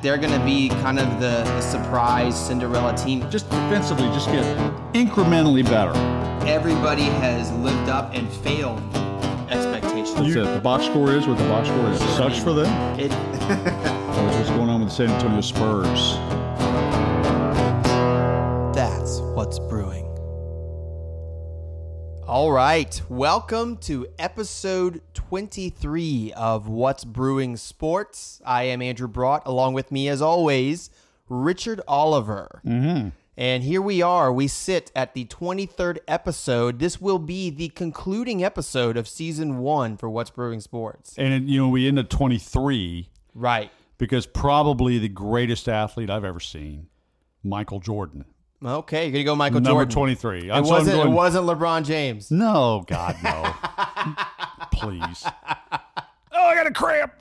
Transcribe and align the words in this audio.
that 0.00 0.02
they're 0.02 0.18
going 0.18 0.38
to 0.38 0.44
be 0.44 0.68
kind 0.80 0.98
of 0.98 1.08
the, 1.20 1.42
the 1.44 1.60
surprise 1.60 2.46
Cinderella 2.46 2.96
team. 2.96 3.28
Just 3.30 3.48
defensively, 3.50 4.06
just 4.08 4.26
get 4.26 4.44
incrementally 4.94 5.64
better. 5.64 5.92
Everybody 6.46 7.04
has 7.04 7.52
lived 7.52 7.88
up 7.88 8.14
and 8.14 8.30
failed 8.32 8.78
expectations. 9.50 10.14
That's 10.14 10.34
it. 10.34 10.44
The 10.54 10.60
box 10.60 10.86
score 10.86 11.12
is 11.12 11.26
what 11.26 11.38
the 11.38 11.44
box 11.44 11.68
score 11.68 11.90
is. 11.90 11.98
Sucks 12.16 12.38
for 12.42 12.52
them. 12.52 12.98
It, 12.98 13.10
That's 13.48 14.36
what's 14.36 14.50
going 14.50 14.68
on 14.68 14.80
with 14.80 14.90
the 14.90 14.94
San 14.94 15.10
Antonio 15.10 15.40
Spurs. 15.40 16.14
that's 18.74 19.18
what's 19.34 19.58
brewing. 19.58 20.06
All 22.26 22.52
right, 22.52 23.00
welcome 23.08 23.76
to 23.78 24.06
episode 24.18 25.00
23 25.34 26.32
of 26.36 26.66
What's 26.66 27.04
Brewing 27.04 27.56
Sports. 27.56 28.42
I 28.44 28.64
am 28.64 28.82
Andrew 28.82 29.06
Brought, 29.06 29.46
along 29.46 29.74
with 29.74 29.92
me, 29.92 30.08
as 30.08 30.20
always, 30.20 30.90
Richard 31.28 31.80
Oliver. 31.86 32.60
Mm-hmm. 32.66 33.10
And 33.36 33.62
here 33.62 33.80
we 33.80 34.02
are. 34.02 34.32
We 34.32 34.48
sit 34.48 34.90
at 34.96 35.14
the 35.14 35.26
23rd 35.26 35.98
episode. 36.08 36.80
This 36.80 37.00
will 37.00 37.20
be 37.20 37.48
the 37.48 37.68
concluding 37.68 38.42
episode 38.42 38.96
of 38.96 39.06
season 39.06 39.58
one 39.58 39.96
for 39.96 40.10
What's 40.10 40.30
Brewing 40.30 40.58
Sports. 40.58 41.14
And 41.16 41.48
you 41.48 41.60
know, 41.60 41.68
we 41.68 41.86
end 41.86 42.00
at 42.00 42.10
23 42.10 43.08
Right. 43.32 43.70
because 43.98 44.26
probably 44.26 44.98
the 44.98 45.08
greatest 45.08 45.68
athlete 45.68 46.10
I've 46.10 46.24
ever 46.24 46.40
seen, 46.40 46.88
Michael 47.44 47.78
Jordan, 47.78 48.24
Okay, 48.62 49.04
you're 49.04 49.12
gonna 49.12 49.24
go 49.24 49.36
Michael 49.36 49.60
Jordan. 49.60 49.70
number 49.78 49.84
Jordan. 49.90 50.16
23. 50.16 50.48
It 50.48 50.52
I'm- 50.52 50.64
so 50.64 50.72
I'm 50.74 50.78
wasn't. 50.80 50.96
going- 50.96 51.08
It 51.08 51.14
wasn't 51.14 51.46
LeBron 51.46 51.84
James. 51.86 52.30
No, 52.30 52.84
God, 52.86 53.16
no. 53.24 53.54
Please. 54.72 55.24
Oh, 56.32 56.44
I 56.46 56.54
got 56.54 56.66
a 56.66 56.70
cramp. 56.70 57.12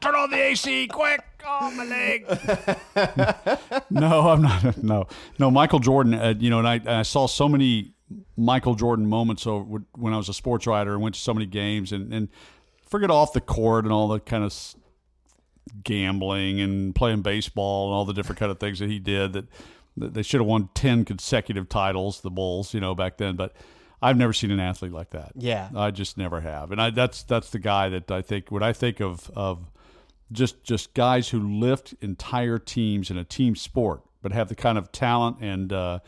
Turn 0.00 0.14
on 0.14 0.30
the 0.30 0.36
AC 0.42 0.86
quick. 0.86 1.20
Oh, 1.46 1.70
my 1.72 1.84
leg. 1.84 2.24
no, 3.90 4.28
I'm 4.30 4.40
not. 4.40 4.82
No, 4.82 5.06
no. 5.38 5.50
Michael 5.50 5.80
Jordan. 5.80 6.14
Uh, 6.14 6.32
you 6.38 6.48
know, 6.48 6.58
and 6.60 6.66
I, 6.68 6.80
I 7.00 7.02
saw 7.02 7.26
so 7.26 7.48
many 7.48 7.92
Michael 8.36 8.76
Jordan 8.76 9.06
moments 9.06 9.46
over 9.46 9.82
when 9.96 10.14
I 10.14 10.16
was 10.16 10.28
a 10.30 10.32
sports 10.32 10.66
writer 10.66 10.92
and 10.94 11.02
went 11.02 11.16
to 11.16 11.20
so 11.20 11.34
many 11.34 11.44
games 11.44 11.92
and 11.92 12.14
and 12.14 12.28
forget 12.88 13.10
off 13.10 13.32
the 13.34 13.40
court 13.42 13.84
and 13.84 13.92
all 13.92 14.08
the 14.08 14.20
kind 14.20 14.44
of 14.44 14.54
gambling 15.84 16.60
and 16.60 16.94
playing 16.94 17.20
baseball 17.22 17.88
and 17.88 17.94
all 17.94 18.04
the 18.04 18.14
different 18.14 18.38
kind 18.38 18.50
of 18.50 18.58
things 18.58 18.78
that 18.78 18.88
he 18.88 18.98
did 18.98 19.32
that, 19.34 19.46
that 19.50 19.79
they 20.00 20.22
should 20.22 20.40
have 20.40 20.46
won 20.48 20.68
10 20.74 21.04
consecutive 21.04 21.68
titles 21.68 22.20
the 22.22 22.30
bulls 22.30 22.74
you 22.74 22.80
know 22.80 22.94
back 22.94 23.16
then 23.18 23.36
but 23.36 23.54
i've 24.02 24.16
never 24.16 24.32
seen 24.32 24.50
an 24.50 24.60
athlete 24.60 24.92
like 24.92 25.10
that 25.10 25.32
Yeah. 25.36 25.68
i 25.76 25.90
just 25.90 26.16
never 26.18 26.40
have 26.40 26.72
and 26.72 26.80
i 26.80 26.90
that's 26.90 27.22
that's 27.22 27.50
the 27.50 27.58
guy 27.58 27.88
that 27.90 28.10
i 28.10 28.22
think 28.22 28.50
when 28.50 28.62
i 28.62 28.72
think 28.72 29.00
of 29.00 29.30
of 29.36 29.70
just 30.32 30.62
just 30.64 30.94
guys 30.94 31.28
who 31.30 31.40
lift 31.58 31.94
entire 32.00 32.58
teams 32.58 33.10
in 33.10 33.18
a 33.18 33.24
team 33.24 33.54
sport 33.56 34.02
but 34.22 34.32
have 34.32 34.48
the 34.48 34.54
kind 34.54 34.78
of 34.78 34.90
talent 34.92 35.36
and 35.40 35.72
uh, 35.72 35.98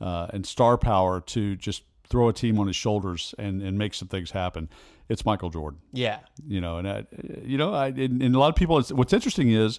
uh, 0.00 0.26
and 0.32 0.46
star 0.46 0.76
power 0.78 1.20
to 1.20 1.56
just 1.56 1.82
throw 2.08 2.28
a 2.28 2.32
team 2.32 2.58
on 2.58 2.66
his 2.68 2.76
shoulders 2.76 3.34
and 3.38 3.62
and 3.62 3.76
make 3.76 3.92
some 3.92 4.08
things 4.08 4.30
happen 4.30 4.68
it's 5.08 5.24
michael 5.24 5.50
jordan 5.50 5.78
Yeah. 5.92 6.18
you 6.46 6.60
know, 6.60 6.78
and 6.78 6.88
I, 6.88 7.04
you 7.44 7.58
know, 7.58 7.72
I 7.74 7.88
and, 7.88 8.22
and 8.22 8.34
a 8.34 8.38
lot 8.38 8.48
of 8.48 8.56
people. 8.56 8.78
It's, 8.78 8.90
what's 8.92 9.12
interesting 9.12 9.50
is 9.52 9.78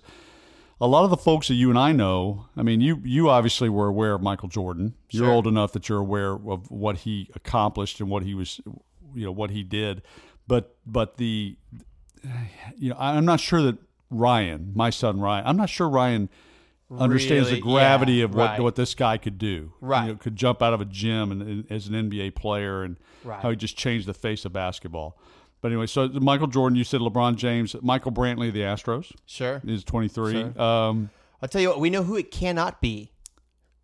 a 0.80 0.88
lot 0.88 1.04
of 1.04 1.10
the 1.10 1.18
folks 1.18 1.48
that 1.48 1.56
you 1.56 1.70
and 1.70 1.78
I 1.80 1.92
know. 1.92 2.46
I 2.56 2.62
mean, 2.64 2.82
you 2.82 3.02
you 3.04 3.30
obviously 3.30 3.70
were 3.70 3.88
aware 3.88 4.14
of 4.14 4.22
Michael 4.22 4.50
Jordan. 4.50 4.94
You're 5.10 5.26
Sure. 5.26 5.34
old 5.34 5.48
enough 5.48 5.72
that 5.74 5.90
you're 5.90 6.00
aware 6.00 6.34
of 6.34 6.70
what 6.70 6.98
he 7.00 7.30
accomplished 7.36 8.00
and 8.00 8.10
what 8.10 8.24
he 8.24 8.34
was, 8.36 8.62
you 9.16 9.26
know, 9.26 9.32
what 9.32 9.50
he 9.52 9.64
did. 9.64 10.02
But 10.48 10.76
but 10.86 11.18
the, 11.18 11.58
you 12.78 12.90
know, 12.90 12.96
I'm 13.00 13.26
not 13.26 13.40
sure 13.40 13.62
that 13.64 13.78
Ryan, 14.10 14.72
my 14.76 14.90
son 14.90 15.20
Ryan, 15.20 15.46
I'm 15.48 15.58
not 15.58 15.70
sure 15.70 15.90
Ryan 15.90 16.30
understands 16.90 17.50
Really? 17.50 17.60
the 17.60 17.62
gravity 17.68 18.14
Yeah, 18.14 18.26
of 18.26 18.34
what 18.36 18.50
right. 18.52 18.62
what 18.62 18.76
this 18.76 18.96
guy 18.96 19.18
could 19.18 19.38
do. 19.38 19.74
Right. 19.82 20.06
you 20.06 20.12
know, 20.14 20.18
could 20.18 20.36
jump 20.36 20.62
out 20.62 20.74
of 20.74 20.80
a 20.82 20.86
gym 20.86 21.32
and, 21.32 21.42
and 21.42 21.72
as 21.72 21.88
an 21.88 21.96
NBA 21.96 22.36
player, 22.36 22.84
and 22.84 22.98
Right. 23.24 23.42
how 23.42 23.50
he 23.50 23.56
just 23.58 23.76
changed 23.76 24.08
the 24.08 24.14
face 24.14 24.46
of 24.46 24.54
basketball. 24.54 25.18
But 25.68 25.74
anyway, 25.74 25.88
so 25.88 26.08
Michael 26.08 26.48
Jordan, 26.48 26.78
you 26.78 26.86
said 26.86 27.02
LeBron 27.02 27.36
James, 27.36 27.76
Michael 27.82 28.14
Brantley, 28.14 28.54
the 28.54 28.62
Astros 28.62 29.12
Sure. 29.26 29.62
is 29.68 29.84
23. 29.84 30.32
Sure. 30.32 30.62
Um, 30.62 31.10
I'll 31.42 31.50
tell 31.50 31.60
you 31.60 31.68
what. 31.68 31.82
We 31.82 31.90
know 31.90 32.04
who 32.04 32.16
it 32.16 32.32
cannot 32.32 32.80
be, 32.80 33.12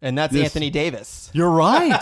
and 0.02 0.18
that's 0.18 0.34
Anthony 0.34 0.70
Davis. 0.70 1.30
you're 1.34 1.50
right. 1.52 2.02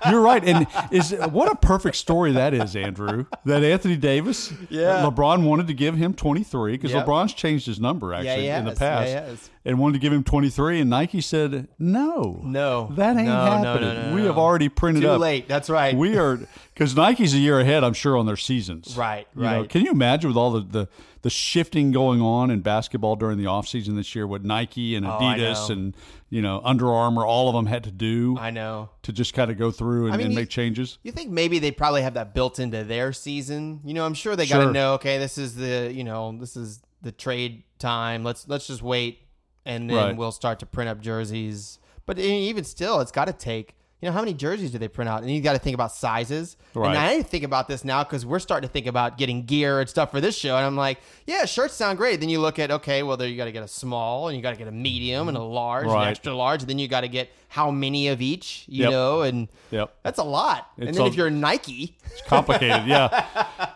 you're 0.10 0.20
right. 0.20 0.44
And 0.44 0.66
is 0.90 1.12
what 1.30 1.50
a 1.50 1.56
perfect 1.56 1.96
story 1.96 2.32
that 2.32 2.52
is, 2.52 2.76
Andrew. 2.76 3.24
That 3.46 3.64
Anthony 3.64 3.96
Davis, 3.96 4.52
Yeah. 4.68 5.02
LeBron 5.10 5.42
wanted 5.44 5.68
to 5.68 5.74
give 5.74 5.96
him 5.96 6.12
23 6.12 6.72
because 6.72 6.92
Yep. 6.92 7.06
LeBron's 7.06 7.32
changed 7.32 7.64
his 7.64 7.80
number 7.80 8.12
actually 8.12 8.42
he 8.42 8.48
in 8.48 8.66
the 8.66 8.72
past, 8.74 9.08
Yeah, 9.08 9.22
he 9.24 9.30
has. 9.30 9.50
And 9.68 9.78
wanted 9.78 9.92
to 9.92 9.98
give 9.98 10.12
him 10.12 10.24
23, 10.24 10.80
and 10.80 10.90
Nike 10.90 11.20
said 11.20 11.68
no, 11.78 12.40
No. 12.44 12.88
that 12.96 13.16
ain't 13.16 13.26
No, 13.26 13.44
no, 13.44 13.62
no, 13.62 13.72
happening. 13.72 14.10
no, 14.10 14.14
we 14.16 14.22
have 14.24 14.38
already 14.38 14.68
printed 14.68 15.02
Too 15.02 15.10
up. 15.10 15.20
late. 15.20 15.46
That's 15.46 15.68
right. 15.70 15.94
We 15.94 16.16
are 16.16 16.40
because 16.74 16.96
Nike's 16.96 17.34
a 17.34 17.38
year 17.38 17.60
ahead, 17.60 17.84
I'm 17.84 17.92
sure, 17.92 18.16
on 18.16 18.26
their 18.26 18.36
seasons. 18.36 18.96
Right, 18.96 19.26
You 19.36 19.42
know, 19.42 19.60
right. 19.60 19.68
can 19.68 19.82
you 19.84 19.90
imagine 19.90 20.28
with 20.30 20.36
all 20.36 20.52
the, 20.52 20.60
the, 20.60 20.88
the 21.22 21.30
shifting 21.30 21.90
going 21.90 22.20
on 22.22 22.50
in 22.50 22.60
basketball 22.60 23.16
during 23.16 23.36
the 23.36 23.44
offseason 23.44 23.96
this 23.96 24.14
year, 24.14 24.26
what 24.26 24.44
Nike 24.44 24.94
and 24.96 25.04
Oh, 25.04 25.10
Adidas 25.20 25.68
know. 25.68 25.74
and 25.74 25.96
you 26.30 26.40
know 26.40 26.60
Under 26.64 26.90
Armour, 26.92 27.26
all 27.26 27.48
of 27.48 27.54
them 27.54 27.66
had 27.66 27.84
to 27.84 27.90
do 27.90 28.36
I 28.38 28.50
know. 28.50 28.88
to 29.02 29.12
just 29.12 29.34
kind 29.34 29.50
of 29.50 29.58
go 29.58 29.70
through 29.70 30.06
and, 30.06 30.14
I 30.14 30.16
mean, 30.16 30.26
and 30.26 30.34
you- 30.34 30.40
make 30.40 30.48
changes? 30.48 30.98
You 31.02 31.12
think 31.12 31.30
maybe 31.30 31.58
they 31.58 31.72
probably 31.72 32.02
have 32.02 32.14
that 32.14 32.32
built 32.34 32.58
into 32.58 32.84
their 32.84 33.12
season? 33.12 33.80
You 33.84 33.92
know, 33.94 34.06
I'm 34.06 34.14
sure 34.14 34.34
they 34.36 34.46
got 34.46 34.64
to 34.64 34.72
know. 34.72 34.94
Okay, 34.94 35.18
this 35.18 35.36
is 35.36 35.56
the 35.56 35.92
you 35.92 36.04
know 36.04 36.34
this 36.40 36.56
is 36.56 36.80
the 37.02 37.12
trade 37.12 37.64
time. 37.78 38.22
Let's 38.24 38.46
let's 38.48 38.66
just 38.68 38.82
wait, 38.82 39.20
and 39.68 39.88
then 39.88 39.96
Right. 39.96 40.16
we'll 40.16 40.32
start 40.32 40.58
to 40.60 40.66
print 40.66 40.88
up 40.90 41.00
jerseys. 41.00 41.78
But 42.06 42.18
even 42.18 42.64
still, 42.64 43.00
it's 43.00 43.12
got 43.12 43.26
to 43.26 43.32
take. 43.32 43.74
You 44.00 44.06
know, 44.08 44.12
how 44.12 44.20
many 44.20 44.32
jerseys 44.32 44.70
do 44.70 44.78
they 44.78 44.86
print 44.86 45.08
out? 45.08 45.22
And 45.22 45.30
you 45.30 45.40
got 45.40 45.54
to 45.54 45.58
think 45.58 45.74
about 45.74 45.90
sizes. 45.92 46.56
Right. 46.72 46.90
And 46.90 46.96
I 46.98 47.14
didn't 47.14 47.26
think 47.26 47.42
about 47.42 47.66
this 47.66 47.84
now 47.84 48.04
because 48.04 48.24
we're 48.24 48.38
starting 48.38 48.68
to 48.68 48.72
think 48.72 48.86
about 48.86 49.18
getting 49.18 49.44
gear 49.44 49.80
and 49.80 49.88
stuff 49.90 50.12
for 50.12 50.20
this 50.20 50.38
show. 50.38 50.56
And 50.56 50.64
I'm 50.64 50.76
like, 50.76 51.00
yeah, 51.26 51.44
shirts 51.46 51.74
sound 51.74 51.98
great. 51.98 52.20
Then 52.20 52.28
you 52.28 52.38
look 52.40 52.60
at, 52.60 52.70
okay, 52.70 53.02
well, 53.02 53.16
there 53.16 53.26
you 53.26 53.36
got 53.36 53.46
to 53.46 53.52
get 53.52 53.64
a 53.64 53.68
small 53.68 54.28
and 54.28 54.36
you 54.36 54.42
got 54.42 54.52
to 54.52 54.56
get 54.56 54.68
a 54.68 54.70
medium 54.70 55.26
and 55.26 55.36
a 55.36 55.42
large 55.42 55.88
and 55.88 55.96
extra 56.04 56.32
large. 56.32 56.60
And 56.60 56.70
then 56.70 56.78
you 56.78 56.86
got 56.86 57.00
to 57.00 57.08
get 57.08 57.28
how 57.48 57.72
many 57.72 58.06
of 58.06 58.22
each, 58.22 58.64
you 58.68 58.84
Yep. 58.84 58.90
know? 58.92 59.22
And 59.22 59.48
Yep. 59.72 59.92
that's 60.04 60.20
a 60.20 60.24
lot. 60.24 60.68
and 60.78 60.94
then 60.94 61.02
a- 61.02 61.06
if 61.06 61.16
you're 61.16 61.28
Nike, 61.28 61.96
It's 62.06 62.22
complicated, 62.22 62.86
yeah. 62.86 63.26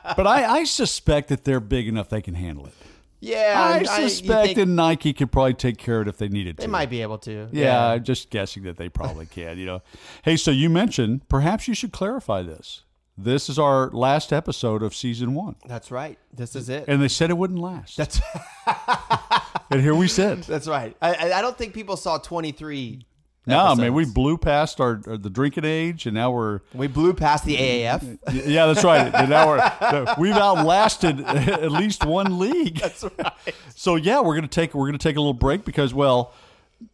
But 0.17 0.29
I, 0.29 0.45
I 0.59 0.65
suspect 0.65 1.31
that 1.31 1.43
they're 1.45 1.59
big 1.59 1.89
enough 1.89 2.09
they 2.11 2.23
can 2.23 2.35
handle 2.35 2.67
it. 2.67 2.75
Yeah, 3.23 3.81
I 3.89 4.09
suspect 4.09 4.57
that 4.57 4.67
Nike 4.67 5.13
could 5.13 5.31
probably 5.33 5.55
take 5.55 5.79
care 5.79 6.01
of 6.01 6.07
it 6.07 6.11
if 6.11 6.19
they 6.19 6.29
needed 6.29 6.57
to. 6.59 6.63
they 6.63 6.67
might 6.71 6.91
be 6.91 7.01
able 7.03 7.19
to. 7.19 7.49
Yeah, 7.53 7.87
I'm 7.93 8.03
just 8.05 8.29
guessing 8.31 8.65
that 8.65 8.77
they 8.77 8.89
probably 8.89 9.27
can. 9.27 9.57
You 9.59 9.67
know, 9.67 9.83
hey, 10.25 10.37
so 10.37 10.51
you 10.51 10.69
mentioned 10.69 11.29
perhaps 11.29 11.69
you 11.69 11.75
should 11.75 11.93
clarify 11.93 12.43
this. 12.43 12.83
This 13.17 13.49
is 13.49 13.59
our 13.59 13.91
last 13.91 14.33
episode 14.33 14.83
of 14.83 14.95
season 14.95 15.35
one, 15.35 15.55
that's 15.67 15.91
right. 15.91 16.19
This 16.33 16.57
is 16.57 16.69
it. 16.69 16.85
and 16.89 17.01
they 17.01 17.09
said 17.09 17.31
it 17.31 17.37
wouldn't 17.39 17.59
last. 17.61 17.97
That's 17.99 18.21
and 19.71 19.81
here 19.81 19.95
we 19.95 20.09
sit. 20.09 20.43
that's 20.43 20.67
right. 20.67 20.97
I, 21.01 21.15
I- 21.15 21.39
I 21.39 21.43
don't 21.43 21.57
think 21.57 21.75
people 21.75 21.97
saw 21.97 22.19
23. 22.19 23.07
No, 23.45 23.59
I 23.59 23.75
mean 23.75 23.93
we 23.93 24.05
blew 24.05 24.39
past 24.39 24.81
our, 24.81 25.01
our 25.07 25.17
the 25.17 25.29
drinking 25.31 25.65
age, 25.65 26.07
and 26.07 26.15
now 26.15 26.31
we're 26.31 26.61
we 26.75 26.87
blew 26.87 27.13
past 27.13 27.45
the 27.45 27.57
AAF. 27.57 28.19
yeah, 28.47 28.67
that's 28.67 28.85
right. 28.85 29.13
And 29.13 29.31
now 29.31 29.49
we're 29.49 30.15
we've 30.19 30.37
outlasted 30.37 31.21
at 31.27 31.73
least 31.73 32.05
one 32.05 32.39
league. 32.39 32.77
That's 32.79 33.03
right. 33.03 33.33
So 33.75 33.97
yeah, 33.97 34.21
we're 34.21 34.37
gonna 34.37 34.47
take 34.47 34.75
we're 34.75 34.87
gonna 34.87 34.99
take 34.99 35.17
a 35.17 35.21
little 35.21 35.33
break 35.35 35.65
because 35.65 35.93
well, 35.93 36.33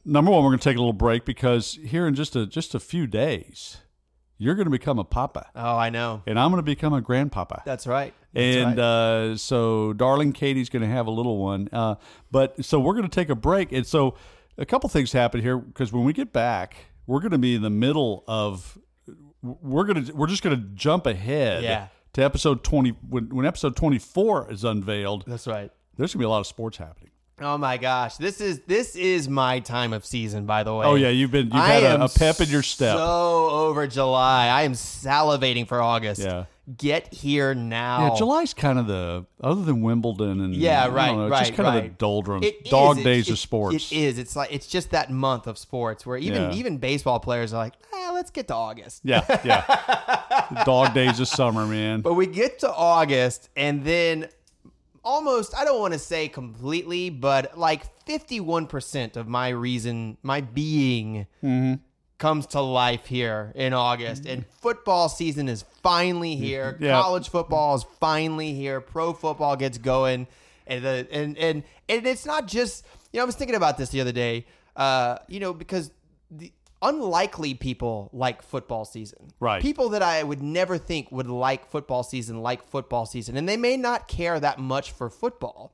number 0.07 0.31
one, 0.31 0.43
we're 0.43 0.51
gonna 0.51 0.59
take 0.63 0.77
a 0.77 0.81
little 0.81 0.93
break 0.95 1.25
because 1.27 1.79
here 1.85 2.07
in 2.07 2.15
just 2.15 2.35
a 2.35 2.47
just 2.47 2.75
a 2.75 2.81
few 2.81 3.07
days, 3.07 3.77
you're 4.39 4.55
gonna 4.55 4.71
become 4.71 4.99
a 4.99 5.05
papa, 5.05 5.49
Oh, 5.55 5.77
I 5.77 5.91
know. 5.91 6.23
and 6.27 6.39
I'm 6.39 6.51
gonna 6.51 6.63
become 6.63 6.95
a 6.95 7.03
grandpapa. 7.03 7.61
That's 7.67 7.87
right. 7.87 8.15
That's 8.33 8.57
and 8.57 8.79
right. 8.79 8.85
uh, 8.85 9.37
so 9.37 9.93
darling 9.95 10.33
Katie's 10.33 10.69
going 10.69 10.83
to 10.83 10.89
have 10.89 11.07
a 11.07 11.11
little 11.11 11.39
one. 11.39 11.71
Uh, 11.73 11.95
but 12.31 12.63
so 12.63 12.79
we're 12.79 12.93
going 12.93 13.09
to 13.09 13.15
take 13.15 13.31
a 13.31 13.35
break. 13.35 13.73
And 13.73 13.87
so 13.87 14.17
a 14.59 14.67
couple 14.67 14.89
things 14.91 15.13
happen 15.13 15.41
here 15.41 15.57
because 15.57 15.93
when 15.93 16.05
we 16.05 16.13
get 16.13 16.33
back, 16.33 16.77
we're 17.07 17.21
going 17.21 17.33
to 17.33 17.39
be 17.39 17.55
in 17.55 17.63
the 17.63 17.71
middle 17.71 18.25
of 18.29 18.77
we're 19.43 19.85
going 19.85 20.05
to 20.05 20.13
we're 20.13 20.27
just 20.27 20.43
going 20.43 20.57
to 20.57 20.63
jump 20.75 21.07
ahead 21.07 21.63
Yeah. 21.63 21.89
to 22.15 22.23
episode 22.23 22.65
20 22.65 22.91
when, 23.09 23.29
when 23.35 23.47
episode 23.47 23.77
24 23.77 24.51
is 24.53 24.65
unveiled. 24.65 25.25
that's 25.27 25.47
right. 25.47 25.71
There's 25.97 26.13
going 26.13 26.19
to 26.19 26.19
be 26.19 26.25
a 26.25 26.29
lot 26.29 26.41
of 26.41 26.47
sports 26.47 26.77
happening. 26.77 27.11
Oh 27.41 27.57
my 27.59 27.77
gosh, 27.77 28.17
this 28.17 28.41
is 28.41 28.61
this 28.67 28.97
is 28.97 29.29
my 29.29 29.61
time 29.61 29.93
of 29.93 30.05
season. 30.05 30.45
By 30.47 30.63
the 30.65 30.75
way. 30.75 30.87
Oh 30.87 30.95
yeah, 30.97 31.11
you've 31.11 31.31
been 31.31 31.47
you've 31.47 31.55
I 31.55 31.69
had 31.69 32.01
a, 32.01 32.05
a 32.05 32.09
pep 32.09 32.41
in 32.41 32.49
your 32.49 32.63
step. 32.63 32.97
So 32.97 33.49
over 33.51 33.87
July, 33.87 34.47
I 34.49 34.63
am 34.63 34.73
salivating 34.73 35.67
for 35.67 35.81
August. 35.81 36.21
Yeah. 36.21 36.45
Get 36.77 37.15
here 37.15 37.55
now. 37.55 38.09
yeah, 38.13 38.19
July's 38.19 38.53
kind 38.53 38.79
of 38.79 38.87
the 38.87 39.25
other 39.41 39.63
than 39.63 39.81
Wimbledon 39.81 40.43
and 40.43 40.55
Yeah, 40.55 40.83
I 40.83 40.87
don't 40.89 40.95
right, 40.95 41.13
know, 41.17 41.25
it's 41.25 41.31
right, 41.31 41.47
just 41.47 41.55
kind 41.55 41.79
of 41.79 41.83
the 41.83 41.89
doldrums, 41.89 42.45
It 42.45 42.57
is. 42.67 42.71
dog 42.71 42.99
It- 42.99 43.05
days 43.05 43.29
it- 43.29 43.33
of 43.33 43.39
sports. 43.39 43.91
It 43.91 43.97
is. 43.97 44.19
It's 44.19 44.37
like 44.37 44.53
it's 44.53 44.67
just 44.67 44.91
that 44.91 45.11
month 45.11 45.47
of 45.47 45.57
sports 45.57 46.05
where 46.05 46.19
even 46.19 46.43
Yeah. 46.51 46.53
even 46.59 46.77
baseball 46.77 47.21
players 47.21 47.55
are 47.55 47.57
like, 47.57 47.73
eh, 47.95 48.11
let's 48.11 48.31
get 48.31 48.49
to 48.49 48.55
August. 48.55 49.01
Yeah, 49.03 49.25
yeah. 49.47 50.65
Dog 50.67 50.93
days 50.93 51.21
of 51.21 51.29
summer, 51.29 51.67
man. 51.67 52.03
But 52.03 52.15
we 52.15 52.27
get 52.27 52.59
to 52.61 52.71
August, 52.71 53.49
and 53.57 53.83
then 53.85 54.29
almost, 55.09 55.57
I 55.57 55.65
don't 55.65 55.81
want 55.81 55.95
to 55.95 55.99
say 55.99 56.29
completely, 56.29 57.09
but 57.09 57.59
like 57.59 58.05
51% 58.05 59.17
of 59.17 59.27
my 59.27 59.49
reason, 59.49 60.19
my 60.23 60.43
being, 60.43 61.27
comes 62.19 62.47
to 62.49 62.61
life 62.61 63.07
here 63.07 63.53
in 63.55 63.73
August. 63.73 64.27
And 64.27 64.45
football 64.47 65.09
season 65.09 65.49
is 65.49 65.65
finally 65.83 66.37
here. 66.37 66.77
Yeah. 66.79 67.01
College 67.01 67.31
football 67.31 67.75
is 67.77 67.85
finally 68.01 68.53
here. 68.53 68.83
Pro 68.83 69.15
football 69.15 69.57
gets 69.57 69.79
going. 69.79 70.27
And, 70.67 70.85
the, 70.85 71.09
and, 71.11 71.39
and, 71.39 71.63
and 71.89 72.07
it's 72.07 72.27
not 72.27 72.47
just, 72.47 72.85
you 73.11 73.17
know, 73.17 73.23
I 73.23 73.27
was 73.27 73.35
thinking 73.35 73.57
about 73.57 73.79
this 73.79 73.89
the 73.89 74.03
other 74.03 74.13
day, 74.13 74.45
uh, 74.77 75.19
you 75.27 75.41
know, 75.41 75.55
because 75.55 75.91
the 76.31 76.53
unlikely 76.83 77.55
people 77.55 78.09
like 78.13 78.43
football 78.43 78.85
season. 78.85 79.29
Right. 79.41 79.61
People 79.63 79.89
that 79.91 80.03
I 80.03 80.23
would 80.23 80.43
never 80.43 80.79
think 80.79 81.11
would 81.11 81.27
like 81.29 81.71
football 81.71 82.03
season 82.03 82.41
like 82.43 82.69
football 82.69 83.07
season. 83.07 83.37
And 83.37 83.49
they 83.49 83.57
may 83.57 83.77
not 83.77 84.09
care 84.09 84.39
that 84.41 84.59
much 84.59 84.93
for 84.93 85.11
football. 85.11 85.73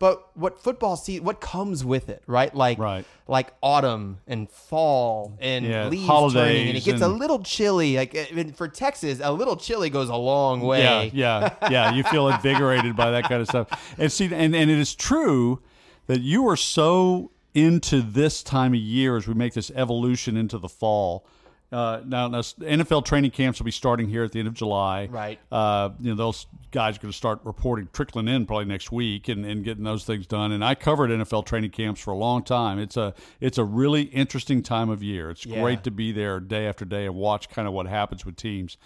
But 0.00 0.36
what 0.36 0.58
football 0.58 0.96
season, 0.96 1.24
what 1.24 1.40
comes 1.40 1.84
with 1.84 2.08
it, 2.08 2.22
right? 2.26 2.52
Like, 2.52 2.78
Right. 2.80 3.04
like 3.28 3.52
autumn 3.62 4.18
and 4.26 4.50
fall 4.50 5.38
and 5.40 5.64
Yeah, 5.64 5.88
leaves 5.88 6.32
turning, 6.34 6.68
and 6.68 6.76
it 6.76 6.82
gets 6.84 7.00
a 7.00 7.06
little 7.08 7.38
chilly. 7.44 7.96
Like 7.96 8.12
eh, 8.12 8.26
I 8.30 8.34
mean, 8.34 8.52
for 8.52 8.66
Texas, 8.66 9.20
a 9.22 9.30
little 9.32 9.54
chilly 9.56 9.90
goes 9.90 10.08
a 10.08 10.16
long 10.16 10.62
way. 10.62 11.12
Yeah, 11.14 11.50
yeah, 11.60 11.70
yeah. 11.70 11.94
You 11.94 12.02
feel 12.02 12.28
invigorated 12.36 12.96
by 12.96 13.12
that 13.12 13.28
kind 13.28 13.40
of 13.40 13.46
stuff. 13.48 13.94
And 13.96 14.10
see, 14.10 14.24
and, 14.26 14.54
and 14.54 14.68
it 14.68 14.78
is 14.78 14.96
true 14.96 15.62
that 16.08 16.20
you 16.20 16.48
are 16.48 16.56
so 16.56 17.30
into 17.54 18.02
this 18.02 18.42
time 18.42 18.74
of 18.74 18.80
year 18.80 19.16
as 19.16 19.26
we 19.26 19.34
make 19.34 19.54
this 19.54 19.70
evolution 19.74 20.36
into 20.36 20.58
the 20.58 20.68
fall. 20.68 21.26
Uh, 21.72 22.00
now, 22.06 22.28
now, 22.28 22.38
NFL 22.40 23.04
training 23.04 23.32
camps 23.32 23.58
will 23.58 23.64
be 23.64 23.70
starting 23.72 24.08
here 24.08 24.22
at 24.22 24.30
the 24.30 24.38
end 24.38 24.46
of 24.46 24.54
July. 24.54 25.06
Right. 25.10 25.40
Uh, 25.50 25.90
you 25.98 26.10
know, 26.10 26.14
those 26.14 26.46
guys 26.70 26.96
are 26.96 27.00
going 27.00 27.10
to 27.10 27.16
start 27.16 27.40
reporting, 27.42 27.88
trickling 27.92 28.28
in 28.28 28.46
probably 28.46 28.66
next 28.66 28.92
week, 28.92 29.28
and, 29.28 29.44
and 29.44 29.64
getting 29.64 29.82
those 29.82 30.04
things 30.04 30.26
done. 30.26 30.52
And 30.52 30.64
I 30.64 30.76
covered 30.76 31.10
NFL 31.10 31.46
training 31.46 31.70
camps 31.70 32.00
for 32.00 32.12
a 32.12 32.16
long 32.16 32.44
time. 32.44 32.78
It's 32.78 32.96
a 32.96 33.12
it's 33.40 33.58
a 33.58 33.64
really 33.64 34.02
interesting 34.02 34.62
time 34.62 34.88
of 34.88 35.02
year. 35.02 35.30
It's 35.30 35.44
Yeah. 35.44 35.62
great 35.62 35.82
to 35.84 35.90
be 35.90 36.12
there 36.12 36.38
day 36.38 36.66
after 36.68 36.84
day 36.84 37.06
and 37.06 37.16
watch 37.16 37.48
kind 37.48 37.66
of 37.66 37.74
what 37.74 37.86
happens 37.86 38.24
with 38.24 38.36
teams. 38.36 38.76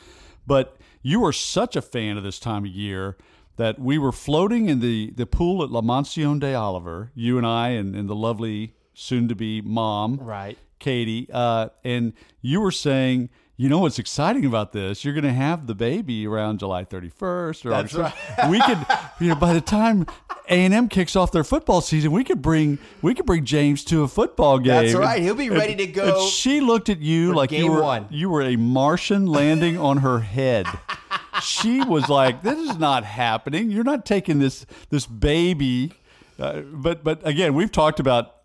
But 0.47 0.79
you 1.03 1.23
are 1.27 1.33
such 1.33 1.77
a 1.77 1.83
fan 1.83 2.17
of 2.17 2.23
this 2.23 2.39
time 2.39 2.65
of 2.65 2.71
year 2.71 3.19
that 3.59 3.79
we 3.79 3.99
were 3.99 4.13
floating 4.13 4.69
in 4.69 4.81
the, 4.81 5.13
the 5.15 5.27
pool 5.27 5.63
at 5.63 5.71
La 5.71 5.83
Mansion 5.83 6.39
de 6.39 6.55
Oliver, 6.55 7.13
you 7.15 7.37
and 7.39 7.47
I 7.47 7.69
and, 7.71 7.95
and 7.95 8.09
the 8.09 8.15
lovely 8.17 8.75
soon 8.95 9.29
to 9.29 9.35
be 9.35 9.61
mom, 9.61 10.17
Right. 10.21 10.57
Katie, 10.79 11.29
uh, 11.33 11.69
and 11.85 12.13
you 12.41 12.61
were 12.61 12.71
saying, 12.73 13.29
you 13.57 13.69
know 13.69 13.81
what's 13.81 13.99
exciting 13.99 14.45
about 14.45 14.73
this? 14.73 15.05
You're 15.05 15.15
going 15.15 15.25
to 15.25 15.33
have 15.33 15.67
the 15.67 15.75
baby 15.75 16.25
around 16.27 16.61
July 16.61 16.85
31st. 16.85 17.67
Or 17.67 17.71
That's 17.71 17.95
August 17.97 18.17
1st. 18.17 18.51
We 18.51 18.61
could, 18.63 18.79
you 19.21 19.29
know, 19.29 19.35
by 19.35 19.53
the 19.53 19.61
time 19.61 20.07
A 20.49 20.65
and 20.65 20.73
M 20.73 20.89
kicks 20.89 21.17
off 21.17 21.33
their 21.33 21.43
football 21.43 21.81
season, 21.81 22.13
we 22.13 22.23
could 22.23 22.41
bring 22.41 22.79
we 23.03 23.15
could 23.15 23.27
bring 23.27 23.45
James 23.45 23.83
to 23.87 24.05
a 24.05 24.09
football 24.09 24.61
game. 24.61 24.85
That's 24.85 24.95
right. 24.95 25.21
He'll 25.21 25.35
be 25.35 25.49
And- 25.49 25.57
ready 25.57 25.75
to 25.75 25.85
and 25.87 25.95
go 25.95 26.27
she 26.29 26.61
looked 26.61 26.89
at 26.89 27.01
you 27.01 27.35
like 27.35 27.51
you 27.51 27.73
were 27.73 27.83
one. 27.83 28.07
you 28.11 28.31
were 28.31 28.43
a 28.43 28.55
Martian 28.55 29.27
landing 29.27 29.77
on 29.77 29.97
her 29.99 30.21
head. 30.21 30.67
She 31.43 31.83
was 31.83 32.09
like, 32.09 32.43
"This 32.43 32.59
is 32.59 32.79
not 32.79 33.05
happening. 33.05 33.71
You're 33.71 33.85
not 33.85 34.05
taking 34.07 34.39
this 34.39 34.67
this 34.91 35.07
baby." 35.07 35.93
Uh, 36.39 36.61
but 36.61 37.03
but 37.05 37.27
again, 37.27 37.55
we've 37.55 37.73
talked 37.73 38.01
about 38.01 38.37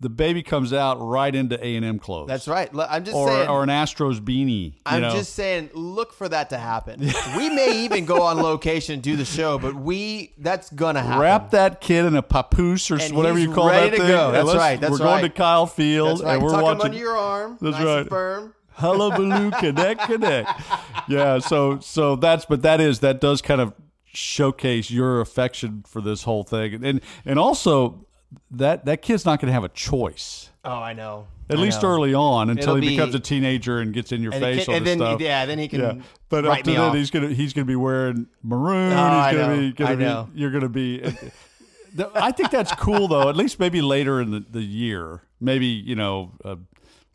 the 0.00 0.10
baby 0.10 0.42
comes 0.42 0.72
out 0.74 0.96
right 1.00 1.34
into 1.34 1.62
A 1.64 1.76
and 1.76 1.84
M 1.84 1.98
clothes. 1.98 2.28
That's 2.28 2.46
right. 2.46 2.68
I'm 2.76 3.04
just 3.04 3.16
or 3.16 3.28
saying. 3.28 3.48
or 3.48 3.62
an 3.62 3.70
Astros 3.70 4.20
beanie. 4.20 4.72
you 4.74 4.80
I'm 4.84 5.00
know? 5.00 5.10
just 5.12 5.34
saying, 5.34 5.70
look 5.72 6.12
for 6.12 6.28
that 6.28 6.50
to 6.50 6.58
happen. 6.58 7.00
we 7.36 7.48
may 7.48 7.84
even 7.84 8.04
go 8.04 8.20
on 8.22 8.36
location 8.36 8.94
and 8.94 9.02
do 9.02 9.16
the 9.16 9.24
show, 9.24 9.58
but 9.58 9.74
we 9.74 10.34
that's 10.38 10.68
gonna 10.70 11.00
happen. 11.02 11.20
Wrap 11.22 11.50
that 11.52 11.80
kid 11.80 12.04
in 12.04 12.16
a 12.16 12.22
papoose 12.22 12.90
or 12.90 12.98
And 13.00 13.16
whatever 13.16 13.38
you 13.38 13.52
call 13.54 13.68
ready 13.68 13.90
that 13.90 13.96
to 13.96 14.02
thing. 14.02 14.10
go. 14.10 14.32
That's 14.32 14.54
right. 14.54 14.78
That's 14.78 14.90
we're 14.92 14.98
going 14.98 15.22
to 15.22 15.30
Kyle 15.30 15.66
Field 15.66 16.20
right. 16.22 16.34
and 16.34 16.42
we're 16.42 16.50
Tuck 16.50 16.74
him 16.74 16.80
under 16.82 16.98
your 16.98 17.16
arm. 17.16 17.56
That's 17.60 17.76
nice 17.78 18.10
right. 18.10 18.50
Hullabaloo 18.76 19.50
connect 19.60 20.00
connect 20.02 20.50
yeah 21.08 21.38
so 21.38 21.78
so 21.80 22.16
that's 22.16 22.44
but 22.44 22.62
that 22.62 22.80
is 22.80 23.00
that 23.00 23.20
does 23.20 23.40
kind 23.42 23.60
of 23.60 23.72
showcase 24.04 24.90
your 24.90 25.20
affection 25.20 25.84
for 25.86 26.00
this 26.00 26.22
whole 26.24 26.42
thing 26.44 26.84
and 26.84 27.00
and 27.24 27.38
also 27.38 28.06
that 28.50 28.84
that 28.84 29.02
kid's 29.02 29.24
not 29.24 29.40
going 29.40 29.46
to 29.48 29.52
have 29.52 29.64
a 29.64 29.68
choice 29.70 30.50
Oh, 30.66 30.70
I 30.72 30.94
know. 30.94 31.26
at 31.50 31.58
I 31.58 31.60
least 31.60 31.82
know. 31.82 31.90
early 31.90 32.14
on 32.14 32.48
until 32.48 32.70
It'll 32.70 32.74
he 32.76 32.88
be- 32.88 32.96
becomes 32.96 33.14
a 33.14 33.20
teenager 33.20 33.80
and 33.80 33.92
gets 33.92 34.12
in 34.12 34.22
your 34.22 34.32
face 34.32 34.64
can- 34.64 34.72
all 34.72 34.76
and 34.78 34.86
then 34.86 34.98
stuff 34.98 35.20
yeah, 35.20 35.44
then 35.44 35.58
he 35.58 35.68
can 35.68 35.80
yeah, 35.80 35.94
but 36.30 36.44
up 36.46 36.50
write 36.52 36.64
to 36.64 36.70
me 36.70 36.76
then 36.76 36.84
off. 36.88 36.94
he's 36.94 37.10
gonna 37.10 37.28
he's 37.28 37.52
gonna 37.52 37.66
be 37.66 37.76
wearing 37.76 38.26
maroon. 38.42 38.92
Oh, 38.94 39.22
he's 39.28 39.36
gonna 39.38 39.56
be 39.58 39.72
gonna 39.72 39.90
I 39.90 39.94
be 39.96 40.04
know. 40.04 40.30
you're 40.34 40.50
gonna 40.50 40.68
be. 40.70 41.04
I 42.14 42.32
think 42.32 42.50
that's 42.50 42.72
cool 42.74 43.08
though. 43.08 43.28
At 43.28 43.36
least 43.36 43.60
maybe 43.60 43.82
later 43.82 44.20
in 44.22 44.30
the, 44.30 44.40
the 44.50 44.62
year, 44.62 45.20
maybe 45.40 45.66
you 45.66 45.94
know, 45.94 46.32
uh, 46.44 46.56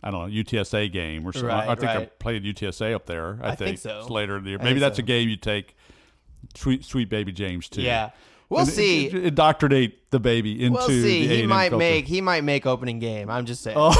I 0.04 0.12
don't 0.12 0.30
know, 0.34 0.44
UTSA 0.44 0.92
game 0.92 1.28
or 1.28 1.34
something. 1.34 1.50
Right, 1.50 1.68
I 1.70 1.76
think 1.76 1.82
they're 1.92 1.98
right. 2.00 2.20
playing 2.20 2.44
UTSA 2.44 2.96
up 2.96 3.06
there. 3.06 3.38
I, 3.42 3.50
I 3.50 3.56
think 3.56 3.78
so. 3.80 4.00
It's 4.00 4.10
later 4.10 4.38
in 4.38 4.44
the 4.46 4.52
year. 4.52 4.60
Maybe 4.60 4.80
that's 4.80 4.98
so. 4.98 5.04
a 5.04 5.06
game 5.06 5.28
you 5.30 5.36
take. 5.38 5.76
Sweet, 6.56 6.86
sweet 6.86 7.10
baby 7.10 7.32
James 7.34 7.68
too. 7.68 7.82
Yeah. 7.82 8.12
We'll 8.48 8.62
And 8.62 8.70
see. 8.70 9.12
i- 9.12 9.16
i- 9.16 9.20
indoctrinate 9.28 10.10
the 10.10 10.20
baby 10.20 10.64
into 10.64 10.78
We'll 10.80 10.88
see. 10.88 11.28
the 11.28 11.36
He 11.36 11.40
A&M 11.42 11.50
might 11.50 11.70
culture. 11.70 11.78
make 11.80 12.08
he 12.08 12.22
might 12.22 12.44
make 12.44 12.66
opening 12.66 12.98
game. 13.00 13.30
I'm 13.30 13.46
just 13.46 13.62
saying. 13.62 13.78
Oh. 13.80 13.90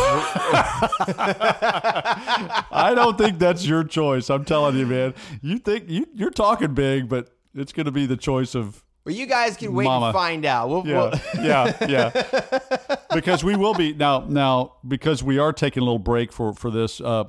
I 2.72 2.94
don't 2.96 3.18
think 3.18 3.40
that's 3.40 3.66
your 3.66 3.84
choice. 3.84 4.30
I'm 4.30 4.46
telling 4.46 4.78
you, 4.78 4.86
man. 4.88 5.14
You 5.42 5.60
think 5.60 5.90
you 5.90 6.08
you're 6.16 6.32
talking 6.32 6.74
big, 6.74 7.10
but 7.10 7.30
it's 7.54 7.74
going 7.74 7.86
to 7.86 7.92
be 7.92 8.06
the 8.06 8.18
choice 8.18 8.56
of 8.56 8.84
well, 9.06 9.16
you 9.16 9.26
guys 9.26 9.58
can 9.58 9.74
wait 9.74 9.86
Mama. 9.86 10.08
and 10.08 10.14
find 10.14 10.46
out. 10.46 10.70
We'll, 10.70 10.86
yeah, 10.86 11.20
we'll 11.36 11.46
yeah, 11.46 11.88
yeah. 11.88 12.96
Because 13.14 13.44
we 13.44 13.56
will 13.56 13.74
be 13.74 13.94
now. 13.94 14.26
Now, 14.28 14.76
because 14.88 15.24
we 15.24 15.40
are 15.40 15.52
taking 15.52 15.82
a 15.82 15.84
little 15.84 15.98
break 16.00 16.32
for 16.32 16.54
for 16.54 16.70
this. 16.70 17.02
Uh, 17.02 17.26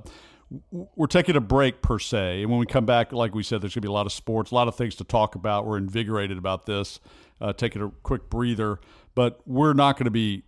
we're 0.71 1.07
taking 1.07 1.37
a 1.37 1.41
break 1.41 1.81
per 1.81 1.99
se, 1.99 2.43
and 2.43 2.51
when 2.51 2.59
we 2.61 2.67
come 2.67 2.85
back, 2.85 3.13
like 3.13 3.35
we 3.35 3.43
said, 3.43 3.63
there's 3.63 3.75
going 3.75 3.83
to 3.83 3.87
be 3.87 3.89
a 3.89 3.93
lot 3.93 4.05
of 4.05 4.13
sports, 4.13 4.51
a 4.51 4.55
lot 4.55 4.69
of 4.69 4.75
things 4.75 4.97
to 4.97 5.05
talk 5.05 5.37
about. 5.37 5.65
We're 5.67 5.79
invigorated 5.79 6.37
about 6.39 6.67
this. 6.67 7.01
Uh, 7.41 7.55
taking 7.55 7.81
a 7.81 7.91
quick 8.03 8.29
breather, 8.29 8.79
but 9.15 9.41
we're 9.47 9.73
not 9.73 9.97
going 9.97 10.05
to 10.05 10.11
be 10.11 10.43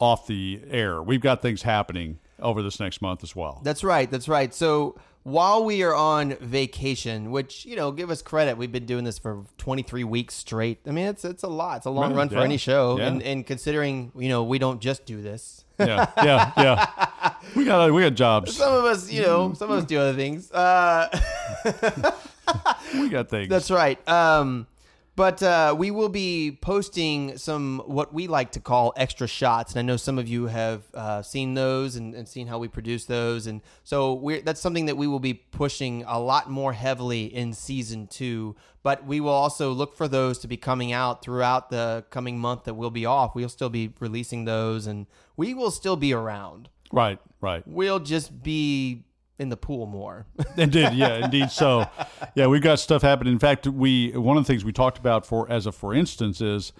off 0.00 0.26
the 0.26 0.60
air. 0.68 1.00
We've 1.00 1.20
got 1.20 1.40
things 1.40 1.62
happening 1.62 2.18
over 2.40 2.62
this 2.62 2.80
next 2.80 3.00
month 3.00 3.22
as 3.22 3.36
well. 3.36 3.60
That's 3.62 3.84
right. 3.84 4.10
That's 4.10 4.28
right. 4.28 4.52
So 4.52 4.96
while 5.24 5.64
we 5.64 5.82
are 5.82 5.94
on 5.94 6.36
vacation, 6.36 7.30
which 7.32 7.66
you 7.66 7.74
know, 7.76 7.90
give 7.90 8.10
us 8.10 8.22
credit, 8.22 8.56
we've 8.56 8.70
been 8.72 8.86
doing 8.86 9.04
this 9.04 9.18
for 9.18 9.44
23 9.58 10.04
weeks 10.04 10.34
straight. 10.34 10.78
I 10.86 10.90
mean, 10.92 11.06
it's 11.06 11.24
it's 11.24 11.42
a 11.42 11.48
lot. 11.48 11.78
It's 11.78 11.86
a 11.86 11.90
long 11.90 12.10
Right, 12.12 12.18
run 12.18 12.28
for 12.28 12.38
any 12.38 12.56
show, 12.58 12.98
yeah. 12.98 13.08
and 13.08 13.22
and 13.22 13.46
considering 13.46 14.12
you 14.16 14.28
know 14.28 14.44
we 14.44 14.58
don't 14.58 14.80
just 14.80 15.04
do 15.06 15.20
this. 15.20 15.64
yeah, 15.80 16.06
yeah, 16.22 16.52
yeah. 16.56 17.32
We 17.56 17.64
got 17.64 17.92
we 17.92 18.02
got 18.02 18.14
jobs. 18.14 18.56
Some 18.56 18.72
of 18.72 18.84
us, 18.84 19.10
you 19.10 19.22
know, 19.22 19.52
some 19.54 19.70
of 19.70 19.78
us 19.78 19.84
do 19.84 19.98
other 19.98 20.14
things. 20.14 20.50
Uh, 20.52 21.08
We 22.94 23.08
got 23.08 23.28
things. 23.30 23.48
That's 23.48 23.70
right. 23.70 23.98
Um, 24.08 24.66
but 25.16 25.42
uh, 25.42 25.74
we 25.76 25.90
will 25.90 26.08
be 26.08 26.58
posting 26.60 27.38
some 27.38 27.82
what 27.86 28.12
we 28.12 28.26
like 28.26 28.52
to 28.52 28.60
call 28.60 28.92
extra 28.96 29.26
shots, 29.26 29.72
and 29.72 29.78
I 29.78 29.82
know 29.82 29.96
some 29.96 30.18
of 30.18 30.26
you 30.26 30.46
have 30.46 30.82
uh, 30.92 31.22
seen 31.22 31.54
those 31.54 31.96
and, 31.96 32.14
and 32.14 32.26
seen 32.26 32.46
how 32.46 32.58
we 32.58 32.68
produce 32.68 33.04
those, 33.04 33.46
and 33.46 33.60
so 33.84 34.14
we're 34.14 34.42
that's 34.42 34.60
something 34.60 34.86
that 34.86 34.96
we 34.96 35.06
will 35.06 35.20
be 35.20 35.34
pushing 35.34 36.04
a 36.06 36.18
lot 36.18 36.50
more 36.50 36.72
heavily 36.72 37.26
in 37.26 37.52
season 37.52 38.06
two. 38.06 38.56
But 38.82 39.06
we 39.06 39.20
will 39.20 39.30
also 39.30 39.72
look 39.72 39.96
for 39.96 40.08
those 40.08 40.38
to 40.40 40.48
be 40.48 40.58
coming 40.58 40.92
out 40.92 41.22
throughout 41.22 41.70
the 41.70 42.04
coming 42.10 42.38
month 42.38 42.64
that 42.64 42.74
we'll 42.74 42.90
be 42.90 43.06
off. 43.06 43.34
We'll 43.34 43.48
still 43.48 43.70
be 43.70 43.94
releasing 44.00 44.44
those, 44.44 44.86
and 44.86 45.06
we 45.36 45.54
will 45.54 45.70
still 45.70 45.96
be 45.96 46.12
around. 46.12 46.68
right, 46.92 47.18
right. 47.40 47.62
We'll 47.66 48.00
just 48.00 48.42
be 48.42 49.04
in 49.38 49.48
the 49.48 49.56
pool 49.56 49.86
more. 49.86 50.26
Indeed, 50.56 50.92
yeah, 50.92 51.24
indeed. 51.24 51.50
So, 51.50 51.86
yeah, 52.34 52.46
we've 52.46 52.62
got 52.62 52.78
stuff 52.78 53.02
happening. 53.02 53.32
In 53.32 53.38
fact, 53.38 53.66
we 53.66 54.12
one 54.12 54.36
of 54.36 54.44
the 54.44 54.46
things 54.46 54.64
we 54.64 54.72
talked 54.72 54.98
about 54.98 55.26
for 55.26 55.50
as 55.50 55.66
a 55.66 55.72
for 55.72 55.92
instance 55.94 56.40
is 56.40 56.72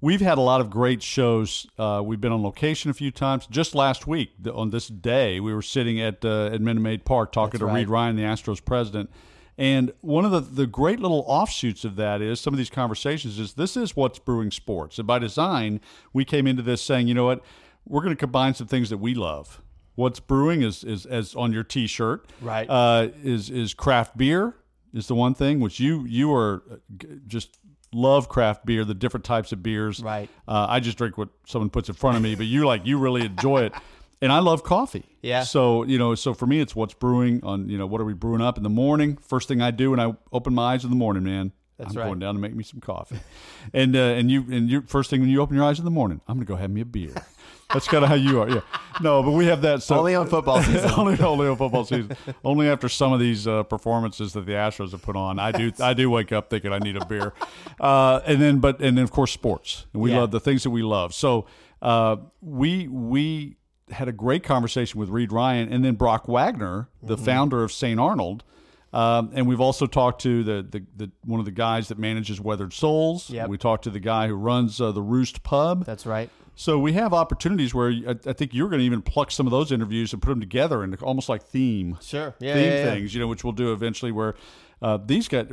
we've 0.00 0.20
had 0.20 0.38
a 0.38 0.40
lot 0.40 0.60
of 0.60 0.70
great 0.70 1.02
shows. 1.02 1.66
Uh, 1.78 2.02
we've 2.04 2.20
been 2.20 2.32
on 2.32 2.42
location 2.42 2.90
a 2.90 2.94
few 2.94 3.10
times. 3.10 3.46
Just 3.46 3.74
last 3.74 4.06
week, 4.06 4.32
on 4.52 4.70
this 4.70 4.88
day, 4.88 5.40
we 5.40 5.54
were 5.54 5.62
sitting 5.62 6.00
at 6.00 6.24
uh, 6.24 6.46
at 6.46 6.60
Minute 6.60 6.80
Maid 6.80 7.04
Park 7.04 7.32
talking 7.32 7.58
That's 7.58 7.60
to 7.60 7.66
right. 7.66 7.74
Reid 7.76 7.88
Ryan, 7.88 8.16
the 8.16 8.22
Astros 8.22 8.64
president. 8.64 9.10
And 9.58 9.92
one 10.00 10.24
of 10.24 10.30
the, 10.30 10.40
the 10.40 10.66
great 10.66 11.00
little 11.00 11.22
offshoots 11.26 11.84
of 11.84 11.96
that 11.96 12.22
is 12.22 12.40
some 12.40 12.54
of 12.54 12.58
these 12.58 12.70
conversations 12.70 13.38
is 13.38 13.52
this 13.54 13.76
is 13.76 13.94
what's 13.94 14.18
brewing 14.18 14.50
sports. 14.50 14.98
And 14.98 15.06
by 15.06 15.18
design, 15.18 15.82
we 16.14 16.24
came 16.24 16.46
into 16.46 16.62
this 16.62 16.80
saying, 16.80 17.08
you 17.08 17.14
know 17.14 17.26
what, 17.26 17.44
we're 17.86 18.00
going 18.00 18.14
to 18.14 18.18
combine 18.18 18.54
some 18.54 18.68
things 18.68 18.88
that 18.88 18.96
we 18.96 19.14
love. 19.14 19.60
What's 19.94 20.20
brewing 20.20 20.62
is, 20.62 20.84
is 20.84 21.04
as 21.04 21.34
on 21.34 21.52
your 21.52 21.64
T-shirt, 21.64 22.30
Right. 22.40 22.68
Uh, 22.68 23.08
is 23.22 23.50
is 23.50 23.74
craft 23.74 24.16
beer 24.16 24.56
is 24.92 25.06
the 25.06 25.14
one 25.14 25.34
thing 25.34 25.60
which 25.60 25.78
you 25.80 26.04
you 26.06 26.32
are 26.34 26.62
uh, 26.70 27.04
just 27.26 27.58
love 27.92 28.28
craft 28.28 28.64
beer, 28.64 28.84
the 28.84 28.94
different 28.94 29.24
types 29.24 29.52
of 29.52 29.62
beers. 29.62 30.02
Right. 30.02 30.28
Uh, 30.46 30.66
I 30.68 30.80
just 30.80 30.96
drink 30.96 31.18
what 31.18 31.28
someone 31.46 31.70
puts 31.70 31.88
in 31.88 31.94
front 31.94 32.16
of 32.16 32.22
me, 32.22 32.34
but 32.34 32.46
you 32.46 32.66
like 32.66 32.86
you 32.86 32.98
really 32.98 33.24
enjoy 33.24 33.62
it. 33.64 33.72
and 34.22 34.32
I 34.32 34.38
love 34.38 34.62
coffee. 34.62 35.04
Yeah. 35.22 35.42
So 35.42 35.82
you 35.84 35.98
know, 35.98 36.14
so 36.14 36.34
for 36.34 36.46
me, 36.46 36.60
it's 36.60 36.74
what's 36.74 36.94
brewing 36.94 37.40
on. 37.42 37.68
You 37.68 37.78
know, 37.78 37.86
what 37.86 38.00
are 38.00 38.04
we 38.04 38.14
brewing 38.14 38.40
up 38.40 38.56
in 38.56 38.62
the 38.62 38.70
morning? 38.70 39.16
First 39.16 39.48
thing 39.48 39.60
I 39.60 39.70
do 39.70 39.90
when 39.90 40.00
I 40.00 40.14
open 40.32 40.54
my 40.54 40.74
eyes 40.74 40.84
in 40.84 40.90
the 40.90 40.96
morning, 40.96 41.24
man. 41.24 41.52
That's 41.78 41.92
I'm 41.92 41.98
right. 41.98 42.06
going 42.08 42.18
down 42.18 42.34
to 42.34 42.40
make 42.40 42.54
me 42.54 42.62
some 42.62 42.80
coffee, 42.80 43.18
and 43.74 43.96
uh, 43.96 44.00
and 44.00 44.30
you 44.30 44.44
and 44.50 44.68
you 44.70 44.82
first 44.82 45.08
thing 45.08 45.20
when 45.20 45.30
you 45.30 45.40
open 45.40 45.56
your 45.56 45.64
eyes 45.64 45.78
in 45.78 45.84
the 45.84 45.90
morning, 45.90 46.20
I'm 46.28 46.36
gonna 46.36 46.44
go 46.44 46.56
have 46.56 46.70
me 46.70 46.82
a 46.82 46.84
beer. 46.84 47.14
That's 47.72 47.86
kind 47.88 48.02
of 48.04 48.08
how 48.08 48.16
you 48.16 48.40
are. 48.40 48.48
Yeah. 48.48 48.60
No, 49.00 49.22
but 49.22 49.30
we 49.32 49.46
have 49.46 49.62
that. 49.62 49.82
So 49.82 49.96
Only 49.98 50.14
on 50.14 50.26
football 50.26 50.62
season. 50.62 50.90
only, 50.96 51.18
only 51.20 51.46
on 51.48 51.56
football 51.56 51.84
season. 51.84 52.16
only 52.44 52.68
after 52.68 52.88
some 52.88 53.12
of 53.12 53.20
these 53.20 53.46
uh, 53.46 53.62
performances 53.62 54.32
that 54.32 54.44
the 54.46 54.52
Astros 54.52 54.90
have 54.92 55.02
put 55.02 55.16
on, 55.16 55.38
I 55.38 55.52
do 55.52 55.72
I 55.80 55.94
do 55.94 56.10
wake 56.10 56.32
up 56.32 56.50
thinking 56.50 56.72
I 56.72 56.78
need 56.78 56.96
a 56.96 57.04
beer. 57.04 57.32
Uh, 57.80 58.20
and 58.26 58.40
then, 58.42 58.58
but 58.58 58.80
and 58.80 58.96
then 58.98 59.04
of 59.04 59.10
course 59.10 59.32
sports. 59.32 59.86
And 59.92 60.02
we 60.02 60.10
Yeah. 60.10 60.20
love 60.20 60.30
the 60.32 60.40
things 60.40 60.62
that 60.64 60.70
we 60.70 60.82
love. 60.82 61.14
So 61.14 61.46
uh, 61.80 62.16
we 62.40 62.88
we 62.88 63.56
had 63.90 64.06
a 64.08 64.12
great 64.12 64.42
conversation 64.44 65.00
with 65.00 65.08
Reid 65.08 65.32
Ryan 65.32 65.72
and 65.72 65.84
then 65.84 65.94
Brock 65.94 66.28
Wagner, 66.28 66.88
the 67.02 67.16
Mm-hmm. 67.16 67.24
founder 67.24 67.62
of 67.64 67.72
St. 67.72 67.98
Arnold. 67.98 68.44
Um, 68.92 69.30
and 69.34 69.46
we've 69.46 69.60
also 69.60 69.86
talked 69.86 70.20
to 70.22 70.42
the, 70.42 70.66
the, 70.68 70.84
the 70.96 71.10
one 71.24 71.38
of 71.38 71.46
the 71.46 71.52
guys 71.52 71.86
that 71.88 71.98
manages 71.98 72.40
Weathered 72.40 72.72
Souls. 72.72 73.30
Yep. 73.30 73.48
We 73.48 73.56
talked 73.56 73.84
to 73.84 73.90
the 73.90 74.00
guy 74.00 74.26
who 74.26 74.34
runs 74.34 74.80
uh, 74.80 74.90
the 74.90 75.00
Roost 75.02 75.44
Pub. 75.44 75.84
That's 75.84 76.06
right. 76.06 76.28
So 76.60 76.78
we 76.78 76.92
have 76.92 77.14
opportunities 77.14 77.72
where 77.74 77.88
I, 77.88 78.14
I 78.26 78.34
think 78.34 78.52
you're 78.52 78.68
going 78.68 78.80
to 78.80 78.84
even 78.84 79.00
pluck 79.00 79.30
some 79.30 79.46
of 79.46 79.50
those 79.50 79.72
interviews 79.72 80.12
and 80.12 80.20
put 80.20 80.28
them 80.28 80.40
together 80.40 80.84
into 80.84 81.02
almost 81.02 81.30
like 81.30 81.42
theme 81.42 81.96
Sure. 82.02 82.34
Yeah. 82.38 82.52
theme 82.52 82.64
yeah, 82.64 82.76
yeah. 82.76 82.84
things, 82.84 83.14
you 83.14 83.20
know, 83.20 83.28
which 83.28 83.42
we'll 83.44 83.54
do 83.54 83.72
eventually. 83.72 84.12
Where 84.12 84.34
uh, 84.82 84.98
these 85.02 85.26
guys, 85.26 85.46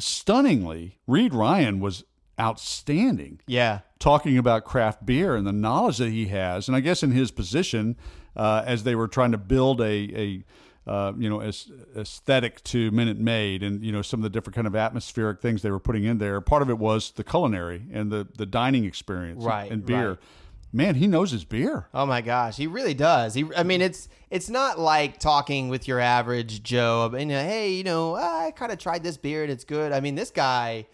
stunningly, 0.00 0.98
Reid 1.06 1.32
Ryan 1.32 1.78
was 1.78 2.02
outstanding 2.40 3.40
Yeah. 3.46 3.80
talking 4.00 4.36
about 4.36 4.64
craft 4.64 5.06
beer 5.06 5.36
and 5.36 5.46
the 5.46 5.52
knowledge 5.52 5.98
that 5.98 6.10
he 6.10 6.26
has, 6.26 6.66
and 6.66 6.76
I 6.76 6.80
guess 6.80 7.04
in 7.04 7.12
his 7.12 7.30
position 7.30 7.96
uh, 8.34 8.64
as 8.66 8.82
they 8.82 8.96
were 8.96 9.06
trying 9.06 9.30
to 9.32 9.38
build 9.38 9.80
a 9.80 9.84
a 9.84 10.44
uh, 10.86 11.12
you 11.16 11.28
know 11.28 11.40
as 11.40 11.70
aesthetic 11.96 12.62
to 12.64 12.90
Minute 12.90 13.18
Maid, 13.18 13.62
and 13.62 13.82
you 13.84 13.92
know 13.92 14.02
some 14.02 14.20
of 14.20 14.24
the 14.24 14.30
different 14.30 14.54
kind 14.54 14.66
of 14.66 14.74
atmospheric 14.76 15.40
things 15.40 15.62
they 15.62 15.70
were 15.70 15.78
putting 15.80 16.04
in 16.04 16.18
there. 16.18 16.40
Part 16.40 16.62
of 16.62 16.70
it 16.70 16.78
was 16.78 17.10
the 17.12 17.24
culinary 17.24 17.84
and 17.92 18.10
the 18.10 18.26
the 18.36 18.46
dining 18.46 18.84
experience, 18.84 19.44
Right, 19.44 19.70
And 19.70 19.84
beer. 19.86 20.08
right. 20.10 20.18
Man, 20.74 20.94
he 20.94 21.06
knows 21.06 21.32
his 21.32 21.44
beer. 21.44 21.88
Oh 21.92 22.06
my 22.06 22.22
gosh, 22.22 22.56
he 22.56 22.66
really 22.66 22.94
does. 22.94 23.34
He, 23.34 23.44
I 23.54 23.62
mean, 23.62 23.82
it's 23.82 24.08
it's 24.30 24.48
not 24.48 24.78
like 24.78 25.18
talking 25.18 25.68
with 25.68 25.86
your 25.86 26.00
average 26.00 26.62
Joe. 26.62 27.12
And 27.14 27.30
hey, 27.30 27.72
you 27.74 27.84
know, 27.84 28.14
I 28.16 28.52
kind 28.56 28.72
of 28.72 28.78
tried 28.78 29.02
this 29.02 29.18
beer 29.18 29.42
and 29.42 29.52
it's 29.52 29.64
good. 29.64 29.92
I 29.92 30.00
mean, 30.00 30.14
this 30.14 30.30
guy 30.30 30.86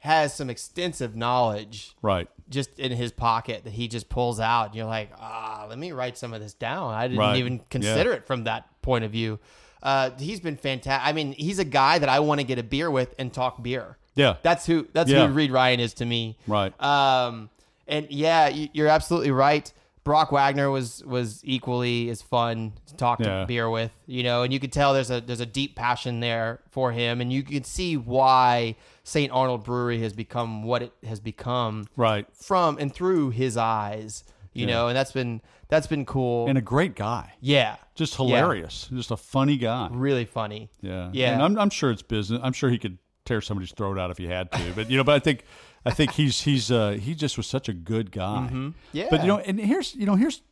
has 0.00 0.34
some 0.34 0.50
extensive 0.50 1.14
knowledge 1.14 1.94
Right. 2.02 2.26
just 2.48 2.76
in 2.78 2.90
his 2.90 3.12
pocket 3.12 3.62
that 3.64 3.72
he 3.74 3.86
just 3.86 4.08
pulls 4.08 4.40
out. 4.40 4.66
And 4.66 4.74
you're 4.74 4.86
like, 4.86 5.10
ah, 5.20 5.66
let 5.68 5.78
me 5.78 5.92
write 5.92 6.18
some 6.18 6.32
of 6.32 6.40
this 6.40 6.54
down. 6.54 6.92
I 6.94 7.06
didn't 7.06 7.18
Right. 7.20 7.36
even 7.36 7.60
consider 7.70 8.12
it 8.12 8.26
from 8.26 8.44
that 8.44 8.66
point 8.82 9.04
of 9.04 9.10
view. 9.10 9.38
Uh, 9.82 10.10
he's 10.18 10.40
been 10.40 10.56
fantastic. 10.56 11.06
I 11.06 11.12
mean, 11.12 11.32
he's 11.32 11.58
a 11.58 11.64
guy 11.64 11.98
that 11.98 12.08
I 12.08 12.20
want 12.20 12.40
to 12.40 12.46
get 12.46 12.58
a 12.58 12.62
beer 12.62 12.90
with 12.90 13.14
and 13.18 13.32
talk 13.32 13.62
beer. 13.62 13.96
Yeah. 14.14 14.36
That's 14.42 14.66
who. 14.66 14.86
That's 14.92 15.10
Yeah. 15.10 15.26
who 15.26 15.32
Reid 15.32 15.50
Ryan 15.52 15.80
is 15.80 15.94
to 15.94 16.04
me. 16.04 16.36
Right. 16.46 16.72
Um, 16.82 17.48
and 17.88 18.06
yeah, 18.10 18.48
you- 18.48 18.68
you're 18.72 18.88
absolutely 18.88 19.30
right. 19.30 19.72
Brock 20.02 20.32
Wagner 20.32 20.70
was 20.70 21.04
was 21.04 21.40
equally 21.44 22.08
as 22.10 22.20
fun 22.22 22.72
to 22.86 22.96
talk 22.96 23.18
to 23.20 23.44
beer 23.46 23.68
with, 23.70 23.92
you 24.06 24.22
know, 24.22 24.42
and 24.42 24.52
you 24.52 24.58
could 24.58 24.72
tell 24.72 24.92
there's 24.94 25.10
a 25.10 25.20
there's 25.20 25.40
a 25.40 25.46
deep 25.46 25.76
passion 25.76 26.20
there 26.20 26.60
for 26.70 26.90
him, 26.92 27.20
and 27.20 27.30
you 27.32 27.42
can 27.42 27.64
see 27.64 27.96
why 27.98 28.76
St. 29.04 29.30
Arnold 29.30 29.62
Brewery 29.64 30.00
has 30.00 30.12
become 30.14 30.62
what 30.62 30.82
it 30.82 30.92
has 31.06 31.20
become 31.20 31.86
Right. 31.96 32.26
from 32.34 32.78
and 32.78 32.92
through 32.92 33.30
his 33.30 33.56
eyes, 33.58 34.24
you 34.54 34.66
know, 34.66 34.88
and 34.88 34.96
that's 34.96 35.12
been 35.12 35.42
that's 35.70 35.86
been 35.86 36.04
cool. 36.04 36.46
And 36.48 36.58
a 36.58 36.60
great 36.62 36.94
guy. 36.96 37.32
yeah, 37.40 37.76
Just 37.94 38.12
Yeah. 38.18 38.26
hilarious. 38.26 38.88
Just 38.92 39.10
a 39.10 39.16
funny 39.16 39.56
guy. 39.56 39.88
really 39.92 40.24
funny. 40.24 40.70
Yeah, 40.80 41.10
Yeah. 41.12 41.32
And 41.32 41.42
I'm, 41.42 41.58
I'm 41.58 41.70
sure 41.70 41.90
it's 41.90 42.02
business. 42.02 42.40
I'm 42.42 42.52
sure 42.52 42.68
he 42.70 42.78
could 42.78 42.98
tear 43.24 43.40
somebody's 43.40 43.72
throat 43.72 43.98
out 43.98 44.10
if 44.10 44.18
he 44.18 44.26
had 44.26 44.50
to. 44.52 44.72
But 44.74 44.90
you 44.90 44.96
know, 44.96 45.04
but 45.04 45.14
I 45.14 45.18
think, 45.20 45.44
I 45.86 45.90
think 45.92 46.12
he's 46.12 46.40
he's 46.42 46.70
uh, 46.70 46.92
he 47.00 47.14
just 47.14 47.36
was 47.36 47.46
such 47.46 47.68
a 47.68 47.72
good 47.72 48.10
guy. 48.10 48.48
Mm-hmm. 48.50 48.68
Yeah. 48.92 49.06
But 49.10 49.20
you 49.22 49.26
know, 49.28 49.38
and 49.38 49.58
here's 49.58 49.94
you 49.94 50.04
know 50.06 50.14
here's 50.16 50.42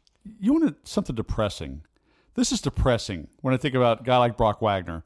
you 0.40 0.52
want 0.54 0.76
something 0.88 1.14
depressing. 1.16 1.82
This 2.34 2.52
is 2.52 2.60
depressing 2.60 3.28
when 3.40 3.52
I 3.52 3.56
think 3.56 3.74
about 3.74 4.00
a 4.00 4.04
guy 4.04 4.16
like 4.18 4.36
Brock 4.36 4.62
Wagner. 4.62 5.02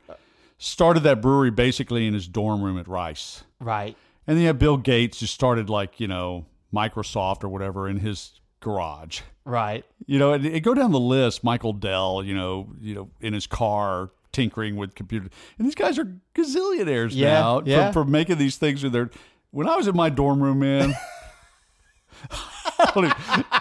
Started 0.58 1.00
that 1.04 1.20
brewery 1.20 1.50
basically 1.50 2.06
in 2.06 2.14
his 2.14 2.28
dorm 2.28 2.62
room 2.62 2.78
at 2.78 2.86
Rice, 2.86 3.42
Right. 3.58 3.96
and 4.28 4.36
then 4.36 4.42
you 4.42 4.46
have 4.46 4.58
Bill 4.60 4.76
Gates 4.76 5.18
who 5.18 5.26
started 5.26 5.68
like 5.68 5.98
you 5.98 6.06
know 6.06 6.46
Microsoft 6.72 7.42
or 7.42 7.48
whatever 7.48 7.88
in 7.88 7.96
his 7.98 8.40
garage. 8.60 9.22
Right. 9.44 9.84
You 10.06 10.18
know, 10.18 10.32
and, 10.32 10.44
and 10.46 10.62
go 10.62 10.74
down 10.74 10.92
the 10.92 11.00
list. 11.00 11.42
Michael 11.42 11.72
Dell, 11.72 12.22
you 12.24 12.34
know, 12.34 12.68
you 12.80 12.94
know, 12.94 13.10
in 13.20 13.32
his 13.32 13.46
car 13.46 14.10
tinkering 14.32 14.76
with 14.76 14.94
computers, 14.94 15.30
and 15.58 15.66
these 15.66 15.74
guys 15.74 15.98
are 15.98 16.16
gazillionaires 16.34 17.10
Yeah, 17.12 17.32
now 17.34 17.62
yeah. 17.66 17.88
For, 17.92 18.04
for 18.04 18.10
making 18.10 18.38
these 18.38 18.56
things 18.56 18.82
with 18.82 18.92
their. 18.92 19.10
When 19.50 19.68
I 19.68 19.76
was 19.76 19.86
in 19.88 19.94
my 19.96 20.08
dorm 20.08 20.42
room, 20.42 20.60
man, 20.60 20.94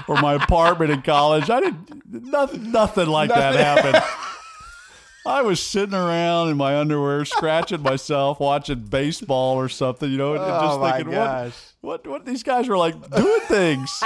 or 0.08 0.16
my 0.22 0.36
apartment 0.36 0.92
in 0.92 1.02
college, 1.02 1.50
I 1.50 1.60
didn't 1.60 2.06
nothing, 2.10 2.72
nothing 2.72 3.08
like 3.08 3.30
that 3.30 3.56
happened. 3.56 4.04
I 5.26 5.42
was 5.44 5.60
sitting 5.62 5.94
around 5.94 6.50
in 6.50 6.58
my 6.58 6.78
underwear, 6.80 7.26
scratching 7.26 7.82
myself, 7.82 8.40
watching 8.40 8.80
baseball 8.80 9.56
or 9.58 9.70
something, 9.70 10.10
you 10.10 10.18
know, 10.18 10.34
and 10.34 10.42
and 10.44 10.52
Oh, 10.52 10.80
just 10.82 10.96
thinking, 10.96 11.14
gosh. 11.14 11.54
what, 11.82 12.04
what, 12.06 12.12
what 12.12 12.26
these 12.26 12.42
guys 12.42 12.68
were 12.68 12.78
like 12.78 12.96
doing 13.12 13.42
things. 13.42 14.02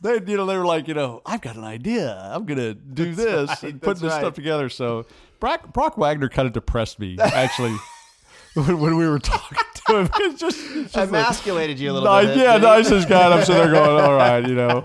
They, 0.00 0.14
you 0.26 0.36
know, 0.36 0.46
they 0.46 0.56
were 0.56 0.64
like, 0.66 0.86
you 0.86 0.94
know, 0.94 1.22
I've 1.26 1.40
got 1.40 1.56
an 1.56 1.64
idea. 1.64 2.16
I'm 2.32 2.44
gonna 2.44 2.74
do 2.74 3.14
this, 3.14 3.48
right, 3.48 3.62
and 3.64 3.72
that's 3.80 3.84
putting 3.84 4.02
this 4.02 4.12
right. 4.12 4.20
stuff 4.20 4.34
together. 4.34 4.68
So, 4.68 5.06
Brock, 5.40 5.72
Brock 5.72 5.98
Wagner 5.98 6.28
kind 6.28 6.46
of 6.46 6.52
depressed 6.52 7.00
me 7.00 7.16
actually 7.18 7.74
when, 8.54 8.78
when 8.78 8.96
we 8.96 9.08
were 9.08 9.18
talking 9.18 9.58
to 9.86 9.98
him. 9.98 10.10
It's 10.18 10.40
just, 10.40 10.58
it's 10.60 10.92
just 10.92 10.96
like- 10.96 11.08
Emasculated 11.08 11.78
you 11.80 11.90
a 11.90 11.94
little 11.94 12.08
Nice- 12.08 12.26
bit. 12.28 12.36
yeah, 12.38 12.58
he? 12.58 12.64
nicest 12.64 13.08
guy. 13.08 13.24
And 13.24 13.34
I'm 13.34 13.44
sitting 13.44 13.62
there 13.62 13.72
going, 13.72 14.04
all 14.04 14.14
right, 14.14 14.46
you 14.46 14.54
know. 14.54 14.84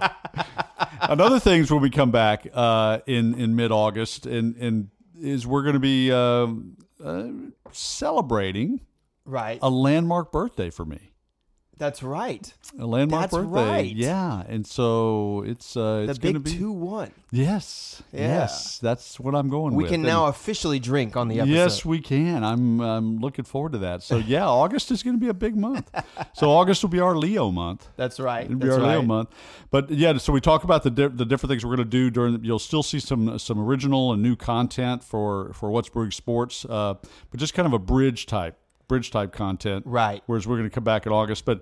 Another 1.02 1.40
things 1.40 1.70
when 1.72 1.82
we 1.82 1.90
come 1.92 2.10
back 2.12 2.48
uh, 2.54 3.00
in 3.06 3.36
in 3.40 3.56
mid 3.56 3.72
August, 3.72 4.26
and 4.26 4.56
and 4.58 4.90
is 5.20 5.46
we're 5.46 5.62
going 5.64 5.74
to 5.76 5.80
be 5.80 6.12
um, 6.12 6.76
uh, 7.04 7.28
celebrating 7.72 8.82
Right. 9.26 9.60
a 9.62 9.70
landmark 9.70 10.32
birthday 10.32 10.70
for 10.70 10.86
me. 10.86 11.13
That's 11.84 12.02
right. 12.02 12.54
A 12.80 12.86
landmark 12.86 13.24
That's 13.24 13.34
birthday, 13.34 13.72
right. 13.72 13.94
yeah, 13.96 14.42
and 14.48 14.66
so 14.66 15.44
it's 15.46 15.76
uh, 15.76 16.06
it's 16.08 16.18
going 16.18 16.36
to 16.36 16.40
big 16.40 16.54
be 16.54 16.58
two 16.58 16.72
one. 16.72 17.12
yes, 17.30 18.02
Yeah. 18.14 18.22
yes, 18.22 18.80
that's 18.80 19.20
what 19.20 19.36
I'm 19.36 19.50
going 19.50 19.74
with. 19.74 19.76
We 19.76 19.84
with. 19.84 19.92
can 19.92 20.00
And- 20.00 20.08
now 20.08 20.28
officially 20.28 20.80
drink 20.80 21.18
on 21.18 21.28
the 21.28 21.42
episode. 21.42 21.54
Yes, 21.54 21.84
we 21.84 22.00
can. 22.00 22.42
I'm 22.46 22.80
I'm 22.80 23.18
looking 23.20 23.44
forward 23.44 23.74
to 23.74 23.80
that. 23.80 24.02
So 24.02 24.16
yeah, 24.16 24.48
August 24.64 24.92
is 24.92 25.04
going 25.04 25.18
to 25.18 25.20
be 25.20 25.28
a 25.28 25.34
big 25.34 25.58
month. 25.58 25.92
So 26.34 26.50
August 26.52 26.84
will 26.84 26.90
be 26.90 27.02
our 27.02 27.18
Leo 27.18 27.52
month. 27.52 27.90
That's 27.98 28.18
right. 28.18 28.46
It'll 28.46 28.56
be 28.58 28.68
That's 28.68 28.80
our 28.80 28.88
Leo 28.88 29.00
right. 29.00 29.06
month. 29.08 29.30
But 29.70 29.92
yeah, 29.92 30.18
so 30.20 30.32
we 30.32 30.40
talk 30.40 30.64
about 30.64 30.84
the 30.84 30.90
di- 30.90 31.08
the 31.10 31.26
different 31.26 31.50
things 31.52 31.66
we're 31.66 31.76
going 31.76 31.90
to 31.90 31.98
do 32.00 32.10
during. 32.10 32.40
The, 32.40 32.48
you'll 32.48 32.60
still 32.60 32.84
see 32.84 33.00
some 33.02 33.38
some 33.40 33.60
original 33.60 34.14
and 34.14 34.24
new 34.24 34.38
content 34.38 35.04
for 35.04 35.52
for 35.54 35.70
what's 35.70 35.90
brewing 35.90 36.12
sports, 36.12 36.64
uh, 36.64 36.94
but 37.30 37.40
just 37.42 37.54
kind 37.54 37.66
of 37.68 37.74
a 37.74 37.80
bridge 37.80 38.26
type 38.26 38.58
bridge 38.94 39.12
type 39.12 39.32
content. 39.32 39.86
Right. 39.86 40.22
Whereas 40.28 40.48
we're 40.48 40.58
going 40.58 40.70
to 40.70 40.74
come 40.74 40.84
back 40.84 41.06
in 41.06 41.12
August, 41.12 41.46
but. 41.46 41.62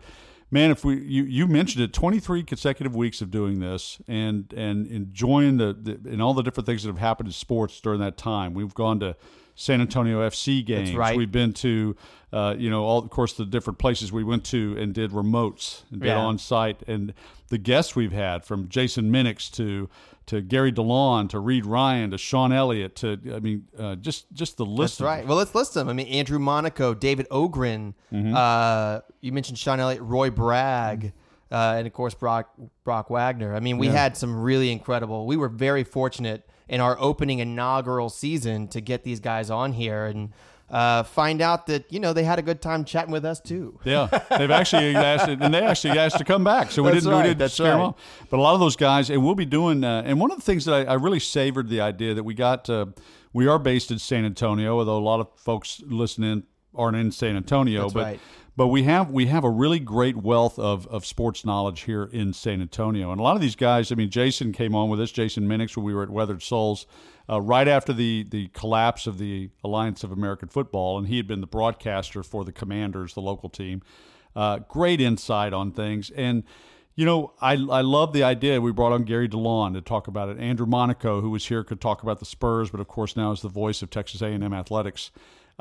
Man, 0.54 0.70
if 0.70 0.84
we 0.84 1.00
you, 1.00 1.24
you 1.24 1.48
mentioned 1.48 1.82
it, 1.82 1.94
twenty 1.94 2.20
three 2.20 2.44
consecutive 2.44 2.94
weeks 2.94 3.22
of 3.22 3.32
doing 3.32 3.62
this 3.62 4.02
and 4.06 4.52
and 4.52 4.86
enjoying 4.86 5.56
the, 5.56 5.72
the 5.72 6.12
and 6.12 6.22
all 6.22 6.34
the 6.34 6.42
different 6.42 6.66
things 6.66 6.84
that 6.84 6.90
have 6.90 6.98
happened 6.98 7.30
in 7.30 7.32
sports 7.32 7.80
during 7.80 8.02
that 8.02 8.18
time. 8.18 8.54
We've 8.54 8.74
gone 8.74 9.00
to 9.00 9.16
San 9.55 9.81
Antonio 9.81 10.27
FC 10.27 10.65
games. 10.65 10.93
right. 10.96 11.15
We've 11.17 11.31
been 11.31 11.53
to, 11.53 11.96
uh, 12.34 12.55
you 12.58 12.70
know, 12.70 12.84
all 12.84 13.00
of 13.00 13.10
course 13.10 13.34
the 13.34 13.46
different 13.46 13.79
places 13.79 14.12
we 14.12 14.24
went 14.24 14.43
to 14.46 14.75
and 14.79 14.93
did 14.93 15.12
remotes 15.12 15.84
and 15.91 16.01
did 16.01 16.08
Yeah. 16.08 16.17
on 16.20 16.38
site 16.38 16.81
and 16.88 17.13
the 17.50 17.58
guests 17.58 17.96
we've 17.96 18.13
had 18.13 18.46
from 18.46 18.70
Jason 18.70 19.12
Minix 19.12 19.51
to 19.53 19.89
to 20.27 20.39
Gary 20.39 20.72
DeLon 20.72 21.27
to 21.29 21.39
Reid 21.39 21.65
Ryan 21.65 22.12
to 22.12 22.17
Sean 22.17 22.53
Elliott 22.53 22.96
to 22.98 23.20
I 23.36 23.39
mean 23.39 23.65
uh, 23.77 23.96
just 23.96 24.31
just 24.34 24.58
the 24.58 24.65
list. 24.65 25.00
That's 25.00 25.05
right. 25.05 25.27
Well, 25.27 25.38
let's 25.38 25.53
list 25.53 25.74
them. 25.74 25.89
I 25.89 25.93
mean, 25.93 26.08
Andrew 26.08 26.39
Monaco, 26.39 26.93
David 26.93 27.27
Ogren. 27.29 27.93
Mm-hmm. 28.13 28.34
Uh, 28.36 29.00
you 29.20 29.31
mentioned 29.34 29.58
Sean 29.58 29.79
Elliott, 29.79 30.01
Roy 30.01 30.29
Bragg, 30.29 31.12
uh, 31.51 31.74
and 31.77 31.86
of 31.88 31.91
course 31.93 32.13
Brock 32.13 32.50
Brock 32.86 33.10
Wagner. 33.10 33.53
I 33.53 33.60
mean, 33.60 33.77
we 33.77 33.88
Yeah. 33.88 33.93
had 33.93 34.15
some 34.15 34.39
really 34.41 34.72
incredible. 34.72 35.25
We 35.25 35.36
were 35.38 35.50
very 35.50 35.84
fortunate 35.84 36.48
in 36.72 36.80
our 36.80 36.98
opening 37.00 37.40
inaugural 37.40 38.10
season 38.10 38.68
to 38.70 38.82
get 38.82 39.04
these 39.04 39.20
guys 39.20 39.51
on 39.51 39.74
here 39.74 40.06
and 40.06 40.32
uh, 40.70 41.04
find 41.04 41.42
out 41.42 41.68
that 41.68 41.92
you 41.92 42.00
know 42.00 42.13
they 42.13 42.24
had 42.24 42.40
a 42.40 42.42
good 42.42 42.62
time 42.62 42.86
chatting 42.86 43.12
with 43.12 43.25
us 43.25 43.42
too. 43.42 43.78
Yeah, 43.84 44.08
they've 44.38 44.50
actually 44.50 44.96
asked, 44.96 45.28
and 45.28 45.54
they 45.54 45.62
actually 45.62 46.00
asked 46.00 46.18
to 46.20 46.24
come 46.24 46.46
back, 46.46 46.72
so 46.72 46.82
we 46.82 46.92
That's 46.92 47.04
didn't 47.04 47.13
right, 47.13 47.24
we 47.24 47.28
didn't 47.28 47.40
that's 47.40 47.56
scare 47.56 47.74
them 47.74 47.82
off. 47.82 47.96
But 48.30 48.40
a 48.40 48.42
lot 48.42 48.54
of 48.54 48.62
those 48.62 48.78
guys, 48.78 49.10
and 49.10 49.22
we'll 49.24 49.36
be 49.36 49.46
doing. 49.46 49.84
Uh, 49.84 50.04
and 50.06 50.18
one 50.18 50.32
of 50.32 50.38
the 50.38 50.44
things 50.44 50.63
that 50.63 50.88
I, 50.88 50.92
I 50.92 50.94
really 50.94 51.20
savored 51.20 51.68
the 51.68 51.82
idea 51.82 52.13
that 52.16 52.24
we 52.24 52.34
got. 52.34 52.70
Uh, 52.70 52.88
we 53.34 53.48
are 53.48 53.60
based 53.60 53.92
in 53.92 54.00
San 54.00 54.25
Antonio, 54.25 54.80
although 54.80 54.98
a 54.98 55.00
lot 55.00 55.22
of 55.22 55.30
folks 55.38 55.82
listening 55.86 56.44
aren't 56.75 56.98
in 56.98 57.12
San 57.12 57.38
Antonio. 57.38 57.84
That's 57.84 57.94
but 57.94 58.04
right. 58.04 58.20
But 58.58 58.67
we 58.67 58.84
have 58.84 59.10
we 59.10 59.27
have 59.27 59.43
a 59.43 59.50
really 59.50 59.79
great 59.79 60.17
wealth 60.17 60.60
of, 60.60 60.86
of 60.88 61.05
sports 61.05 61.46
knowledge 61.46 61.81
here 61.81 62.03
in 62.03 62.34
San 62.34 62.62
Antonio, 62.62 63.12
and 63.12 63.20
a 63.20 63.24
lot 63.24 63.36
of 63.36 63.41
these 63.41 63.55
guys. 63.55 63.91
I 63.91 63.96
mean, 63.96 64.10
Jason 64.10 64.51
came 64.51 64.75
on 64.75 64.89
with 64.89 65.00
us, 65.00 65.12
Jason 65.12 65.48
Minix, 65.48 65.77
when 65.77 65.86
we 65.86 65.93
were 65.93 66.03
at 66.03 66.10
Weathered 66.10 66.43
Souls, 66.43 66.86
uh, 67.29 67.39
right 67.39 67.67
after 67.67 67.93
the 67.93 68.25
the 68.29 68.50
collapse 68.50 69.08
of 69.08 69.17
the 69.17 69.50
Alliance 69.63 70.03
of 70.03 70.12
American 70.12 70.50
Football, 70.50 70.98
and 70.98 71.08
he 71.08 71.15
had 71.15 71.27
been 71.27 71.39
the 71.39 71.48
broadcaster 71.48 72.24
for 72.24 72.43
the 72.43 72.51
Commanders, 72.51 73.13
the 73.13 73.22
local 73.22 73.50
team. 73.50 73.81
Uh, 74.36 74.60
great 74.60 75.00
insight 75.00 75.53
on 75.53 75.72
things, 75.72 76.10
and 76.12 76.43
you 76.96 77.05
know, 77.05 77.34
I, 77.41 77.53
I 77.53 77.81
love 77.81 78.12
the 78.12 78.24
idea. 78.24 78.60
We 78.60 78.72
brought 78.74 78.91
on 78.91 79.03
Gary 79.03 79.29
DeLon 79.29 79.74
to 79.74 79.81
talk 79.81 80.08
about 80.08 80.29
it. 80.29 80.38
Andrew 80.39 80.65
Monaco, 80.65 81.22
who 81.22 81.29
was 81.29 81.48
here, 81.48 81.63
could 81.63 81.79
talk 81.79 82.03
about 82.03 82.20
the 82.20 82.25
Spurs, 82.25 82.70
but 82.70 82.81
of 82.81 82.88
course 82.88 83.15
now 83.15 83.31
is 83.31 83.41
the 83.41 83.50
voice 83.50 83.81
of 83.81 83.89
Texas 83.89 84.22
A&M 84.22 84.53
athletics. 84.53 85.10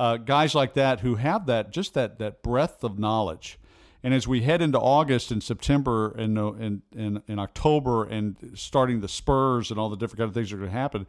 Uh, 0.01 0.17
guys 0.17 0.55
like 0.55 0.73
that 0.73 1.01
who 1.01 1.17
have 1.17 1.45
that 1.45 1.71
just 1.71 1.93
that 1.93 2.19
that 2.19 2.43
breadth 2.43 2.83
of 2.83 2.99
knowledge. 2.99 3.59
And 4.03 4.15
as 4.15 4.27
we 4.27 4.41
head 4.41 4.63
into 4.63 4.81
August 4.81 5.31
and 5.31 5.43
September 5.43 6.13
and 6.13 6.39
in, 6.39 6.83
in, 6.97 7.23
in 7.29 7.39
October 7.39 8.05
and 8.05 8.53
starting 8.55 9.03
the 9.03 9.09
Spurs 9.09 9.71
and 9.71 9.79
all 9.79 9.91
the 9.91 9.97
different 9.97 10.21
kind 10.21 10.29
of 10.29 10.33
things 10.33 10.49
that 10.49 10.57
are 10.57 10.61
going 10.61 10.71
to 10.71 10.77
happen, 10.77 11.07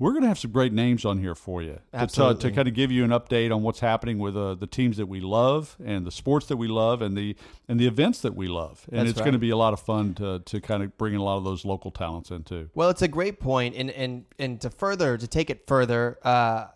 we're 0.00 0.10
going 0.10 0.22
to 0.22 0.28
have 0.28 0.38
some 0.40 0.50
great 0.50 0.72
names 0.72 1.04
on 1.04 1.18
here 1.18 1.36
for 1.36 1.62
you 1.62 1.78
to, 1.92 2.06
to, 2.08 2.34
to, 2.34 2.50
kind 2.50 2.66
of 2.66 2.74
give 2.74 2.90
you 2.90 3.04
an 3.04 3.10
update 3.10 3.54
on 3.54 3.62
what's 3.62 3.78
happening 3.78 4.18
with 4.18 4.36
uh, 4.36 4.56
the 4.56 4.66
teams 4.66 4.96
that 4.96 5.06
we 5.06 5.20
love 5.20 5.76
and 5.84 6.04
the 6.04 6.10
sports 6.10 6.46
that 6.46 6.56
we 6.56 6.66
love 6.66 7.00
and 7.02 7.16
the 7.16 7.36
and 7.68 7.78
the 7.78 7.86
events 7.86 8.20
that 8.22 8.34
we 8.34 8.48
love. 8.48 8.84
And 8.90 9.00
That's 9.00 9.10
it's 9.10 9.18
right. 9.20 9.26
going 9.26 9.34
to 9.34 9.38
be 9.38 9.50
a 9.50 9.56
lot 9.56 9.72
of 9.72 9.78
fun 9.78 10.14
to, 10.14 10.40
to 10.40 10.60
kind 10.60 10.82
of 10.82 10.98
bring 10.98 11.14
in 11.14 11.20
a 11.20 11.22
lot 11.22 11.36
of 11.36 11.44
those 11.44 11.64
local 11.64 11.92
talents 11.92 12.32
in 12.32 12.42
too. 12.42 12.68
Well, 12.74 12.90
it's 12.90 13.02
a 13.02 13.08
great 13.08 13.38
point, 13.38 13.76
and 13.76 13.90
and 13.92 14.24
and 14.40 14.60
to 14.62 14.70
further 14.70 15.16
to 15.16 15.28
take 15.28 15.50
it 15.50 15.68
further, 15.68 16.18
uh, 16.24 16.66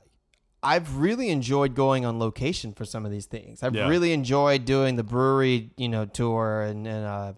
I've 0.63 0.97
really 0.97 1.29
enjoyed 1.31 1.75
going 1.75 2.05
on 2.05 2.19
location 2.19 2.73
for 2.73 2.85
some 2.85 3.05
of 3.05 3.13
these 3.13 3.27
things. 3.27 3.63
I've 3.63 3.75
Yeah. 3.75 3.87
really 3.89 4.13
enjoyed 4.13 4.65
doing 4.65 4.97
the 4.97 5.05
brewery, 5.05 5.71
you 5.77 5.89
know, 5.89 6.05
tour 6.05 6.63
and 6.63 6.87
and 6.87 7.07
uh, 7.07 7.33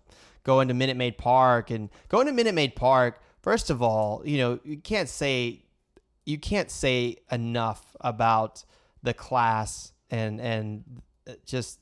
going 0.44 0.68
to 0.68 0.74
Minute 0.74 0.96
Maid 0.96 1.18
Park 1.18 1.70
and 1.70 1.90
going 2.08 2.26
to 2.26 2.32
Minute 2.32 2.54
Maid 2.54 2.74
Park. 2.76 3.20
First 3.42 3.68
of 3.70 3.82
all, 3.82 4.22
you 4.24 4.38
know, 4.38 4.58
you 4.64 4.78
can't 4.78 5.08
say 5.08 5.64
you 6.24 6.38
can't 6.38 6.70
say 6.70 7.16
enough 7.30 7.94
about 8.00 8.64
the 9.02 9.12
class 9.14 9.92
and 10.10 10.40
and 10.40 11.02
just 11.44 11.80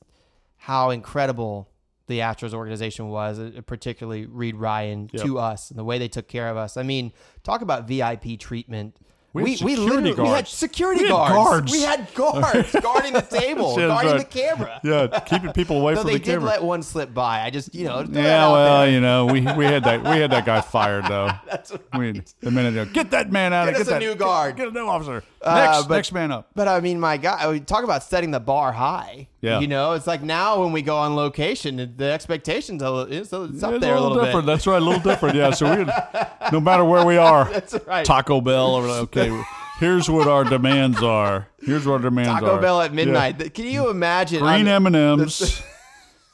how 0.57 0.89
incredible 0.89 1.69
the 2.07 2.19
Astros 2.19 2.53
organization 2.53 3.09
was, 3.09 3.39
uh, 3.39 3.61
particularly 3.65 4.25
Reid 4.25 4.55
Ryan 4.55 5.09
Yep. 5.13 5.23
to 5.23 5.37
us 5.39 5.69
and 5.69 5.77
the 5.79 5.83
way 5.83 5.97
they 5.99 6.07
took 6.07 6.27
care 6.27 6.49
of 6.49 6.57
us. 6.57 6.75
I 6.75 6.83
mean, 6.83 7.13
talk 7.43 7.61
about 7.61 7.87
VIP 7.87 8.35
treatment. 8.37 8.97
We 9.31 9.51
had 9.51 9.59
security 9.59 9.81
literally 9.85 10.11
we 10.13 10.17
had 10.17 10.33
guards. 10.33 10.49
security 10.49 11.03
We 11.03 11.09
had 11.09 11.17
guards. 11.17 11.33
guards. 11.35 11.71
We 11.71 11.81
had 11.81 12.13
guards 12.15 12.71
guarding 12.81 13.13
the 13.13 13.21
table, 13.39 13.75
guarding 13.75 14.11
right. 14.11 14.17
the 14.17 14.25
camera. 14.25 14.79
Yeah, 14.83 15.19
keeping 15.19 15.51
people 15.53 15.79
away 15.81 15.93
from 15.93 15.97
Though 16.07 16.09
from 16.09 16.11
they 16.13 16.17
the 16.19 16.23
did 16.25 16.31
camera. 16.33 16.49
let 16.49 16.63
one 16.63 16.81
slip 16.81 17.13
by. 17.13 17.41
I 17.41 17.49
just, 17.51 17.75
you 17.75 17.85
know, 17.85 18.01
yeah, 18.09 18.51
well, 18.51 18.81
there. 18.81 18.91
you 18.91 19.01
know, 19.01 19.25
we, 19.27 19.41
we 19.41 19.65
had 19.65 19.83
that 19.83 20.01
we 20.03 20.17
had 20.19 20.31
that 20.31 20.45
guy 20.45 20.61
fired 20.61 21.05
though. 21.05 21.29
That's 21.45 21.71
We, 21.97 22.11
right. 22.11 22.33
the 22.39 22.49
minute 22.51 22.73
ago, 22.73 22.91
get 22.91 23.11
that 23.11 23.31
man 23.31 23.53
out 23.53 23.65
Get 23.65 23.75
of 23.75 23.81
us 23.81 23.87
get 23.87 23.91
a 23.97 23.99
that 23.99 24.05
new 24.05 24.15
guard. 24.15 24.55
Get, 24.55 24.63
get 24.63 24.69
a 24.69 24.73
new 24.73 24.87
officer. 24.87 25.23
Uh, 25.41 25.55
Next, 25.55 25.87
but- 25.87 25.95
next 25.95 26.11
man 26.11 26.31
up. 26.33 26.49
But 26.53 26.67
I 26.67 26.81
mean, 26.81 26.99
my 26.99 27.15
God, 27.15 27.49
we 27.51 27.61
talk 27.61 27.85
about 27.85 28.03
setting 28.03 28.31
the 28.31 28.41
bar 28.41 28.73
high. 28.73 29.29
Yeah. 29.39 29.59
You 29.61 29.67
know, 29.67 29.93
it's 29.93 30.05
like 30.05 30.21
now 30.21 30.61
when 30.61 30.73
we 30.73 30.81
go 30.81 30.97
on 30.97 31.15
location, 31.15 31.93
the 31.95 32.11
expectations 32.11 32.83
are 32.83 33.07
it's, 33.07 33.31
it's 33.31 33.33
up 33.33 33.49
It's 33.51 33.61
there 33.79 33.95
a 33.95 34.01
little, 34.01 34.17
bit. 34.17 34.25
different. 34.25 34.45
That's 34.47 34.67
right, 34.67 34.81
a 34.81 34.85
little 34.85 34.99
different. 34.99 35.35
Yeah. 35.37 35.51
So 35.51 35.73
we, 35.77 35.85
no 36.51 36.59
matter 36.59 36.83
where 36.83 37.05
we 37.05 37.15
are, 37.15 37.45
That's 37.45 37.75
right. 37.87 38.05
Taco 38.05 38.41
Bell. 38.41 38.67
Or, 38.75 38.85
okay, 39.03 39.31
here's 39.79 40.09
what 40.09 40.27
our 40.27 40.43
demands 40.43 41.01
are. 41.01 41.47
Here's 41.61 41.85
what 41.85 41.93
our 41.93 41.99
demands 41.99 42.29
are. 42.31 42.39
Taco 42.41 42.59
Bell 42.61 42.81
at 42.81 42.93
midnight. 42.93 43.39
Th- 43.39 43.53
Can 43.53 43.65
you 43.67 43.89
imagine? 43.89 44.41
Green 44.41 44.67
M 44.67 44.87
and 44.87 44.95
M's, 44.97 45.61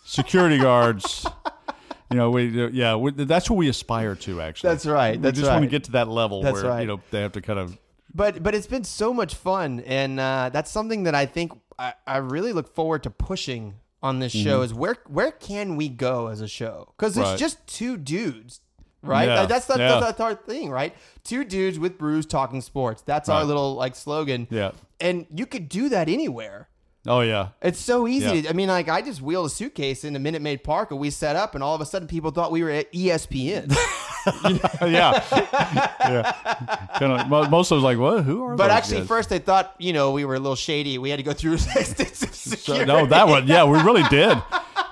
security 0.03 0.57
guards. 0.57 1.27
You 2.09 2.17
know, 2.17 2.29
we 2.31 2.69
yeah, 2.71 2.95
we, 2.95 3.11
that's 3.11 3.49
what 3.49 3.57
we 3.57 3.67
aspire 3.69 4.15
to. 4.15 4.41
Actually, 4.41 4.69
That's 4.69 4.85
right, 4.85 5.15
We 5.17 5.21
that's 5.21 5.37
just 5.39 5.51
want 5.51 5.63
to 5.63 5.69
get 5.69 5.83
to 5.85 5.91
that 5.93 6.07
level 6.07 6.41
That's 6.43 6.61
where 6.61 6.71
right. 6.71 6.81
you 6.81 6.87
know 6.87 7.01
they 7.11 7.21
have 7.21 7.33
to 7.33 7.41
kind 7.41 7.59
of 7.59 7.77
but 8.15 8.41
but 8.41 8.55
it's 8.55 8.67
been 8.67 8.83
so 8.85 9.13
much 9.13 9.35
fun, 9.35 9.81
and 9.81 10.19
uh, 10.19 10.49
that's 10.53 10.71
something 10.71 11.03
that 11.03 11.13
I 11.13 11.25
think 11.25 11.51
I, 11.77 11.93
I 12.07 12.17
really 12.17 12.53
look 12.53 12.73
forward 12.73 13.03
to 13.03 13.09
pushing 13.09 13.75
on 14.01 14.19
this 14.19 14.31
show. 14.31 14.61
Is 14.61 14.73
where 14.73 14.95
where 15.07 15.31
can 15.31 15.75
we 15.75 15.89
go 15.89 16.27
as 16.27 16.41
a 16.41 16.47
show? 16.47 16.93
Because 16.97 17.17
it's 17.17 17.23
Mm-hmm. 17.25 17.31
Right. 17.31 17.39
just 17.39 17.67
two 17.67 17.97
dudes. 17.97 18.61
Right, 19.01 19.27
Yeah, 19.27 19.45
that's 19.45 19.67
that's, 19.67 19.79
yeah. 19.79 19.99
that's 19.99 20.19
our 20.19 20.33
thing, 20.33 20.71
right? 20.71 20.95
Two 21.23 21.43
dudes 21.43 21.77
with 21.77 21.95
brews 21.99 22.25
talking 22.25 22.61
sports. 22.61 23.03
That's 23.03 23.29
our 23.29 23.43
little 23.43 23.75
like 23.75 23.95
slogan. 23.95 24.47
Yeah. 24.49 24.71
and 24.99 25.27
you 25.35 25.45
could 25.45 25.69
do 25.69 25.89
that 25.89 26.09
anywhere. 26.09 26.69
Oh 27.07 27.21
yeah. 27.21 27.49
It's 27.61 27.79
so 27.79 28.07
easy. 28.07 28.25
Yeah. 28.37 28.41
To, 28.43 28.49
I 28.49 28.53
mean, 28.53 28.67
like 28.67 28.89
I 28.89 29.01
just 29.01 29.21
wheeled 29.21 29.45
a 29.47 29.49
suitcase 29.49 30.03
into 30.03 30.19
Minute 30.19 30.41
Maid 30.41 30.63
Park 30.63 30.91
and 30.91 30.99
we 30.99 31.09
set 31.09 31.35
up, 31.35 31.55
and 31.55 31.63
all 31.63 31.75
of 31.75 31.81
a 31.81 31.85
sudden 31.85 32.07
people 32.07 32.31
thought 32.31 32.51
we 32.51 32.63
were 32.63 32.69
at 32.69 32.91
ESPN. 32.91 33.75
yeah, 34.81 35.23
yeah. 35.99 36.31
Kind 36.97 37.11
of. 37.33 37.49
Most 37.51 37.71
of 37.71 37.77
us 37.77 37.83
like, 37.83 37.99
what? 37.99 38.23
Who 38.23 38.43
are? 38.43 38.55
but 38.55 38.71
actually, 38.71 38.99
guys? 39.01 39.07
first 39.07 39.29
they 39.29 39.37
thought 39.39 39.75
you 39.77 39.93
know 39.93 40.11
we 40.11 40.25
were 40.25 40.35
a 40.35 40.39
little 40.39 40.55
shady. 40.55 40.97
We 40.97 41.09
had 41.11 41.17
to 41.17 41.23
go 41.23 41.33
through 41.33 41.53
extensive 41.75 42.33
So- 42.33 42.55
security. 42.55 42.85
no, 42.85 43.05
that 43.05 43.27
one. 43.27 43.47
Yeah, 43.47 43.65
we 43.65 43.79
really 43.81 44.03
did. 44.09 44.37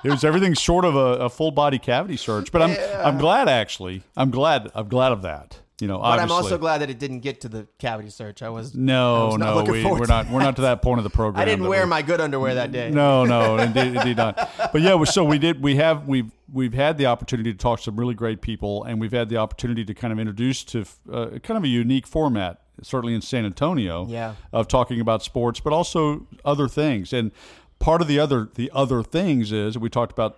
It 0.04 0.10
was 0.10 0.22
everything 0.22 0.52
short 0.54 0.84
of 0.84 0.94
a, 0.96 1.24
a 1.24 1.30
full 1.30 1.50
body 1.50 1.78
cavity 1.78 2.16
search. 2.16 2.52
But 2.52 2.62
I'm 2.62 2.76
I'm 3.04 3.18
glad 3.18 3.48
actually. 3.48 4.02
I'm 4.16 4.30
glad. 4.30 4.70
I'm 4.74 4.88
glad 4.88 5.12
of 5.12 5.22
that. 5.22 5.58
You 5.80 5.88
know, 5.88 5.98
But 5.98 6.20
I'm 6.20 6.30
also 6.30 6.56
glad 6.56 6.82
that 6.82 6.90
it 6.90 7.00
didn't 7.00 7.20
get 7.20 7.40
to 7.40 7.48
the 7.48 7.66
cavity 7.78 8.08
search. 8.08 8.42
I 8.42 8.48
was 8.48 8.76
I 8.76 8.78
No, 8.78 9.26
was 9.26 9.38
not 9.38 9.46
no, 9.46 9.54
looking 9.56 9.72
we, 9.72 9.82
to 10.00 10.06
not. 10.06 10.30
We're 10.30 10.38
not 10.38 10.54
to 10.56 10.62
that 10.62 10.82
point 10.82 10.98
of 10.98 11.04
the 11.04 11.10
program. 11.16 11.40
I 11.42 11.44
didn't 11.44 11.66
wear 11.66 11.82
we- 11.82 11.90
my 11.90 12.00
good 12.02 12.20
underwear 12.20 12.54
that 12.54 12.70
day. 12.70 12.90
No, 12.90 13.24
no, 13.24 13.58
indeed, 13.58 13.96
indeed 13.96 14.16
not. 14.16 14.36
But 14.72 14.82
yeah, 14.82 15.02
so 15.04 15.24
we 15.24 15.38
did. 15.38 15.60
We 15.60 15.74
have 15.76 16.06
we've 16.06 16.30
we've 16.52 16.74
had 16.74 16.96
the 16.96 17.06
opportunity 17.06 17.52
to 17.52 17.58
talk 17.58 17.78
to 17.80 17.84
some 17.86 17.96
really 17.96 18.14
great 18.14 18.40
people, 18.40 18.84
and 18.84 19.00
we've 19.00 19.10
had 19.12 19.28
the 19.28 19.36
opportunity 19.38 19.84
to 19.84 19.94
kind 19.94 20.12
of 20.12 20.20
introduce 20.20 20.62
to 20.64 20.84
uh, 21.12 21.26
kind 21.42 21.58
of 21.58 21.64
a 21.64 21.68
unique 21.68 22.06
format, 22.06 22.60
certainly 22.82 23.12
in 23.14 23.20
San 23.20 23.44
Antonio, 23.44 24.06
Yeah. 24.08 24.34
of 24.52 24.68
talking 24.68 25.00
about 25.00 25.24
sports, 25.24 25.58
but 25.58 25.72
also 25.72 26.28
other 26.44 26.68
things. 26.68 27.12
And 27.12 27.32
part 27.80 28.00
of 28.00 28.06
the 28.06 28.20
other 28.20 28.48
the 28.54 28.70
other 28.72 29.02
things 29.02 29.50
is 29.50 29.76
we 29.76 29.88
talked 29.90 30.12
about 30.12 30.36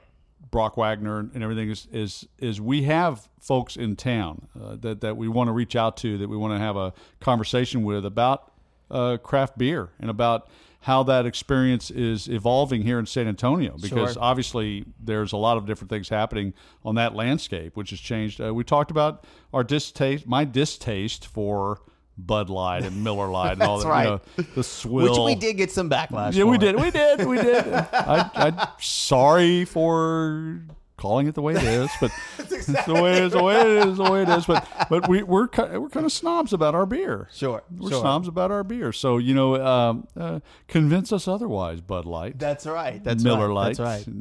Brock 0.51 0.77
Wagner 0.77 1.19
and 1.19 1.43
everything 1.43 1.71
is 1.71 1.87
is 1.93 2.27
is 2.39 2.61
we 2.61 2.83
have 2.85 3.29
folks 3.41 3.77
in 3.77 3.97
town 3.97 4.49
uh, 4.61 4.77
that 4.77 5.01
that 5.01 5.17
we 5.17 5.29
want 5.29 5.49
to 5.49 5.53
reach 5.53 5.77
out 5.77 5.97
to 5.99 6.19
that 6.19 6.29
we 6.29 6.37
want 6.37 6.55
to 6.55 6.59
have 6.59 6.77
a 6.77 6.93
conversation 7.21 7.83
with 7.83 8.07
about 8.07 8.53
uh, 8.91 9.17
craft 9.19 9.59
beer 9.59 9.91
and 9.99 10.09
about 10.09 10.49
how 10.83 11.03
that 11.03 11.27
experience 11.27 11.91
is 11.91 12.29
evolving 12.29 12.83
here 12.83 12.99
in 12.99 13.07
San 13.07 13.27
Antonio 13.27 13.77
because 13.81 14.13
Sure. 14.15 14.23
obviously 14.23 14.85
there's 15.03 15.33
a 15.33 15.37
lot 15.37 15.57
of 15.57 15.67
different 15.67 15.91
things 15.91 16.09
happening 16.09 16.55
on 16.85 16.95
that 16.95 17.15
landscape 17.15 17.77
which 17.77 17.91
has 17.91 17.99
changed. 17.99 18.41
Uh, 18.41 18.55
we 18.55 18.63
talked 18.63 18.93
about 18.93 19.25
our 19.53 19.65
distaste, 19.65 20.27
my 20.29 20.45
distaste 20.45 21.27
for 21.27 21.81
Bud 22.19 22.49
Light 22.51 22.85
and 22.85 23.05
Miller 23.05 23.29
Lite 23.29 23.53
and 23.53 23.63
all 23.63 23.79
that. 23.81 23.89
right. 23.89 24.05
You 24.05 24.11
know, 24.11 24.45
the 24.55 24.65
swill. 24.65 25.27
Which 25.27 25.37
we 25.37 25.41
did 25.41 25.57
get 25.57 25.71
some 25.71 25.91
backlash. 25.91 26.35
Yeah, 26.35 26.45
we 26.45 26.59
did. 26.59 26.77
We 26.77 26.91
did. 26.91 27.27
We 27.27 27.37
did. 27.37 27.67
I, 27.93 28.31
I'm 28.35 28.69
sorry 28.81 29.65
for 29.65 30.63
calling 30.97 31.27
it 31.27 31.35
the 31.35 31.43
way 31.43 31.55
it 31.55 31.63
is, 31.63 31.91
but 32.01 32.11
it's 32.39 32.67
the 32.67 32.95
way 32.95 33.13
it 33.13 33.23
is. 33.25 33.33
The 33.33 33.43
way 33.43 33.61
it 33.61 33.89
is. 33.89 33.97
The 33.97 34.11
way 34.11 34.23
it 34.23 34.29
is. 34.29 34.47
But 34.47 34.67
but 34.91 35.09
we 35.09 35.23
we're 35.23 35.49
we're 35.57 35.89
kind 35.89 36.07
of 36.07 36.13
snobs 36.13 36.53
about 36.53 36.75
our 36.75 36.87
beer. 36.87 37.29
Sure, 37.33 37.63
We're 37.77 37.91
sure. 37.91 38.01
snobs 38.01 38.29
about 38.29 38.51
our 38.51 38.65
beer. 38.65 38.93
So 38.93 39.19
you 39.19 39.35
know, 39.35 39.65
um, 39.65 40.09
uh, 40.17 40.41
convince 40.69 41.13
us 41.13 41.29
otherwise. 41.29 41.81
Bud 41.81 42.05
Light, 42.05 42.39
That's 42.39 42.67
right. 42.67 43.03
That's 43.03 43.23
Miller 43.23 43.49
right. 43.49 43.55
Lite, 43.55 43.77
That's 43.77 44.07
right. 44.07 44.17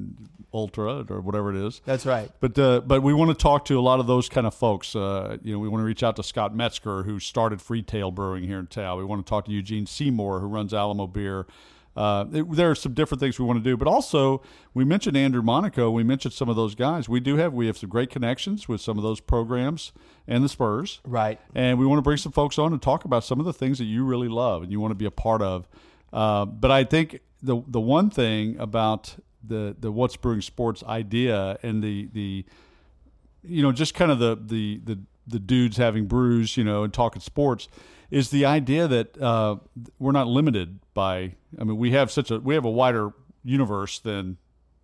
Ultra, 0.54 1.06
or 1.10 1.20
whatever 1.20 1.54
it 1.54 1.58
is. 1.68 1.82
That's 1.84 2.06
right. 2.06 2.32
But 2.40 2.58
uh, 2.58 2.82
but 2.82 3.04
we 3.04 3.14
want 3.14 3.30
to 3.30 3.36
talk 3.36 3.66
to 3.66 3.78
a 3.78 3.82
lot 3.82 4.00
of 4.00 4.08
those 4.08 4.30
kind 4.30 4.48
of 4.48 4.54
folks. 4.54 4.96
Uh, 4.96 5.38
you 5.44 5.54
know, 5.54 5.60
we 5.60 5.68
want 5.68 5.82
to 5.82 5.86
reach 5.86 6.02
out 6.04 6.16
to 6.16 6.24
Scott 6.24 6.56
Metzger, 6.56 7.04
who 7.04 7.20
started 7.20 7.60
Freetail 7.60 8.14
Brewing 8.14 8.44
here 8.44 8.60
in 8.60 8.68
town. 8.68 8.98
We 8.98 9.04
want 9.04 9.26
to 9.26 9.30
talk 9.30 9.46
to 9.46 9.52
Eugene 9.52 9.86
Simor, 9.86 10.40
who 10.40 10.48
runs 10.48 10.74
Alamo 10.74 11.08
Beer. 11.08 11.46
Uh, 11.96 12.26
it- 12.34 12.52
there 12.52 12.70
are 12.70 12.76
some 12.76 12.94
different 12.94 13.20
things 13.22 13.40
we 13.40 13.46
want 13.46 13.58
to 13.58 13.64
do, 13.64 13.78
but 13.78 13.88
also 13.88 14.42
we 14.74 14.84
mentioned 14.84 15.16
Andrew 15.16 15.42
Monaco. 15.42 15.90
We 15.90 16.04
mentioned 16.04 16.34
some 16.34 16.50
of 16.50 16.56
those 16.56 16.76
guys. 16.76 17.08
We 17.08 17.20
do 17.22 17.38
have 17.38 17.54
we 17.54 17.68
have 17.68 17.78
some 17.78 17.90
great 17.90 18.10
connections 18.10 18.68
with 18.68 18.82
some 18.82 18.98
of 18.98 19.04
those 19.04 19.20
programs 19.22 19.94
and 20.28 20.44
the 20.44 20.50
Spurs, 20.50 21.00
Right. 21.06 21.40
and 21.54 21.80
we 21.80 21.86
want 21.86 22.00
to 22.00 22.02
bring 22.04 22.18
some 22.18 22.32
folks 22.32 22.58
on 22.60 22.74
and 22.74 22.82
talk 22.82 23.06
about 23.06 23.24
some 23.24 23.40
of 23.40 23.46
the 23.46 23.54
things 23.54 23.78
that 23.78 23.86
you 23.86 24.04
really 24.04 24.28
love 24.28 24.64
and 24.64 24.72
you 24.72 24.80
want 24.80 24.92
to 24.92 24.96
be 24.96 25.06
a 25.06 25.12
part 25.12 25.42
of. 25.42 25.68
Uh, 26.12 26.46
but 26.46 26.72
I 26.72 26.84
think 26.84 27.20
the 27.42 27.62
the 27.68 27.80
one 27.82 28.10
thing 28.10 28.58
about 28.60 29.16
the 29.48 29.76
the 29.80 29.92
what's 29.92 30.16
brewing 30.18 30.42
sports 30.42 30.84
idea 30.84 31.58
and 31.64 31.84
the 31.84 32.10
the 32.14 32.46
you 33.44 33.62
know 33.62 33.72
just 33.72 33.94
kind 33.94 34.12
of 34.12 34.20
the 34.20 34.38
the 34.44 34.82
the 34.84 35.00
the 35.28 35.40
dudes 35.40 35.78
having 35.78 36.06
brews, 36.06 36.56
you 36.58 36.64
know, 36.64 36.84
and 36.84 36.94
talking 36.94 37.20
sports 37.22 37.68
is 38.16 38.30
the 38.30 38.46
idea 38.46 38.88
that 38.88 39.22
uh, 39.22 39.58
we're 40.00 40.14
not 40.14 40.26
limited 40.26 40.80
by. 40.94 41.36
I 41.60 41.66
mean, 41.66 41.76
we 41.76 41.92
have 41.92 42.10
such 42.10 42.32
a 42.32 42.40
we 42.40 42.56
have 42.56 42.64
a 42.64 42.70
wider 42.70 43.12
universe 43.44 44.00
than 44.00 44.38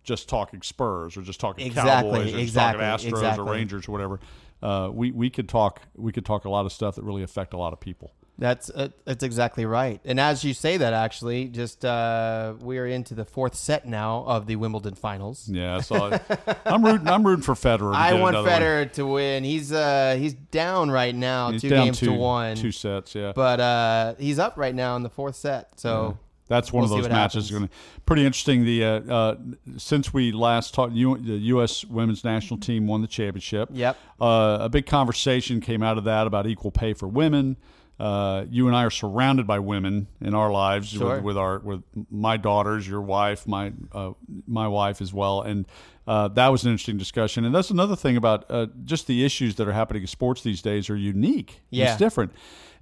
just 0.04 0.28
talking 0.28 0.60
Spurs 0.60 1.16
or 1.16 1.22
just 1.22 1.40
talking 1.40 1.66
Exactly, 1.66 2.10
Cowboys 2.10 2.34
or 2.34 2.38
just 2.38 2.54
talking 2.54 2.80
Astros 2.82 3.08
exactly. 3.08 3.48
or 3.48 3.50
Rangers 3.50 3.88
or 3.88 3.92
whatever. 3.92 4.20
Uh, 4.62 4.90
we 4.92 5.12
we 5.12 5.30
could 5.30 5.48
talk 5.48 5.80
we 5.96 6.12
could 6.12 6.26
talk 6.26 6.44
a 6.44 6.50
lot 6.50 6.66
of 6.66 6.72
stuff 6.72 6.96
that 6.96 7.04
really 7.04 7.22
affect 7.22 7.54
a 7.54 7.56
lot 7.56 7.72
of 7.72 7.80
people. 7.80 8.12
That's 8.38 8.70
uh, 8.70 8.88
that's 9.04 9.22
exactly 9.22 9.66
right. 9.66 10.00
And 10.04 10.18
as 10.18 10.42
you 10.42 10.54
say 10.54 10.78
that, 10.78 10.92
actually, 10.94 11.46
just 11.48 11.84
uh, 11.84 12.54
we're 12.60 12.86
into 12.86 13.14
the 13.14 13.24
fourth 13.24 13.54
set 13.54 13.86
now 13.86 14.24
of 14.26 14.46
the 14.46 14.56
Wimbledon 14.56 14.94
finals. 14.94 15.48
Yeah, 15.48 15.80
I, 15.90 16.20
I'm 16.64 16.84
rooting. 16.84 17.08
I'm 17.08 17.26
rooting 17.26 17.42
for 17.42 17.54
Federer. 17.54 17.94
I 17.94 18.14
want 18.14 18.34
another 18.34 18.50
one. 18.50 18.62
Federer 18.62 18.92
to 18.94 19.06
win. 19.06 19.44
He's 19.44 19.70
uh 19.72 20.16
he's 20.18 20.32
down 20.34 20.90
right 20.90 21.14
now, 21.14 21.50
He's 21.52 21.60
two 21.60 21.68
games 21.68 22.00
two, 22.00 22.06
to 22.06 22.12
one. 22.12 22.56
two 22.56 22.72
sets. 22.72 23.14
Yeah, 23.14 23.32
But 23.34 23.60
uh, 23.60 24.14
he's 24.18 24.38
up 24.38 24.56
right 24.56 24.74
now 24.74 24.96
in 24.96 25.02
the 25.02 25.10
fourth 25.10 25.36
set. 25.36 25.78
So 25.78 26.18
That's 26.48 26.72
one 26.72 26.84
We'll 26.84 26.94
of 26.94 27.02
those 27.02 27.10
matches. 27.10 27.50
Going 27.50 27.68
to 27.68 27.74
pretty 28.06 28.24
interesting. 28.24 28.64
The 28.64 28.84
uh, 28.84 28.88
uh, 28.88 29.36
since 29.76 30.12
we 30.12 30.32
last 30.32 30.74
talked, 30.74 30.94
U, 30.94 31.16
the 31.18 31.34
U.S. 31.34 31.84
women's 31.84 32.24
national 32.24 32.60
team 32.60 32.86
won 32.86 33.02
the 33.02 33.06
championship. 33.08 33.68
Yep. 33.72 33.96
Uh, 34.20 34.58
a 34.62 34.68
big 34.68 34.86
conversation 34.86 35.60
came 35.60 35.82
out 35.82 35.98
of 35.98 36.04
that 36.04 36.26
about 36.26 36.46
equal 36.46 36.70
pay 36.70 36.94
for 36.94 37.06
women. 37.06 37.56
Uh, 38.02 38.46
you 38.50 38.66
and 38.66 38.74
I 38.74 38.82
are 38.82 38.90
surrounded 38.90 39.46
by 39.46 39.60
women 39.60 40.08
in 40.20 40.34
our 40.34 40.50
lives 40.50 40.88
Sure. 40.88 41.14
with, 41.16 41.22
with 41.22 41.36
our 41.38 41.60
with 41.60 41.82
my 42.10 42.36
daughters, 42.36 42.88
your 42.88 43.00
wife, 43.00 43.46
my 43.46 43.72
uh, 43.92 44.12
my 44.46 44.66
wife 44.66 45.00
as 45.00 45.12
well, 45.14 45.42
and 45.42 45.66
uh, 46.08 46.26
that 46.28 46.48
was 46.48 46.64
an 46.64 46.72
interesting 46.72 46.98
discussion. 46.98 47.44
And 47.44 47.54
that's 47.54 47.70
another 47.70 47.94
thing 47.94 48.16
about 48.16 48.44
uh, 48.50 48.66
just 48.84 49.06
the 49.06 49.24
issues 49.24 49.54
that 49.54 49.68
are 49.68 49.72
happening 49.72 50.02
in 50.02 50.08
sports 50.08 50.42
these 50.42 50.60
days 50.62 50.90
are 50.90 50.96
unique. 50.96 51.60
Yeah. 51.70 51.90
It's 51.90 51.96
different. 51.96 52.32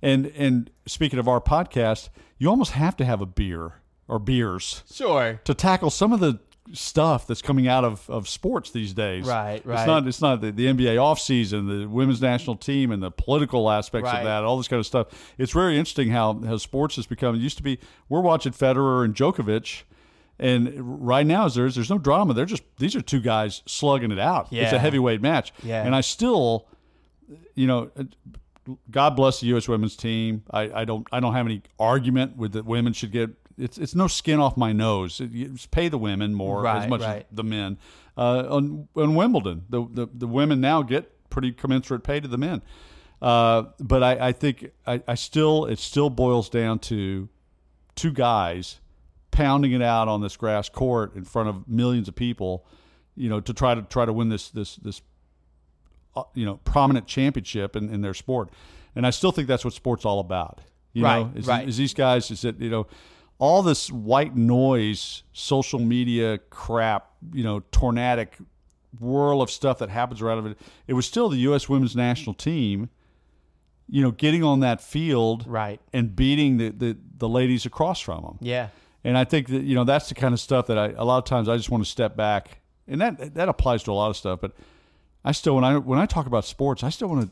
And 0.00 0.26
and 0.28 0.70
speaking 0.87 1.18
of 1.18 1.28
our 1.28 1.40
podcast, 1.40 2.09
you 2.38 2.48
almost 2.48 2.72
have 2.72 2.96
to 2.96 3.04
have 3.04 3.20
a 3.20 3.26
beer 3.26 3.74
or 4.09 4.18
beers 4.18 4.83
sure. 4.90 5.40
to 5.44 5.52
tackle 5.52 5.90
some 5.90 6.14
of 6.14 6.20
the 6.20 6.40
stuff 6.72 7.26
that's 7.26 7.42
coming 7.42 7.66
out 7.68 7.85
of, 7.85 8.09
of 8.09 8.28
sports 8.28 8.70
these 8.70 8.92
days. 8.94 9.26
Right, 9.26 9.64
right. 9.64 9.78
It's 9.80 9.87
not 9.87 10.06
it's 10.06 10.20
not 10.20 10.40
the, 10.40 10.52
the 10.52 10.66
NBA 10.66 10.96
offseason, 10.96 11.68
the 11.68 11.87
women's 11.88 12.20
national 12.22 12.56
team 12.56 12.90
and 12.92 13.02
the 13.02 13.11
political 13.11 13.70
aspects 13.70 14.06
Right. 14.06 14.18
of 14.18 14.24
that, 14.24 14.44
all 14.44 14.56
this 14.56 14.68
kind 14.68 14.80
of 14.80 14.87
stuff. 14.87 15.09
It's 15.38 15.52
very 15.52 15.76
interesting 15.78 16.11
how, 16.11 16.40
how 16.40 16.56
sports 16.56 16.96
has 16.96 17.06
become 17.06 17.35
it 17.35 17.38
used 17.38 17.56
to 17.56 17.62
be 17.62 17.78
we're 18.09 18.20
watching 18.20 18.52
Federer 18.52 19.04
and 19.04 19.14
Djokovic 19.14 19.83
and 20.38 20.72
right 21.04 21.26
now 21.26 21.46
is 21.46 21.54
there's 21.54 21.74
there's 21.74 21.90
no 21.90 21.98
drama. 21.98 22.35
They're 22.35 22.46
just 22.46 22.62
these 22.78 22.96
are 22.96 23.02
two 23.02 23.20
guys 23.20 23.62
slugging 23.66 24.11
it 24.11 24.18
out. 24.18 24.48
It's 24.50 24.72
a 24.72 24.78
heavyweight 24.78 25.20
match. 25.20 25.52
Yeah. 25.62 25.85
And 25.85 25.94
I 25.94 26.00
still 26.00 26.66
you 27.54 27.66
know 27.66 27.90
God 28.90 29.16
bless 29.16 29.40
the 29.40 29.46
U.S. 29.48 29.68
women's 29.68 29.96
team. 29.96 30.44
I, 30.50 30.70
I 30.80 30.85
don't 30.85 31.06
I 31.12 31.20
don't 31.20 31.35
have 31.35 31.46
any 31.46 31.62
argument 31.78 32.37
with 32.37 32.52
that 32.52 32.64
women 32.64 32.92
should 32.92 33.11
get. 33.12 33.30
It's 33.58 33.78
it's 33.78 33.94
no 33.94 34.06
skin 34.06 34.40
off 34.40 34.56
my 34.56 34.72
nose. 34.72 35.20
It, 35.20 35.70
pay 35.70 35.88
the 35.88 35.98
women 35.98 36.34
more 36.34 36.62
Right, 36.62 36.84
as 36.84 36.88
much 36.88 37.02
right. 37.02 37.26
as 37.30 37.36
the 37.36 37.44
men. 37.44 37.78
Uh, 38.16 38.44
on, 38.50 38.88
on 38.96 39.14
Wimbledon, 39.14 39.64
the, 39.70 39.86
the 39.90 40.08
the 40.12 40.26
women 40.26 40.60
now 40.60 40.82
get 40.82 41.30
pretty 41.30 41.52
commensurate 41.52 42.02
pay 42.02 42.20
to 42.20 42.28
the 42.28 42.38
men. 42.38 42.62
Uh, 43.22 43.64
but 43.78 44.02
I, 44.02 44.28
I 44.28 44.32
think 44.32 44.70
I, 44.86 45.02
I 45.06 45.14
still 45.14 45.66
it 45.66 45.78
still 45.78 46.10
boils 46.10 46.48
down 46.48 46.78
to 46.80 47.28
two 47.94 48.12
guys 48.12 48.80
pounding 49.30 49.72
it 49.72 49.82
out 49.82 50.08
on 50.08 50.20
this 50.22 50.36
grass 50.36 50.68
court 50.68 51.14
in 51.14 51.24
front 51.24 51.48
of 51.48 51.68
millions 51.68 52.08
of 52.08 52.14
people, 52.14 52.66
you 53.14 53.28
know, 53.28 53.40
to 53.40 53.52
try 53.54 53.74
to 53.74 53.82
try 53.82 54.04
to 54.04 54.12
win 54.12 54.28
this 54.28 54.48
this 54.50 54.76
this 54.76 55.02
uh, 56.16 56.22
you 56.34 56.44
know 56.46 56.56
prominent 56.64 57.06
championship 57.06 57.76
in, 57.76 57.92
in 57.92 58.00
their 58.00 58.14
sport. 58.14 58.50
And 58.96 59.06
I 59.06 59.10
still 59.10 59.32
think 59.32 59.46
that's 59.48 59.64
what 59.64 59.72
sports 59.74 60.04
all 60.04 60.18
about. 60.20 60.60
You 60.92 61.04
Right, 61.04 61.18
know, 61.20 61.32
is, 61.38 61.46
right. 61.46 61.68
is 61.68 61.76
these 61.76 61.94
guys 61.94 62.30
is 62.32 62.44
it 62.44 62.58
you 62.58 62.70
know 62.70 62.86
all 63.40 63.62
this 63.64 63.90
white 63.90 64.37
noise, 64.37 65.24
social 65.33 65.81
media 65.81 66.38
crap, 66.50 67.11
you 67.33 67.42
know, 67.42 67.61
tornadic 67.72 68.37
whirl 69.00 69.40
of 69.42 69.50
stuff 69.50 69.79
that 69.79 69.88
happens 69.88 70.20
around 70.20 70.46
it. 70.46 70.59
It 70.87 70.92
was 70.92 71.07
still 71.07 71.29
the 71.29 71.38
U.S. 71.38 71.68
women's 71.68 71.96
national 71.96 72.35
team, 72.35 72.90
you 73.88 74.03
know, 74.03 74.11
getting 74.11 74.44
on 74.44 74.61
that 74.61 74.81
field 74.81 75.44
Right. 75.48 75.81
and 75.92 76.14
beating 76.14 76.59
the, 76.59 76.68
the, 76.70 76.96
the 77.18 77.29
ladies 77.29 77.66
across 77.66 77.98
from 78.00 78.22
them. 78.22 78.38
Yeah. 78.40 78.68
And 79.03 79.16
I 79.16 79.24
think 79.24 79.48
that 79.48 79.62
you 79.62 79.74
know 79.74 79.85
that's 79.85 80.11
the 80.11 80.14
kind 80.14 80.35
of 80.35 80.40
stuff 80.40 80.66
that 80.66 80.76
I 80.76 80.88
a 80.90 81.05
lot 81.05 81.16
of 81.16 81.24
times 81.24 81.48
I 81.48 81.57
just 81.57 81.70
want 81.70 81.83
to 81.83 81.90
step 81.90 82.16
back, 82.16 82.61
and 82.87 83.00
that 83.00 83.33
that 83.35 83.48
applies 83.48 83.83
to 83.85 83.92
a 83.92 83.94
lot 83.94 84.11
of 84.11 84.16
stuff. 84.18 84.42
But 84.42 84.53
I 85.24 85.33
still 85.33 85.55
when 85.55 85.64
I 85.64 85.79
when 85.79 85.98
I 85.98 86.05
talk 86.05 86.26
about 86.26 86.44
sports, 86.44 86.85
I 86.85 86.90
still 86.90 87.09
want 87.09 87.22
to. 87.22 87.31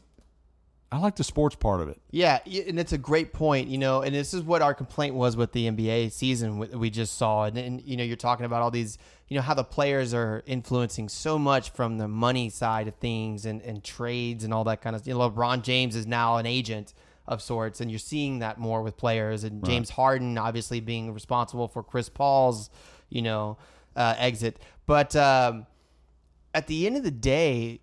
I 0.91 0.99
like 0.99 1.17
the 1.17 1.25
sports 1.25 1.55
part 1.55 1.83
of 1.83 1.89
it. 1.89 2.01
Yeah, 2.11 2.39
and 2.47 2.79
it's 2.79 2.95
a 2.95 2.99
great 2.99 3.35
point, 3.35 3.69
you 3.69 3.77
know, 3.77 4.01
and 4.01 4.15
this 4.15 4.33
is 4.33 4.43
what 4.43 4.63
our 4.63 4.73
complaint 4.73 5.15
was 5.15 5.37
with 5.37 5.53
the 5.53 5.69
NBA 5.71 6.13
season 6.13 6.59
we 6.59 6.89
just 6.89 7.19
saw. 7.19 7.45
And, 7.45 7.59
and, 7.59 7.83
you 7.83 7.97
know, 7.97 8.05
you're 8.05 8.17
talking 8.17 8.47
about 8.47 8.63
all 8.63 8.71
these, 8.71 8.97
you 9.29 9.37
know, 9.37 9.43
how 9.43 9.53
the 9.53 9.65
players 9.65 10.15
are 10.15 10.43
influencing 10.47 11.11
so 11.11 11.39
much 11.39 11.71
from 11.73 11.99
the 11.99 12.09
money 12.09 12.49
side 12.49 12.89
of 12.89 12.95
things 12.95 13.45
and, 13.45 13.61
and 13.61 13.85
trades 13.85 14.45
and 14.45 14.55
all 14.55 14.65
that 14.65 14.81
kind 14.81 14.97
of 14.97 15.07
You 15.07 15.13
know, 15.13 15.31
LeBron 15.31 15.63
James 15.63 15.95
is 15.95 16.07
now 16.07 16.39
an 16.39 16.47
agent 16.47 16.95
of 17.27 17.43
sorts, 17.43 17.83
and 17.83 17.91
you're 17.91 17.99
seeing 17.99 18.39
that 18.39 18.57
more 18.57 18.83
with 18.83 18.97
players. 18.97 19.45
And 19.45 19.63
James 19.63 19.91
Harden, 19.91 20.39
obviously, 20.39 20.81
being 20.81 21.13
responsible 21.13 21.69
for 21.69 21.83
Chris 21.83 22.09
Paul's, 22.09 22.71
you 23.11 23.21
know, 23.21 23.59
uh, 23.95 24.15
exit. 24.17 24.59
But 24.87 25.15
um, 25.15 25.67
at 26.55 26.67
the 26.67 26.87
end 26.87 26.97
of 26.97 27.03
the 27.03 27.11
day, 27.11 27.81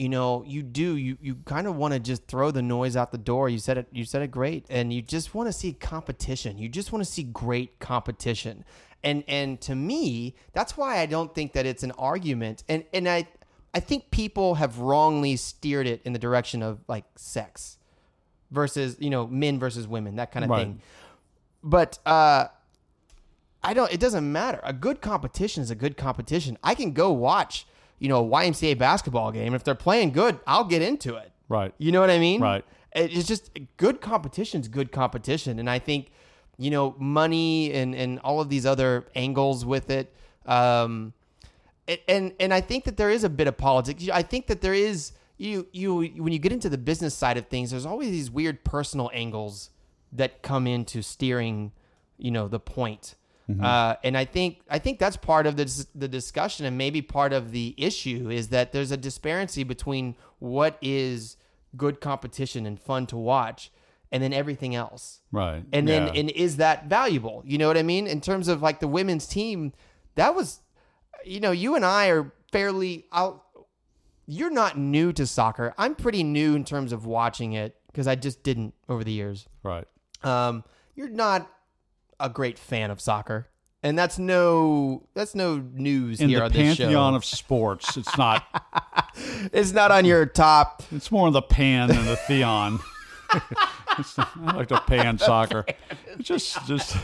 you 0.00 0.08
know, 0.08 0.42
you 0.46 0.62
do 0.62 0.96
you 0.96 1.18
you 1.20 1.34
kind 1.44 1.66
of 1.66 1.76
want 1.76 1.92
to 1.92 2.00
just 2.00 2.26
throw 2.26 2.50
the 2.50 2.62
noise 2.62 2.96
out 2.96 3.12
the 3.12 3.18
door. 3.18 3.48
You 3.50 3.58
said 3.58 3.76
it 3.76 3.86
you 3.92 4.04
said 4.04 4.22
it 4.22 4.30
great 4.30 4.64
and 4.70 4.92
you 4.92 5.02
just 5.02 5.34
want 5.34 5.46
to 5.48 5.52
see 5.52 5.72
competition. 5.74 6.56
You 6.56 6.68
just 6.70 6.90
want 6.90 7.04
to 7.04 7.10
see 7.10 7.22
great 7.22 7.78
competition. 7.80 8.64
And 9.04 9.24
and 9.28 9.60
to 9.62 9.74
me, 9.74 10.34
that's 10.54 10.76
why 10.76 10.98
I 11.00 11.06
don't 11.06 11.34
think 11.34 11.52
that 11.52 11.66
it's 11.66 11.82
an 11.82 11.92
argument. 11.92 12.64
And 12.66 12.84
and 12.94 13.06
I 13.08 13.28
I 13.74 13.80
think 13.80 14.10
people 14.10 14.54
have 14.54 14.78
wrongly 14.78 15.36
steered 15.36 15.86
it 15.86 16.00
in 16.04 16.14
the 16.14 16.18
direction 16.18 16.62
of 16.62 16.78
like 16.88 17.04
sex 17.16 17.76
versus, 18.50 18.96
you 19.00 19.10
know, 19.10 19.26
men 19.26 19.58
versus 19.58 19.86
women, 19.86 20.16
that 20.16 20.32
kind 20.32 20.44
of 20.44 20.50
Right. 20.50 20.62
thing. 20.62 20.80
But 21.62 21.98
uh 22.06 22.46
I 23.62 23.74
don't. 23.74 23.92
It 23.92 24.00
doesn't 24.00 24.32
matter. 24.32 24.60
A 24.64 24.72
good 24.72 25.02
competition 25.02 25.62
is 25.62 25.70
a 25.70 25.74
good 25.74 25.98
competition. 25.98 26.56
I 26.64 26.74
can 26.74 26.92
go 26.92 27.12
watch, 27.12 27.66
you 28.00 28.08
know, 28.08 28.24
a 28.26 28.28
YMCA 28.28 28.76
basketball 28.76 29.30
game. 29.30 29.54
If 29.54 29.62
they're 29.62 29.74
playing 29.76 30.10
good, 30.10 30.40
I'll 30.46 30.64
get 30.64 30.82
into 30.82 31.14
it. 31.14 31.30
Right. 31.48 31.72
You 31.78 31.92
know 31.92 32.00
what 32.00 32.10
I 32.10 32.18
mean? 32.18 32.40
Right. 32.40 32.64
It's 32.92 33.28
just 33.28 33.56
good 33.76 34.00
competition's 34.00 34.66
good 34.66 34.90
competition, 34.90 35.60
and 35.60 35.70
I 35.70 35.78
think, 35.78 36.10
you 36.58 36.70
know, 36.70 36.96
money 36.98 37.72
and 37.72 37.94
and 37.94 38.18
all 38.20 38.40
of 38.40 38.48
these 38.48 38.66
other 38.66 39.06
angles 39.14 39.64
with 39.64 39.90
it. 39.90 40.12
Um, 40.46 41.12
it- 41.86 42.02
and 42.08 42.32
and 42.40 42.52
I 42.52 42.60
think 42.60 42.84
that 42.84 42.96
there 42.96 43.10
is 43.10 43.22
a 43.22 43.28
bit 43.28 43.46
of 43.46 43.56
politics. 43.56 44.08
I 44.12 44.22
think 44.22 44.48
that 44.48 44.60
there 44.60 44.74
is 44.74 45.12
you 45.36 45.68
you 45.72 45.94
when 46.16 46.32
you 46.32 46.38
get 46.40 46.52
into 46.52 46.68
the 46.68 46.78
business 46.78 47.14
side 47.14 47.36
of 47.36 47.46
things, 47.46 47.70
there's 47.70 47.86
always 47.86 48.10
these 48.10 48.30
weird 48.30 48.64
personal 48.64 49.08
angles 49.14 49.70
that 50.12 50.42
come 50.42 50.66
into 50.66 51.02
steering, 51.02 51.70
you 52.18 52.30
know, 52.32 52.48
the 52.48 52.58
point. 52.60 53.14
Uh, 53.60 53.96
and 54.04 54.16
I 54.16 54.24
think 54.24 54.60
I 54.68 54.78
think 54.78 54.98
that's 54.98 55.16
part 55.16 55.46
of 55.46 55.56
the 55.56 55.86
the 55.94 56.08
discussion, 56.08 56.66
and 56.66 56.76
maybe 56.78 57.02
part 57.02 57.32
of 57.32 57.50
the 57.52 57.74
issue 57.78 58.30
is 58.30 58.48
that 58.48 58.72
there's 58.72 58.90
a 58.90 58.96
disparity 58.96 59.64
between 59.64 60.16
what 60.38 60.76
is 60.82 61.36
good 61.76 62.00
competition 62.00 62.66
and 62.66 62.78
fun 62.80 63.06
to 63.06 63.16
watch, 63.16 63.70
and 64.12 64.22
then 64.22 64.32
everything 64.32 64.74
else. 64.74 65.20
Right. 65.32 65.62
And 65.72 65.86
then, 65.88 66.06
Yeah. 66.08 66.20
and 66.20 66.30
is 66.30 66.56
that 66.56 66.86
valuable? 66.86 67.42
You 67.46 67.58
know 67.58 67.68
what 67.68 67.76
I 67.78 67.82
mean? 67.82 68.06
In 68.06 68.20
terms 68.20 68.48
of 68.48 68.60
like 68.62 68.80
the 68.80 68.88
women's 68.88 69.26
team, 69.26 69.72
that 70.16 70.34
was, 70.34 70.60
you 71.24 71.40
know, 71.40 71.52
you 71.52 71.76
and 71.76 71.84
I 71.84 72.08
are 72.08 72.32
fairly 72.52 73.06
out. 73.12 73.44
You're 74.26 74.50
not 74.50 74.78
new 74.78 75.12
to 75.14 75.26
soccer. 75.26 75.74
I'm 75.78 75.94
pretty 75.94 76.22
new 76.22 76.54
in 76.54 76.64
terms 76.64 76.92
of 76.92 77.04
watching 77.06 77.52
it 77.52 77.76
because 77.88 78.06
I 78.06 78.14
just 78.14 78.42
didn't 78.42 78.74
over 78.88 79.02
the 79.04 79.12
years. 79.12 79.46
right. 79.62 79.86
Um, 80.22 80.64
you're 80.94 81.08
not 81.08 81.50
a 82.20 82.28
great 82.28 82.58
fan 82.58 82.90
of 82.90 83.00
soccer, 83.00 83.48
and 83.82 83.98
that's 83.98 84.18
no 84.18 85.06
that's 85.14 85.34
no 85.34 85.58
news 85.74 86.20
In 86.20 86.28
here 86.28 86.38
the 86.40 86.44
on 86.44 86.52
this 86.52 86.76
pantheon 86.78 87.12
show. 87.12 87.16
of 87.16 87.24
sports, 87.24 87.96
it's 87.96 88.16
not. 88.18 88.44
it's 89.52 89.72
not 89.72 89.90
on 89.90 90.04
your 90.04 90.26
top. 90.26 90.82
It's 90.92 91.10
more 91.10 91.30
the 91.30 91.42
pan 91.42 91.88
than 91.88 92.04
the 92.06 92.16
theon. 92.16 92.78
It's- 93.98 94.14
I 94.18 94.56
like 94.56 94.68
to 94.68 94.80
pan 94.80 95.18
soccer. 95.18 95.64
It's 96.18 96.26
just 96.28 96.66
just 96.66 96.96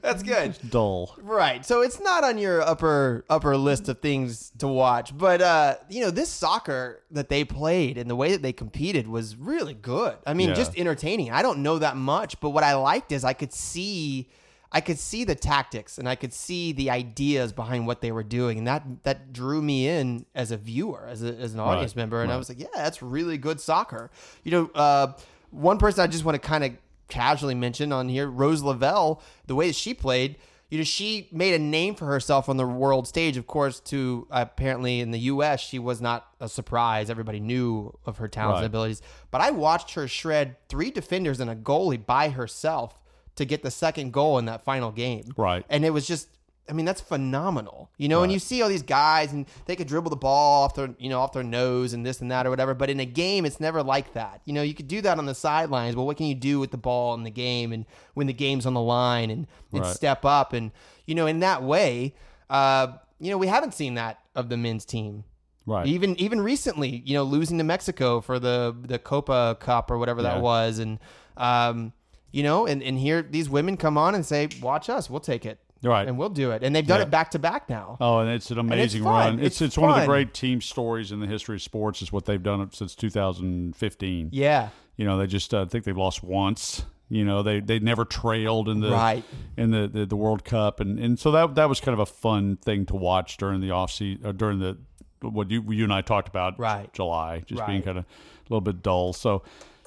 That's 0.00 0.22
good. 0.22 0.50
It's 0.50 0.58
dull. 0.58 1.14
Right. 1.20 1.64
So 1.64 1.82
it's 1.82 2.00
not 2.00 2.24
on 2.24 2.38
your 2.38 2.62
upper 2.62 3.24
upper 3.28 3.56
list 3.56 3.88
of 3.88 4.00
things 4.00 4.50
to 4.58 4.68
watch, 4.68 5.16
but 5.16 5.40
uh, 5.42 5.76
you 5.88 6.00
know, 6.02 6.10
this 6.10 6.28
soccer 6.28 7.02
that 7.10 7.28
they 7.28 7.44
played 7.44 7.98
and 7.98 8.08
the 8.08 8.16
way 8.16 8.32
that 8.32 8.42
they 8.42 8.52
competed 8.52 9.06
was 9.08 9.36
really 9.36 9.74
good. 9.74 10.16
I 10.26 10.34
mean, 10.34 10.50
Yeah. 10.50 10.54
just 10.54 10.78
entertaining. 10.78 11.30
I 11.30 11.42
don't 11.42 11.62
know 11.62 11.78
that 11.78 11.96
much, 11.96 12.40
but 12.40 12.50
what 12.50 12.64
I 12.64 12.74
liked 12.74 13.12
is 13.12 13.24
I 13.24 13.32
could 13.32 13.52
see 13.52 14.28
I 14.72 14.80
could 14.80 15.00
see 15.00 15.24
the 15.24 15.34
tactics 15.34 15.98
and 15.98 16.08
I 16.08 16.14
could 16.14 16.32
see 16.32 16.70
the 16.70 16.90
ideas 16.90 17.52
behind 17.52 17.88
what 17.88 18.00
they 18.00 18.12
were 18.12 18.22
doing, 18.22 18.56
and 18.58 18.66
that 18.68 18.84
that 19.02 19.32
drew 19.32 19.60
me 19.60 19.88
in 19.88 20.24
as 20.34 20.52
a 20.52 20.56
viewer, 20.56 21.08
as, 21.10 21.22
a, 21.24 21.34
as 21.36 21.54
an 21.54 21.60
audience 21.60 21.96
member, 21.96 22.22
and 22.22 22.30
I 22.32 22.36
was 22.36 22.48
like, 22.48 22.60
yeah, 22.60 22.68
that's 22.74 23.02
really 23.02 23.36
good 23.36 23.60
soccer. 23.60 24.10
You 24.44 24.52
know, 24.52 24.70
uh, 24.74 25.12
one 25.50 25.78
person 25.78 26.04
I 26.04 26.06
just 26.06 26.24
want 26.24 26.40
to 26.40 26.48
kind 26.48 26.62
of 26.62 26.72
casually 27.10 27.54
mention 27.54 27.92
on 27.92 28.08
here, 28.08 28.28
Rose 28.28 28.62
Lavelle, 28.62 29.20
the 29.46 29.54
way 29.54 29.66
that 29.66 29.76
she 29.76 29.92
played, 29.92 30.36
you 30.70 30.78
know, 30.78 30.84
she 30.84 31.28
made 31.32 31.52
a 31.54 31.58
name 31.58 31.96
for 31.96 32.06
herself 32.06 32.48
on 32.48 32.56
the 32.56 32.66
world 32.66 33.08
stage. 33.08 33.36
Of 33.36 33.46
course, 33.48 33.80
to 33.80 34.28
apparently 34.30 35.00
in 35.00 35.10
the 35.10 35.18
U.S., 35.18 35.60
she 35.60 35.80
was 35.80 36.00
not 36.00 36.28
a 36.38 36.48
surprise. 36.48 37.10
Everybody 37.10 37.40
knew 37.40 37.92
of 38.06 38.18
her 38.18 38.28
talents 38.28 38.58
Right. 38.58 38.64
and 38.64 38.66
abilities. 38.66 39.02
But 39.32 39.40
I 39.40 39.50
watched 39.50 39.94
her 39.94 40.06
shred 40.06 40.56
three 40.68 40.92
defenders 40.92 41.40
and 41.40 41.50
a 41.50 41.56
goalie 41.56 42.04
by 42.04 42.28
herself 42.28 43.00
to 43.34 43.44
get 43.44 43.62
the 43.64 43.70
second 43.70 44.12
goal 44.12 44.38
in 44.38 44.44
that 44.44 44.62
final 44.64 44.92
game. 44.92 45.24
Right. 45.36 45.64
And 45.68 45.84
it 45.84 45.90
was 45.90 46.06
just, 46.06 46.28
I 46.70 46.72
mean, 46.72 46.86
that's 46.86 47.00
phenomenal. 47.00 47.90
You 47.98 48.08
know, 48.08 48.22
and 48.22 48.32
you 48.32 48.38
see 48.38 48.62
all 48.62 48.68
these 48.68 48.82
guys 48.84 49.32
and 49.32 49.44
they 49.66 49.74
could 49.74 49.88
dribble 49.88 50.10
the 50.10 50.16
ball 50.16 50.62
off 50.64 50.74
their, 50.76 50.94
you 50.98 51.08
know, 51.10 51.18
off 51.20 51.32
their 51.32 51.42
nose 51.42 51.92
and 51.92 52.06
this 52.06 52.20
and 52.20 52.30
that 52.30 52.46
or 52.46 52.50
whatever. 52.50 52.72
But 52.74 52.88
in 52.90 53.00
a 53.00 53.04
game, 53.04 53.44
it's 53.44 53.58
never 53.60 53.82
like 53.82 54.12
that. 54.14 54.40
You 54.44 54.52
know, 54.52 54.62
you 54.62 54.72
could 54.74 54.86
do 54.88 55.00
that 55.02 55.18
on 55.18 55.26
the 55.26 55.34
sidelines, 55.34 55.96
but 55.96 56.04
what 56.04 56.16
can 56.16 56.26
you 56.26 56.34
do 56.36 56.60
with 56.60 56.70
the 56.70 56.76
ball 56.78 57.14
in 57.14 57.24
the 57.24 57.30
game 57.30 57.72
and 57.72 57.84
when 58.14 58.28
the 58.28 58.32
game's 58.32 58.66
on 58.66 58.74
the 58.74 58.80
line 58.80 59.30
and, 59.30 59.46
and 59.72 59.82
Right. 59.82 59.94
step 59.94 60.24
up? 60.24 60.52
And, 60.52 60.70
you 61.06 61.14
know, 61.16 61.26
in 61.26 61.40
that 61.40 61.62
way, 61.62 62.14
uh, 62.48 62.92
you 63.18 63.30
know, 63.30 63.36
we 63.38 63.48
haven't 63.48 63.74
seen 63.74 63.94
that 63.94 64.20
of 64.36 64.48
the 64.48 64.56
men's 64.56 64.84
team. 64.84 65.24
Right. 65.66 65.86
Even 65.86 66.16
even 66.18 66.40
recently, 66.40 67.02
you 67.04 67.14
know, 67.14 67.22
losing 67.22 67.58
to 67.58 67.64
Mexico 67.64 68.20
for 68.20 68.38
the 68.38 68.74
the 68.82 68.98
Copa 68.98 69.56
Cup 69.60 69.90
or 69.90 69.98
whatever 69.98 70.22
Yeah. 70.22 70.34
that 70.34 70.40
was, 70.42 70.78
and 70.78 70.98
um, 71.36 71.92
you 72.32 72.42
know, 72.42 72.66
and 72.66 72.82
and 72.82 72.98
here 72.98 73.22
these 73.22 73.48
women 73.50 73.76
come 73.76 73.98
on 73.98 74.14
and 74.14 74.24
say, 74.24 74.48
"Watch 74.62 74.88
us, 74.88 75.10
we'll 75.10 75.20
take 75.20 75.44
it, 75.44 75.58
Right. 75.82 76.06
and 76.08 76.18
we'll 76.18 76.28
do 76.28 76.50
it," 76.50 76.62
and 76.62 76.74
they've 76.76 76.86
done 76.86 77.00
Yeah. 77.00 77.06
it 77.06 77.10
back 77.10 77.30
to 77.32 77.38
back 77.38 77.68
now. 77.70 77.96
Oh, 78.00 78.18
and 78.18 78.30
it's 78.30 78.50
an 78.50 78.58
amazing 78.58 79.02
fun. 79.02 79.12
run. 79.12 79.38
It's 79.38 79.46
It's 79.60 79.62
it's, 79.62 79.78
one 79.78 79.90
of 79.90 80.00
the 80.00 80.06
great 80.06 80.34
team 80.34 80.60
stories 80.60 81.10
in 81.12 81.20
the 81.20 81.26
history 81.26 81.56
of 81.56 81.62
sports. 81.62 82.02
Is 82.02 82.12
what 82.12 82.24
they've 82.26 82.42
done 82.42 82.70
since 82.72 82.94
2015. 82.94 84.28
Yeah, 84.32 84.68
You 84.96 85.04
know, 85.04 85.18
they 85.18 85.26
just 85.26 85.54
uh, 85.54 85.62
I 85.62 85.64
think 85.66 85.84
they've 85.84 85.96
lost 85.96 86.22
once. 86.22 86.84
You 87.08 87.24
know, 87.24 87.42
they 87.42 87.60
they 87.60 87.78
never 87.80 88.04
trailed 88.04 88.68
in 88.68 88.80
the 88.80 88.90
Right. 88.90 89.24
in 89.56 89.70
the, 89.72 89.88
the, 89.88 90.06
the 90.06 90.16
World 90.16 90.44
Cup, 90.44 90.78
and, 90.80 90.98
and 90.98 91.18
so 91.18 91.30
that 91.32 91.54
that 91.56 91.68
was 91.68 91.80
kind 91.80 91.92
of 91.94 91.98
a 92.00 92.06
fun 92.06 92.56
thing 92.56 92.86
to 92.86 92.94
watch 92.96 93.36
during 93.36 93.60
the 93.60 93.72
off 93.72 93.90
season, 93.90 94.24
or 94.26 94.32
during 94.32 94.58
the 94.60 94.78
what 95.22 95.50
you 95.50 95.62
you 95.70 95.84
and 95.84 95.92
I 95.92 96.02
talked 96.02 96.28
about, 96.28 96.58
Right. 96.58 96.92
July, 96.92 97.42
just 97.46 97.66
being 97.66 97.82
kind 97.82 97.98
of 97.98 98.04
a 98.04 98.06
little 98.48 98.60
bit 98.60 98.82
dull. 98.82 99.12
So 99.12 99.42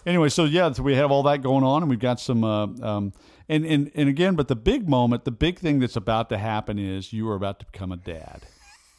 anyway, 0.06 0.29
so 0.29 0.43
yeah, 0.43 0.71
so 0.73 0.84
we 0.84 0.95
have 0.95 1.12
all 1.12 1.23
that 1.23 1.41
going 1.41 1.63
on, 1.63 1.82
and 1.84 1.89
we've 1.89 1.99
got 1.99 2.19
some. 2.19 2.43
Uh, 2.43 2.65
um, 2.82 3.13
and, 3.49 3.65
and, 3.65 3.91
and 3.95 4.10
again, 4.10 4.36
but 4.36 4.47
the 4.47 4.56
big 4.56 4.88
moment, 4.89 5.25
the 5.25 5.32
big 5.32 5.60
thing 5.60 5.79
that's 5.79 5.95
about 5.95 6.29
to 6.29 6.38
happen 6.38 6.79
is 6.79 7.12
you 7.13 7.27
are 7.29 7.36
about 7.36 7.60
to 7.60 7.65
become 7.65 7.91
a 7.91 7.97
dad. 7.97 8.41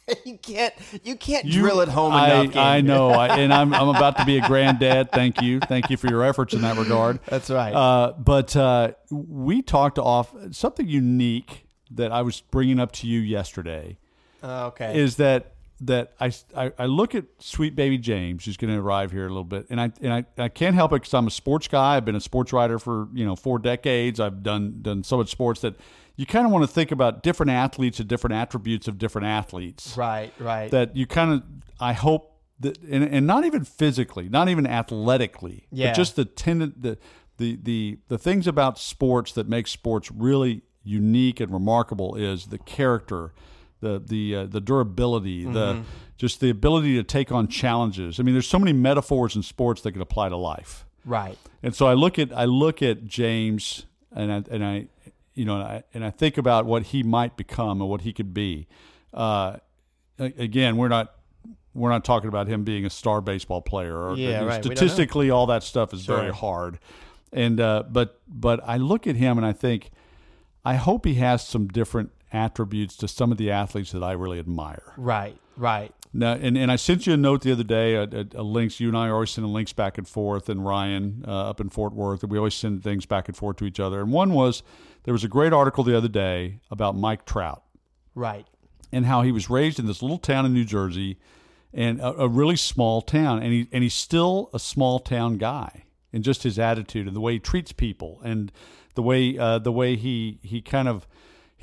you 0.25 0.37
can't 0.37 0.71
you 1.03 1.15
can't 1.15 1.45
You- 1.45 1.61
drill 1.61 1.81
it 1.81 1.89
home 1.89 2.13
I, 2.13 2.41
enough. 2.41 2.55
I 2.55 2.81
know, 2.81 3.09
I, 3.09 3.37
and 3.39 3.51
I'm 3.51 3.73
I'm 3.73 3.89
about 3.95 4.17
to 4.17 4.25
be 4.25 4.37
a 4.37 4.47
granddad. 4.47 5.11
Thank 5.11 5.41
you, 5.41 5.59
thank 5.61 5.89
you 5.89 5.97
for 5.97 6.07
your 6.07 6.23
efforts 6.23 6.53
in 6.53 6.61
that 6.61 6.77
regard. 6.77 7.19
That's 7.25 7.49
right. 7.49 7.73
Uh, 7.73 8.13
but 8.17 8.55
uh, 8.55 8.91
we 9.09 9.63
talked 9.63 9.97
off 9.97 10.31
something 10.51 10.87
unique 10.87 11.65
that 11.89 12.11
I 12.11 12.21
was 12.21 12.41
bringing 12.41 12.79
up 12.79 12.91
to 12.93 13.07
you 13.07 13.19
yesterday 13.19 13.97
Uh, 14.43 14.67
okay. 14.67 14.99
is 14.99 15.15
that 15.15 15.54
that 15.81 16.13
I, 16.19 16.31
I, 16.55 16.71
I 16.79 16.85
look 16.85 17.15
at 17.15 17.25
sweet 17.39 17.75
baby 17.75 17.97
James, 17.97 18.45
who's 18.45 18.57
going 18.57 18.73
to 18.73 18.79
arrive 18.79 19.11
here 19.11 19.25
a 19.25 19.29
little 19.29 19.43
bit, 19.43 19.67
and 19.69 19.79
I 19.81 19.91
and 20.01 20.13
I, 20.13 20.25
I 20.37 20.49
can't 20.49 20.75
help 20.75 20.91
it 20.93 21.01
because 21.01 21.13
I'm 21.13 21.27
a 21.27 21.31
sports 21.31 21.67
guy. 21.67 21.97
I've 21.97 22.05
been 22.05 22.15
a 22.15 22.21
sports 22.21 22.53
writer 22.53 22.79
for 22.79 23.09
you 23.13 23.25
know 23.25 23.35
four 23.35 23.59
decades. 23.59 24.19
I've 24.19 24.41
done 24.43 24.79
done 24.81 25.03
so 25.03 25.17
much 25.17 25.29
sports 25.29 25.61
that 25.61 25.75
you 26.15 26.25
kind 26.25 26.45
of 26.45 26.51
want 26.51 26.63
to 26.63 26.67
think 26.67 26.91
about 26.91 27.23
different 27.23 27.51
athletes 27.51 27.99
and 27.99 28.07
different 28.07 28.35
attributes 28.35 28.87
of 28.87 28.97
different 28.97 29.27
athletes 29.27 29.97
right. 29.97 30.31
Right. 30.39 30.71
that 30.71 30.95
you 30.95 31.05
kind 31.05 31.33
of 31.33 31.43
I 31.79 31.91
hope 31.91 32.37
that 32.61 32.77
and, 32.89 33.03
and 33.03 33.27
not 33.27 33.43
even 33.43 33.65
physically, 33.65 34.29
not 34.29 34.47
even 34.47 34.65
athletically, 34.65 35.67
Yeah. 35.71 35.89
but 35.89 35.95
just 35.95 36.15
the 36.15 36.23
tendent 36.25 36.81
the, 36.81 36.97
the 37.37 37.59
the 37.61 37.99
the 38.07 38.17
things 38.17 38.47
about 38.47 38.79
sports 38.79 39.33
that 39.33 39.49
make 39.49 39.67
sports 39.67 40.09
really 40.09 40.61
unique 40.83 41.39
and 41.41 41.51
remarkable 41.51 42.15
is 42.15 42.45
the 42.45 42.59
character, 42.59 43.33
the 43.81 44.01
the 44.05 44.35
uh, 44.35 44.45
the 44.45 44.61
durability, 44.61 45.45
the 45.45 45.83
just 46.17 46.39
the 46.39 46.49
ability 46.49 46.95
to 46.95 47.03
take 47.03 47.31
on 47.31 47.47
challenges. 47.47 48.19
I 48.19 48.23
mean, 48.23 48.33
there's 48.33 48.47
so 48.47 48.59
many 48.59 48.73
metaphors 48.73 49.35
in 49.35 49.43
sports 49.43 49.81
that 49.81 49.91
can 49.91 50.01
apply 50.01 50.29
to 50.29 50.37
life. 50.37 50.85
right. 51.03 51.37
And 51.63 51.75
so 51.75 51.87
I 51.87 51.93
look 51.93 52.17
at 52.19 52.31
I 52.31 52.45
look 52.45 52.81
at 52.81 53.05
James 53.05 53.85
and 54.15 54.31
I, 54.31 54.43
and 54.51 54.63
I 54.65 54.87
you 55.33 55.45
know 55.45 55.55
and 55.55 55.63
I, 55.63 55.83
and 55.93 56.05
I 56.05 56.09
think 56.11 56.37
about 56.37 56.65
what 56.65 56.83
he 56.83 57.03
might 57.03 57.35
become 57.37 57.81
and 57.81 57.89
what 57.89 58.01
he 58.01 58.13
could 58.13 58.33
be. 58.33 58.67
Uh, 59.13 59.57
again, 60.19 60.77
we're 60.77 60.87
not 60.87 61.13
we're 61.73 61.89
not 61.89 62.05
talking 62.05 62.29
about 62.29 62.47
him 62.47 62.63
being 62.63 62.85
a 62.85 62.89
star 62.89 63.19
baseball 63.19 63.61
player 63.61 63.97
or 63.97 64.15
Yeah, 64.15 64.27
right. 64.37 64.43
We 64.43 64.47
don't 64.47 64.47
know. 64.47 64.61
statistically 64.75 65.29
all 65.29 65.47
that 65.47 65.63
stuff 65.63 65.93
is 65.93 66.03
Sure. 66.03 66.17
very 66.17 66.31
hard. 66.33 66.79
And 67.33 67.59
uh, 67.59 67.83
but 67.89 68.21
but 68.27 68.61
I 68.65 68.77
look 68.77 69.07
at 69.07 69.15
him 69.17 69.37
and 69.37 69.45
I 69.45 69.51
think 69.51 69.91
I 70.63 70.75
hope 70.75 71.05
he 71.05 71.15
has 71.15 71.45
some 71.45 71.67
different 71.67 72.11
attributes 72.35 72.95
to 72.97 73.07
some 73.07 73.31
of 73.31 73.37
the 73.37 73.49
athletes 73.51 73.91
that 73.91 74.03
I 74.03 74.11
really 74.11 74.39
admire. 74.39 74.93
Right. 74.97 75.37
Right. 75.57 75.93
Now, 76.13 76.33
and, 76.33 76.57
and 76.57 76.71
I 76.71 76.75
sent 76.75 77.07
you 77.07 77.13
a 77.13 77.17
note 77.17 77.41
the 77.41 77.51
other 77.51 77.63
day, 77.63 77.95
a, 77.95 78.03
a, 78.03 78.25
a 78.35 78.43
links. 78.43 78.79
You 78.79 78.87
and 78.89 78.97
I 78.97 79.07
are 79.07 79.13
always 79.13 79.31
sending 79.31 79.53
links 79.53 79.73
back 79.73 79.97
and 79.97 80.07
forth, 80.07 80.49
and 80.49 80.65
Ryan 80.65 81.23
uh, 81.27 81.49
up 81.49 81.59
in 81.61 81.69
Fort 81.69 81.93
Worth, 81.93 82.23
and 82.23 82.31
we 82.31 82.37
always 82.37 82.53
send 82.53 82.83
things 82.83 83.05
back 83.05 83.27
and 83.27 83.35
forth 83.35 83.57
to 83.57 83.65
each 83.65 83.79
other. 83.79 84.01
And 84.01 84.11
one 84.11 84.33
was 84.33 84.63
there 85.03 85.13
was 85.13 85.23
a 85.23 85.27
great 85.29 85.53
article 85.53 85.83
the 85.83 85.95
other 85.97 86.07
day 86.07 86.59
about 86.71 86.95
Mike 86.95 87.25
Trout 87.25 87.63
Right. 88.15 88.45
and 88.91 89.05
how 89.05 89.21
he 89.23 89.31
was 89.31 89.49
raised 89.49 89.77
in 89.79 89.87
this 89.87 90.01
little 90.01 90.17
town 90.17 90.45
in 90.45 90.53
New 90.53 90.65
Jersey, 90.65 91.17
and 91.73 91.99
a, 91.99 92.21
a 92.23 92.27
really 92.29 92.55
small 92.57 93.01
town, 93.01 93.41
and 93.43 93.51
he 93.53 93.67
and 93.73 93.83
he's 93.83 93.93
still 93.93 94.49
a 94.53 94.59
small 94.59 94.99
town 94.99 95.37
guy, 95.37 95.83
and 96.13 96.23
just 96.23 96.43
his 96.43 96.57
attitude 96.59 97.07
and 97.07 97.15
the 97.15 97.21
way 97.21 97.33
he 97.33 97.39
treats 97.39 97.71
people, 97.73 98.21
and 98.23 98.51
the 98.95 99.01
way 99.01 99.37
uh, 99.37 99.59
the 99.59 99.71
way 99.71 99.95
he 99.97 100.39
he 100.43 100.61
kind 100.61 100.87
of 100.87 101.05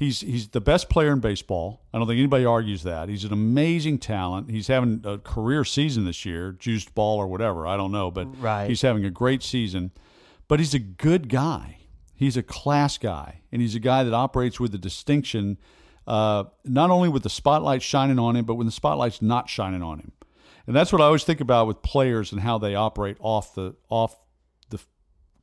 he's 0.02 0.20
he's 0.20 0.48
the 0.48 0.60
best 0.60 0.88
player 0.90 1.12
in 1.12 1.20
baseball. 1.20 1.82
I 1.92 1.98
don't 1.98 2.06
think 2.06 2.18
anybody 2.18 2.44
argues 2.44 2.82
that. 2.82 3.08
He's 3.08 3.24
an 3.24 3.32
amazing 3.32 3.98
talent. 3.98 4.50
He's 4.50 4.66
having 4.68 5.02
a 5.04 5.18
career 5.18 5.64
season 5.64 6.04
this 6.04 6.24
year, 6.24 6.52
juiced 6.52 6.94
ball 6.94 7.18
or 7.18 7.26
whatever. 7.26 7.66
I 7.66 7.76
don't 7.76 7.92
know, 7.92 8.10
but 8.10 8.26
Right. 8.40 8.68
he's 8.68 8.82
having 8.82 9.04
a 9.04 9.10
great 9.10 9.42
season. 9.42 9.90
But 10.48 10.58
he's 10.60 10.74
a 10.74 10.78
good 10.78 11.28
guy. 11.28 11.78
He's 12.14 12.36
a 12.36 12.42
class 12.42 12.98
guy, 12.98 13.40
and 13.50 13.62
he's 13.62 13.74
a 13.74 13.80
guy 13.80 14.04
that 14.04 14.12
operates 14.14 14.60
with 14.60 14.74
a 14.74 14.78
distinction, 14.78 15.58
uh, 16.06 16.44
not 16.64 16.90
only 16.90 17.08
with 17.08 17.22
the 17.24 17.30
spotlight 17.30 17.82
shining 17.82 18.18
on 18.18 18.36
him, 18.36 18.44
but 18.44 18.54
when 18.54 18.66
the 18.66 18.72
spotlight's 18.72 19.20
not 19.22 19.48
shining 19.48 19.82
on 19.82 19.98
him. 19.98 20.12
And 20.66 20.76
that's 20.76 20.92
what 20.92 21.00
I 21.00 21.06
always 21.06 21.24
think 21.24 21.40
about 21.40 21.66
with 21.66 21.82
players 21.82 22.30
and 22.30 22.40
how 22.40 22.58
they 22.58 22.74
operate 22.76 23.16
off 23.18 23.54
the 23.54 23.74
off 23.88 24.14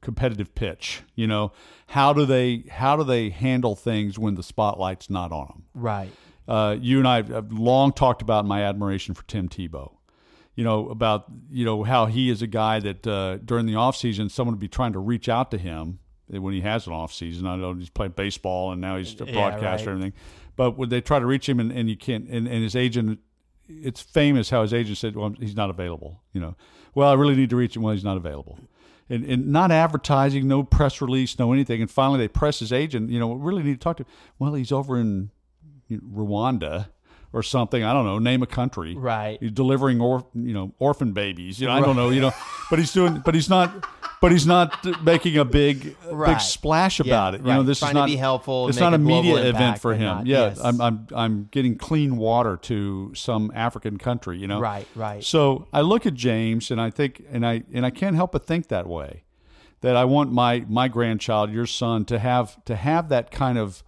competitive 0.01 0.53
pitch. 0.55 1.01
You 1.15 1.27
know, 1.27 1.51
how 1.87 2.13
do 2.13 2.25
they 2.25 2.63
how 2.69 2.95
do 2.95 3.03
they 3.03 3.29
handle 3.29 3.75
things 3.75 4.17
when 4.19 4.35
the 4.35 4.43
spotlight's 4.43 5.09
not 5.09 5.31
on 5.31 5.47
them? 5.47 5.63
Right. 5.73 6.11
Uh, 6.47 6.75
you 6.79 6.97
and 6.99 7.07
I 7.07 7.21
have 7.21 7.51
long 7.51 7.91
talked 7.93 8.21
about 8.21 8.45
my 8.45 8.63
admiration 8.63 9.13
for 9.13 9.23
Tim 9.25 9.49
Tebow. 9.49 9.93
You 10.55 10.63
know 10.63 10.89
about 10.89 11.25
you 11.49 11.63
know 11.63 11.83
how 11.83 12.07
he 12.07 12.29
is 12.29 12.41
a 12.41 12.47
guy 12.47 12.79
that 12.79 13.07
uh, 13.07 13.37
during 13.37 13.65
the 13.65 13.75
off 13.75 13.95
season 13.95 14.29
someone 14.29 14.55
would 14.55 14.59
be 14.59 14.67
trying 14.67 14.93
to 14.93 14.99
reach 14.99 15.29
out 15.29 15.51
to 15.51 15.57
him 15.57 15.99
when 16.27 16.53
he 16.53 16.61
has 16.61 16.85
an 16.87 16.93
off 16.93 17.13
season. 17.13 17.47
I 17.47 17.55
know 17.55 17.73
he's 17.73 17.89
played 17.89 18.15
baseball 18.15 18.71
and 18.71 18.81
now 18.81 18.97
he's 18.97 19.19
a 19.21 19.25
Yeah, 19.25 19.33
broadcaster 19.33 19.87
right. 19.91 19.93
and 19.95 20.03
everything, 20.03 20.13
but 20.55 20.77
when 20.77 20.89
they 20.89 21.01
try 21.01 21.19
to 21.19 21.25
reach 21.25 21.47
him 21.47 21.59
and, 21.59 21.71
and 21.71 21.89
you 21.89 21.95
can't, 21.97 22.27
and, 22.27 22.45
and 22.47 22.61
his 22.63 22.75
agent, 22.75 23.19
it's 23.67 24.01
famous 24.01 24.49
how 24.49 24.61
his 24.63 24.73
agent 24.73 24.97
said, 24.97 25.15
"Well, 25.15 25.33
he's 25.39 25.55
not 25.55 25.69
available." 25.69 26.21
You 26.33 26.41
know, 26.41 26.55
well, 26.93 27.09
I 27.09 27.13
really 27.13 27.35
need 27.35 27.51
to 27.51 27.55
reach 27.55 27.75
him. 27.75 27.83
Well, 27.83 27.93
he's 27.93 28.03
not 28.03 28.17
available. 28.17 28.59
And, 29.09 29.25
and 29.25 29.47
not 29.47 29.71
advertising, 29.71 30.47
no 30.47 30.63
press 30.63 31.01
release, 31.01 31.39
no 31.39 31.51
anything. 31.51 31.81
And 31.81 31.89
finally, 31.89 32.19
they 32.19 32.27
press 32.27 32.59
his 32.59 32.71
agent. 32.71 33.09
You 33.09 33.19
know, 33.19 33.33
really 33.33 33.63
need 33.63 33.73
to 33.73 33.79
talk 33.79 33.97
to. 33.97 34.03
Him. 34.03 34.09
Well, 34.37 34.53
he's 34.53 34.71
over 34.71 34.99
in 34.99 35.31
Rwanda 35.91 36.89
or 37.33 37.43
something. 37.43 37.83
I 37.83 37.93
don't 37.93 38.05
know. 38.05 38.19
Name 38.19 38.43
a 38.43 38.47
country. 38.47 38.95
Right. 38.95 39.37
He's 39.39 39.51
delivering 39.51 40.01
or 40.01 40.25
you 40.33 40.53
know 40.53 40.73
orphan 40.79 41.13
babies. 41.13 41.59
You 41.59 41.67
know, 41.67 41.73
I 41.73 41.81
don't 41.81 41.95
know. 41.95 42.09
You 42.09 42.21
know, 42.21 42.31
but 42.69 42.79
he's 42.79 42.93
doing. 42.93 43.21
But 43.23 43.35
he's 43.35 43.49
not. 43.49 43.85
But 44.21 44.33
he's 44.33 44.45
not 44.45 44.85
making 45.03 45.37
a 45.37 45.45
big 45.45 45.95
Right. 46.11 46.33
big 46.33 46.41
splash 46.41 46.99
Yeah, 46.99 47.05
about 47.05 47.35
it. 47.35 47.41
You 47.41 47.47
right. 47.47 47.55
know, 47.55 47.63
this 47.63 47.79
Trying 47.79 47.91
is 47.91 47.93
to 47.93 47.99
not 47.99 48.05
be 48.07 48.15
helpful, 48.17 48.67
It's 48.67 48.77
not 48.79 48.93
a 48.93 48.97
media 48.97 49.37
event 49.47 49.79
for 49.79 49.93
him. 49.93 50.01
not- 50.17 50.25
yeah, 50.27 50.47
yes. 50.49 50.59
I'm 50.61 50.81
I'm 50.81 51.07
I'm 51.15 51.47
getting 51.51 51.77
clean 51.77 52.17
water 52.17 52.57
to 52.63 53.13
some 53.15 53.51
African 53.55 53.97
country. 53.97 54.37
You 54.37 54.47
know, 54.47 54.59
Right, 54.59 54.85
right. 54.95 55.23
So 55.23 55.67
I 55.71 55.81
look 55.81 56.05
at 56.05 56.15
James 56.15 56.69
and 56.71 56.81
I 56.81 56.89
think 56.89 57.23
and 57.31 57.45
I 57.45 57.63
and 57.73 57.85
I 57.85 57.91
can't 57.91 58.15
help 58.15 58.33
but 58.33 58.45
think 58.45 58.67
that 58.67 58.87
way, 58.87 59.23
that 59.81 59.95
I 59.95 60.03
want 60.05 60.31
my 60.33 60.65
my 60.67 60.87
grandchild, 60.89 61.51
your 61.51 61.65
son, 61.65 62.03
to 62.05 62.19
have 62.19 62.63
to 62.65 62.75
have 62.75 63.07
that 63.09 63.31
kind 63.31 63.57
of 63.57 63.83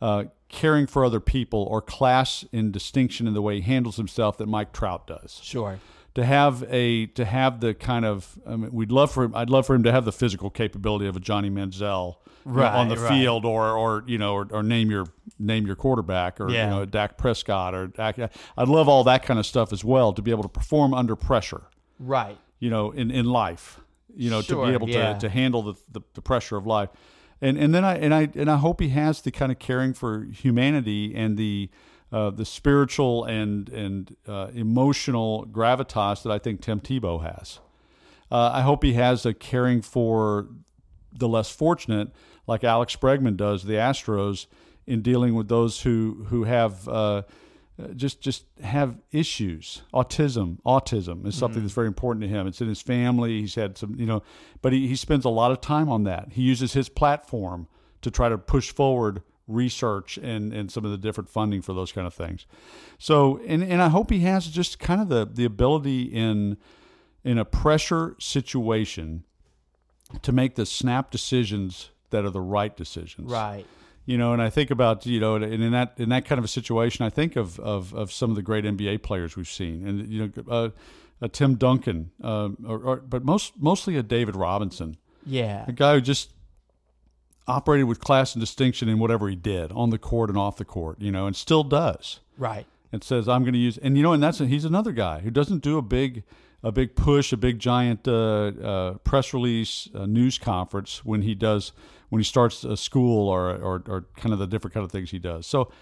uh, 0.00 0.24
caring 0.48 0.86
for 0.86 1.04
other 1.04 1.18
people 1.20 1.62
or 1.70 1.80
class 1.82 2.44
and 2.52 2.72
distinction 2.72 3.26
in 3.26 3.34
the 3.34 3.42
way 3.42 3.56
he 3.56 3.62
handles 3.62 3.96
himself 3.96 4.36
that 4.38 4.46
Mike 4.46 4.72
Trout 4.72 5.06
does 5.06 5.40
Sure. 5.42 5.78
To 6.14 6.24
have 6.24 6.64
a 6.68 7.06
to 7.06 7.24
have 7.24 7.60
the 7.60 7.74
kind 7.74 8.04
of 8.04 8.38
I 8.46 8.56
mean, 8.56 8.72
we'd 8.72 8.92
love 8.92 9.10
for 9.12 9.24
him 9.24 9.34
I'd 9.34 9.50
love 9.50 9.66
for 9.66 9.74
him 9.74 9.82
to 9.84 9.92
have 9.92 10.04
the 10.04 10.12
physical 10.12 10.50
capability 10.50 11.06
of 11.06 11.16
a 11.16 11.20
Johnny 11.20 11.50
Manziel 11.50 12.16
you 12.44 12.52
know, 12.52 12.66
on 12.66 12.88
the 12.88 12.96
right. 12.96 13.08
field 13.08 13.44
or 13.44 13.70
or 13.76 14.04
you 14.06 14.18
know 14.18 14.34
or, 14.34 14.48
or 14.50 14.62
name 14.62 14.90
your 14.90 15.06
name 15.38 15.66
your 15.66 15.76
quarterback 15.76 16.40
or 16.40 16.50
Yeah. 16.50 16.64
you 16.64 16.70
know 16.70 16.84
Dak 16.84 17.16
Prescott 17.16 17.74
or 17.74 17.86
Dak, 17.86 18.18
I'd 18.18 18.68
love 18.68 18.88
all 18.88 19.04
that 19.04 19.24
kind 19.24 19.38
of 19.38 19.46
stuff 19.46 19.72
as 19.72 19.84
well 19.84 20.12
to 20.12 20.22
be 20.22 20.30
able 20.30 20.42
to 20.42 20.48
perform 20.48 20.92
under 20.94 21.16
pressure 21.16 21.62
Right. 21.98 22.36
you 22.58 22.68
know 22.70 22.90
in 22.90 23.10
in 23.10 23.26
life 23.26 23.80
you 24.14 24.28
know 24.28 24.42
to 24.42 24.66
be 24.66 24.72
able 24.72 24.88
yeah. 24.88 25.14
to 25.14 25.20
to 25.20 25.28
handle 25.28 25.62
the, 25.62 25.74
the 25.90 26.00
the 26.14 26.20
pressure 26.22 26.56
of 26.56 26.66
life 26.66 26.90
And 27.40 27.56
and 27.56 27.72
then 27.74 27.84
I 27.84 27.96
and 27.96 28.12
I 28.12 28.28
and 28.34 28.50
I 28.50 28.56
hope 28.56 28.80
he 28.80 28.90
has 28.90 29.22
the 29.22 29.30
kind 29.30 29.50
of 29.52 29.58
caring 29.58 29.94
for 29.94 30.24
humanity 30.24 31.14
and 31.14 31.36
the 31.38 31.70
uh, 32.12 32.30
the 32.30 32.44
spiritual 32.44 33.24
and 33.24 33.68
and 33.70 34.16
uh, 34.28 34.48
emotional 34.54 35.46
gravitas 35.46 36.22
that 36.22 36.30
I 36.30 36.38
think 36.38 36.60
Tim 36.60 36.80
Tebow 36.80 37.22
has. 37.22 37.58
Uh, 38.30 38.50
I 38.54 38.62
hope 38.62 38.82
he 38.82 38.94
has 38.94 39.26
a 39.26 39.34
caring 39.34 39.82
for 39.82 40.48
the 41.12 41.28
less 41.28 41.50
fortunate, 41.50 42.08
like 42.46 42.64
Alex 42.64 42.96
Bregman 42.96 43.36
does, 43.36 43.64
the 43.64 43.74
Astros, 43.74 44.46
in 44.86 45.02
dealing 45.02 45.34
with 45.34 45.48
those 45.48 45.82
who 45.82 46.26
who 46.28 46.44
have 46.44 46.88
uh, 46.88 47.22
just 47.96 48.20
just 48.20 48.44
have 48.62 48.98
issues. 49.10 49.82
Autism, 49.94 50.60
autism 50.62 51.26
is 51.26 51.34
something 51.34 51.62
that's 51.62 51.74
very 51.74 51.86
important 51.86 52.22
to 52.22 52.28
him. 52.28 52.46
It's 52.46 52.60
in 52.60 52.68
his 52.68 52.82
family. 52.82 53.40
He's 53.40 53.54
had 53.54 53.78
some, 53.78 53.94
you 53.98 54.06
know, 54.06 54.22
but 54.60 54.72
he, 54.72 54.86
he 54.86 54.96
spends 54.96 55.24
a 55.24 55.30
lot 55.30 55.50
of 55.50 55.60
time 55.60 55.88
on 55.88 56.04
that. 56.04 56.32
He 56.32 56.42
uses 56.42 56.74
his 56.74 56.88
platform 56.88 57.68
to 58.02 58.10
try 58.10 58.28
to 58.28 58.38
push 58.38 58.72
forward 58.72 59.22
research 59.48 60.18
and, 60.18 60.52
and 60.52 60.70
some 60.70 60.84
of 60.84 60.90
the 60.90 60.98
different 60.98 61.28
funding 61.28 61.62
for 61.62 61.72
those 61.72 61.92
kind 61.92 62.06
of 62.06 62.14
things. 62.14 62.46
So, 62.98 63.40
and, 63.46 63.62
and 63.62 63.82
I 63.82 63.88
hope 63.88 64.10
he 64.10 64.20
has 64.20 64.46
just 64.46 64.78
kind 64.78 65.00
of 65.00 65.08
the, 65.08 65.24
the 65.30 65.44
ability 65.44 66.02
in 66.02 66.56
in 67.24 67.38
a 67.38 67.44
pressure 67.44 68.16
situation 68.18 69.22
to 70.22 70.32
make 70.32 70.56
the 70.56 70.66
snap 70.66 71.10
decisions 71.10 71.90
that 72.10 72.24
are 72.24 72.30
the 72.30 72.40
right 72.40 72.76
decisions. 72.76 73.30
Right. 73.30 73.64
You 74.04 74.18
know, 74.18 74.32
and 74.32 74.42
I 74.42 74.50
think 74.50 74.70
about 74.72 75.06
you 75.06 75.20
know, 75.20 75.36
and 75.36 75.44
in 75.44 75.70
that 75.72 75.94
in 75.98 76.08
that 76.08 76.24
kind 76.24 76.38
of 76.40 76.44
a 76.44 76.48
situation, 76.48 77.06
I 77.06 77.10
think 77.10 77.36
of 77.36 77.60
of, 77.60 77.94
of 77.94 78.10
some 78.12 78.30
of 78.30 78.36
the 78.36 78.42
great 78.42 78.64
NBA 78.64 79.02
players 79.02 79.36
we've 79.36 79.48
seen, 79.48 79.86
and 79.86 80.08
you 80.08 80.26
know, 80.36 80.42
uh, 80.50 80.70
a 81.20 81.28
Tim 81.28 81.54
Duncan, 81.54 82.10
uh, 82.22 82.48
or, 82.66 82.78
or, 82.80 82.96
but 82.96 83.24
most 83.24 83.52
mostly 83.60 83.96
a 83.96 84.02
David 84.02 84.34
Robinson, 84.34 84.96
Yeah. 85.24 85.64
a 85.68 85.72
guy 85.72 85.94
who 85.94 86.00
just 86.00 86.32
operated 87.46 87.86
with 87.86 88.00
class 88.00 88.34
and 88.34 88.40
distinction 88.40 88.88
in 88.88 88.98
whatever 88.98 89.28
he 89.28 89.36
did 89.36 89.72
on 89.72 89.90
the 89.90 89.98
court 89.98 90.30
and 90.30 90.38
off 90.38 90.56
the 90.56 90.64
court, 90.64 91.00
you 91.00 91.10
know, 91.10 91.26
and 91.26 91.34
still 91.36 91.64
does. 91.64 92.20
Right. 92.38 92.66
And 92.92 93.02
says, 93.02 93.28
"I'm 93.28 93.42
going 93.42 93.54
to 93.54 93.58
use," 93.58 93.78
and 93.78 93.96
you 93.96 94.02
know, 94.02 94.12
and 94.12 94.22
that's 94.22 94.38
he's 94.38 94.64
another 94.64 94.92
guy 94.92 95.20
who 95.20 95.30
doesn't 95.30 95.62
do 95.62 95.78
a 95.78 95.82
big 95.82 96.24
a 96.62 96.70
big 96.70 96.94
push, 96.94 97.32
a 97.32 97.36
big 97.36 97.58
giant 97.58 98.06
uh, 98.06 98.12
uh, 98.12 98.92
press 98.98 99.34
release, 99.34 99.88
uh, 99.94 100.06
news 100.06 100.38
conference 100.38 101.04
when 101.04 101.22
he 101.22 101.34
does 101.34 101.72
when 102.10 102.20
he 102.20 102.24
starts 102.24 102.64
a 102.64 102.76
school 102.76 103.28
or, 103.28 103.50
or 103.50 103.82
or 103.86 104.06
kind 104.16 104.32
of 104.32 104.38
the 104.38 104.46
different 104.46 104.74
kind 104.74 104.84
of 104.84 104.92
things 104.92 105.10
he 105.10 105.18
does. 105.18 105.46
So 105.46 105.72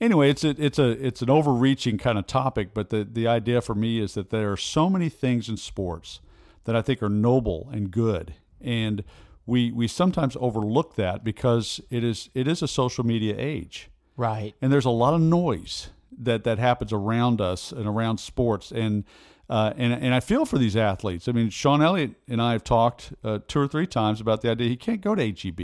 anyway, 0.00 0.30
it's 0.30 0.44
a, 0.44 0.50
it's 0.62 0.78
a 0.78 0.90
it's 0.90 1.22
an 1.22 1.30
overreaching 1.30 1.98
kind 1.98 2.18
of 2.18 2.26
topic, 2.26 2.74
but 2.74 2.90
the 2.90 3.08
the 3.10 3.26
idea 3.26 3.60
for 3.60 3.74
me 3.74 3.98
is 3.98 4.14
that 4.14 4.30
there 4.30 4.52
are 4.52 4.56
so 4.56 4.88
many 4.88 5.08
things 5.08 5.48
in 5.48 5.56
sports 5.56 6.20
that 6.64 6.76
I 6.76 6.82
think 6.82 7.02
are 7.02 7.08
noble 7.08 7.68
and 7.72 7.90
good, 7.90 8.34
and 8.60 9.02
we 9.50 9.70
we 9.72 9.86
sometimes 9.88 10.36
overlook 10.40 10.94
that 10.94 11.22
because 11.24 11.80
it 11.90 12.02
is 12.04 12.30
it 12.34 12.46
is 12.48 12.62
a 12.62 12.68
social 12.68 13.04
media 13.04 13.34
age 13.36 13.90
Right. 14.16 14.54
and 14.62 14.72
there's 14.72 14.84
a 14.86 14.90
lot 15.04 15.12
of 15.14 15.20
noise 15.20 15.90
that 16.18 16.44
that 16.44 16.58
happens 16.58 16.92
around 16.92 17.40
us 17.40 17.72
and 17.72 17.86
around 17.86 18.18
sports 18.18 18.70
and 18.70 19.04
uh, 19.48 19.72
and 19.76 19.92
and 19.92 20.14
I 20.14 20.20
feel 20.20 20.44
for 20.46 20.58
these 20.58 20.76
athletes. 20.76 21.26
I 21.26 21.32
mean, 21.32 21.50
Sean 21.50 21.82
Elliott 21.82 22.12
and 22.28 22.40
I 22.40 22.52
have 22.52 22.62
talked 22.62 23.12
uh, 23.24 23.40
two 23.48 23.58
or 23.58 23.66
three 23.66 23.86
times 23.86 24.20
about 24.20 24.42
the 24.42 24.50
idea 24.50 24.68
he 24.68 24.76
can't 24.76 25.00
go 25.00 25.16
to 25.16 25.22
HEB, 25.26 25.60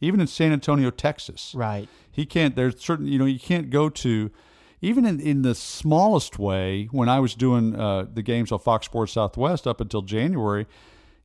even 0.00 0.20
in 0.20 0.26
San 0.26 0.50
Antonio, 0.52 0.90
Texas. 0.90 1.52
Right. 1.54 1.88
He 2.10 2.26
can't. 2.26 2.56
There's 2.56 2.80
certain 2.80 3.06
you 3.06 3.18
know 3.20 3.24
you 3.26 3.38
can't 3.38 3.70
go 3.70 3.88
to. 3.88 4.30
Even 4.84 5.06
in, 5.06 5.20
in 5.20 5.42
the 5.42 5.54
smallest 5.54 6.40
way, 6.40 6.88
when 6.90 7.08
I 7.08 7.20
was 7.20 7.36
doing 7.36 7.76
uh, 7.78 8.06
the 8.12 8.22
games 8.22 8.50
on 8.50 8.58
Fox 8.58 8.86
Sports 8.86 9.12
Southwest 9.12 9.64
up 9.68 9.80
until 9.80 10.02
January, 10.02 10.66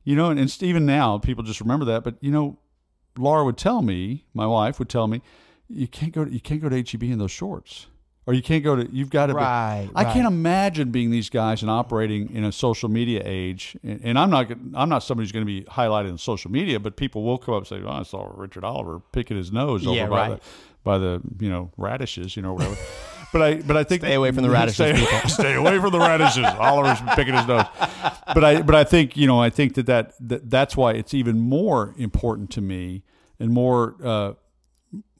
you 0.08 0.16
know, 0.16 0.30
and, 0.30 0.40
and 0.40 0.62
even 0.62 0.86
now 0.86 1.18
people 1.18 1.44
just 1.44 1.60
remember 1.60 1.84
that. 1.84 2.02
But 2.02 2.14
you 2.22 2.30
know, 2.30 2.56
Laura 3.18 3.44
would 3.44 3.58
tell 3.58 3.82
me, 3.82 4.24
my 4.32 4.46
wife 4.46 4.78
would 4.78 4.88
tell 4.88 5.06
me, 5.06 5.20
you 5.68 5.86
can't 5.86 6.12
go 6.12 6.24
to 6.24 6.32
you 6.32 6.40
can't 6.40 6.62
go 6.62 6.70
to 6.70 6.76
HEB 6.76 7.02
in 7.02 7.18
those 7.18 7.30
shorts, 7.30 7.88
or 8.24 8.32
you 8.32 8.40
can't 8.40 8.64
go 8.64 8.74
to. 8.74 8.88
You've 8.90 9.10
got 9.10 9.26
to. 9.26 9.34
Right, 9.34 9.86
Be, 9.86 9.92
I 9.94 10.04
right. 10.04 10.12
can't 10.14 10.26
imagine 10.26 10.92
being 10.92 11.10
these 11.10 11.28
guys 11.28 11.60
and 11.60 11.70
operating 11.70 12.34
in 12.34 12.42
a 12.44 12.52
social 12.52 12.88
media 12.88 13.20
age. 13.22 13.76
And, 13.82 14.00
and 14.02 14.18
I'm 14.18 14.30
not 14.30 14.50
I'm 14.74 14.88
not 14.88 15.02
somebody 15.02 15.24
who's 15.26 15.32
going 15.32 15.44
to 15.44 15.52
be 15.52 15.64
highlighted 15.64 16.08
in 16.08 16.16
social 16.16 16.50
media, 16.50 16.80
but 16.80 16.96
people 16.96 17.22
will 17.22 17.36
come 17.36 17.52
up 17.52 17.60
and 17.60 17.66
say, 17.66 17.82
"Oh, 17.84 17.90
I 17.90 18.02
saw 18.02 18.30
Richard 18.34 18.64
Oliver 18.64 19.00
picking 19.12 19.36
his 19.36 19.52
nose 19.52 19.84
Yeah, 19.84 20.04
over 20.04 20.10
by 20.10 20.30
right. 20.30 20.40
the 20.40 20.48
by 20.84 20.96
the 20.96 21.20
you 21.38 21.50
know 21.50 21.70
radishes, 21.76 22.34
you 22.34 22.40
know 22.40 22.54
whatever." 22.54 22.78
But 23.32 23.42
I, 23.42 23.54
but 23.56 23.76
I 23.76 23.84
think 23.84 24.02
Stay 24.02 24.14
away 24.14 24.30
from 24.32 24.42
the 24.42 24.50
radishes, 24.50 24.76
Stay, 24.76 24.92
people. 24.94 25.18
stay 25.28 25.54
away 25.54 25.78
from 25.78 25.92
the 25.92 25.98
radishes. 25.98 26.44
Oliver's 26.44 27.00
picking 27.14 27.34
his 27.34 27.46
nose. 27.46 27.66
But 28.34 28.44
I, 28.44 28.62
but 28.62 28.74
I 28.74 28.84
think 28.84 29.16
you 29.16 29.26
know, 29.26 29.40
I 29.40 29.50
think 29.50 29.74
that, 29.74 29.86
that, 29.86 30.14
that 30.20 30.50
that's 30.50 30.76
why 30.76 30.92
it's 30.92 31.12
even 31.12 31.38
more 31.38 31.94
important 31.98 32.50
to 32.52 32.60
me 32.60 33.02
and 33.38 33.50
more 33.50 33.96
uh, 34.02 34.32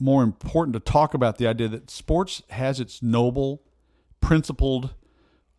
more 0.00 0.22
important 0.22 0.72
to 0.74 0.80
talk 0.80 1.14
about 1.14 1.38
the 1.38 1.46
idea 1.46 1.68
that 1.68 1.90
sports 1.90 2.42
has 2.50 2.80
its 2.80 3.02
noble, 3.02 3.62
principled, 4.20 4.94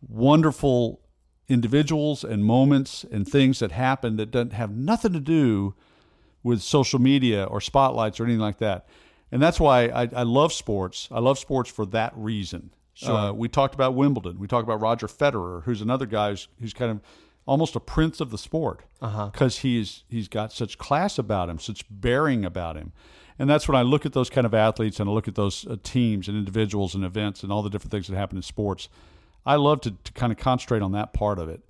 wonderful 0.00 1.00
individuals 1.48 2.24
and 2.24 2.44
moments 2.44 3.04
and 3.10 3.28
things 3.28 3.58
that 3.58 3.72
happen 3.72 4.16
that 4.16 4.30
doesn't 4.30 4.52
have 4.52 4.70
nothing 4.70 5.12
to 5.12 5.20
do 5.20 5.74
with 6.42 6.62
social 6.62 6.98
media 6.98 7.44
or 7.44 7.60
spotlights 7.60 8.18
or 8.18 8.24
anything 8.24 8.40
like 8.40 8.58
that. 8.58 8.86
And 9.32 9.40
that's 9.40 9.60
why 9.60 9.84
I, 9.84 10.08
I 10.14 10.22
love 10.24 10.52
sports. 10.52 11.08
I 11.10 11.20
love 11.20 11.38
sports 11.38 11.70
for 11.70 11.86
that 11.86 12.12
reason. 12.16 12.70
Uh, 13.14 13.32
we 13.32 13.48
talked 13.48 13.74
about 13.74 13.94
Wimbledon. 13.94 14.38
We 14.38 14.46
talked 14.46 14.64
about 14.64 14.80
Roger 14.80 15.06
Federer, 15.06 15.62
who's 15.64 15.80
another 15.80 16.06
guy 16.06 16.30
who's, 16.30 16.48
who's 16.60 16.74
kind 16.74 16.90
of 16.90 17.00
almost 17.46 17.74
a 17.74 17.80
prince 17.80 18.20
of 18.20 18.30
the 18.30 18.38
sport 18.38 18.82
because 19.32 19.58
he's 19.58 20.04
he's 20.08 20.28
got 20.28 20.52
such 20.52 20.76
class 20.78 21.18
about 21.18 21.48
him, 21.48 21.58
such 21.58 21.84
bearing 21.90 22.44
about 22.44 22.76
him. 22.76 22.92
And 23.38 23.48
that's 23.48 23.66
when 23.66 23.76
I 23.76 23.82
look 23.82 24.04
at 24.04 24.12
those 24.12 24.28
kind 24.28 24.46
of 24.46 24.52
athletes 24.52 25.00
and 25.00 25.08
I 25.08 25.12
look 25.12 25.26
at 25.26 25.34
those 25.34 25.66
uh, 25.66 25.76
teams 25.82 26.28
and 26.28 26.36
individuals 26.36 26.94
and 26.94 27.04
events 27.04 27.42
and 27.42 27.50
all 27.50 27.62
the 27.62 27.70
different 27.70 27.90
things 27.90 28.06
that 28.08 28.16
happen 28.16 28.36
in 28.36 28.42
sports. 28.42 28.90
I 29.46 29.56
love 29.56 29.80
to, 29.82 29.92
to 29.92 30.12
kind 30.12 30.30
of 30.30 30.38
concentrate 30.38 30.82
on 30.82 30.92
that 30.92 31.14
part 31.14 31.38
of 31.38 31.48
it 31.48 31.62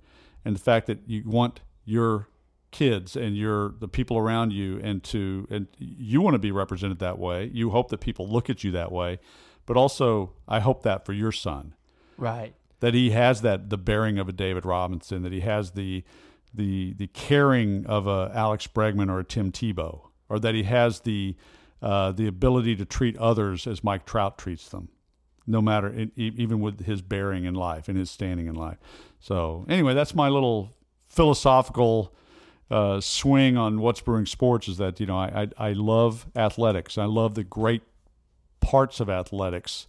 and 0.43 0.53
the 0.53 0.59
fact 0.59 0.87
that 0.87 0.99
you 1.07 1.23
want 1.25 1.61
your 1.85 2.27
kids 2.71 3.15
and 3.15 3.35
your 3.37 3.73
the 3.79 3.87
people 3.87 4.17
around 4.17 4.51
you 4.53 4.79
and 4.83 5.03
to 5.03 5.47
and 5.51 5.67
you 5.77 6.21
want 6.21 6.33
to 6.35 6.39
be 6.39 6.51
represented 6.51 6.99
that 6.99 7.19
way. 7.19 7.49
You 7.53 7.69
hope 7.71 7.89
that 7.89 7.99
people 7.99 8.27
look 8.27 8.49
at 8.49 8.63
you 8.63 8.71
that 8.71 8.91
way, 8.91 9.19
but 9.65 9.77
also 9.77 10.33
I 10.47 10.59
hope 10.59 10.83
that 10.83 11.05
for 11.05 11.13
your 11.13 11.31
son 11.31 11.73
Right. 12.17 12.53
that 12.79 12.93
he 12.93 13.11
has 13.11 13.41
that 13.41 13.69
the 13.69 13.77
bearing 13.77 14.17
of 14.19 14.29
a 14.29 14.31
David 14.31 14.65
Robinson, 14.65 15.21
that 15.23 15.31
he 15.31 15.41
has 15.41 15.71
the 15.71 16.03
the 16.53 16.93
the 16.93 17.07
caring 17.07 17.85
of 17.85 18.07
a 18.07 18.31
Alex 18.33 18.67
Bregman 18.67 19.09
or 19.09 19.19
a 19.19 19.23
Tim 19.23 19.51
Tebow, 19.51 20.07
or 20.29 20.39
that 20.39 20.53
he 20.55 20.63
has 20.63 21.01
the 21.01 21.35
uh, 21.81 22.11
the 22.11 22.27
ability 22.27 22.75
to 22.75 22.85
treat 22.85 23.17
others 23.17 23.65
as 23.67 23.83
Mike 23.83 24.05
Trout 24.05 24.37
treats 24.37 24.69
them, 24.69 24.89
no 25.47 25.61
matter 25.61 26.07
even 26.15 26.59
with 26.59 26.85
his 26.85 27.01
bearing 27.01 27.45
in 27.45 27.55
life 27.55 27.87
and 27.89 27.97
his 27.97 28.11
standing 28.11 28.45
in 28.47 28.53
life. 28.55 28.77
So 29.19 29.65
anyway, 29.67 29.93
that's 29.95 30.13
my 30.13 30.29
little 30.29 30.75
philosophical 31.07 32.13
uh, 32.71 33.01
swing 33.01 33.57
on 33.57 33.79
what's 33.79 34.01
brewing 34.01 34.25
sports. 34.25 34.67
Is 34.67 34.77
that 34.77 34.99
you 34.99 35.05
know 35.05 35.17
I 35.17 35.47
I, 35.57 35.69
I 35.69 35.73
love 35.73 36.25
athletics. 36.35 36.97
I 36.97 37.05
love 37.05 37.35
the 37.35 37.43
great 37.43 37.83
parts 38.61 38.99
of 38.99 39.09
athletics 39.09 39.87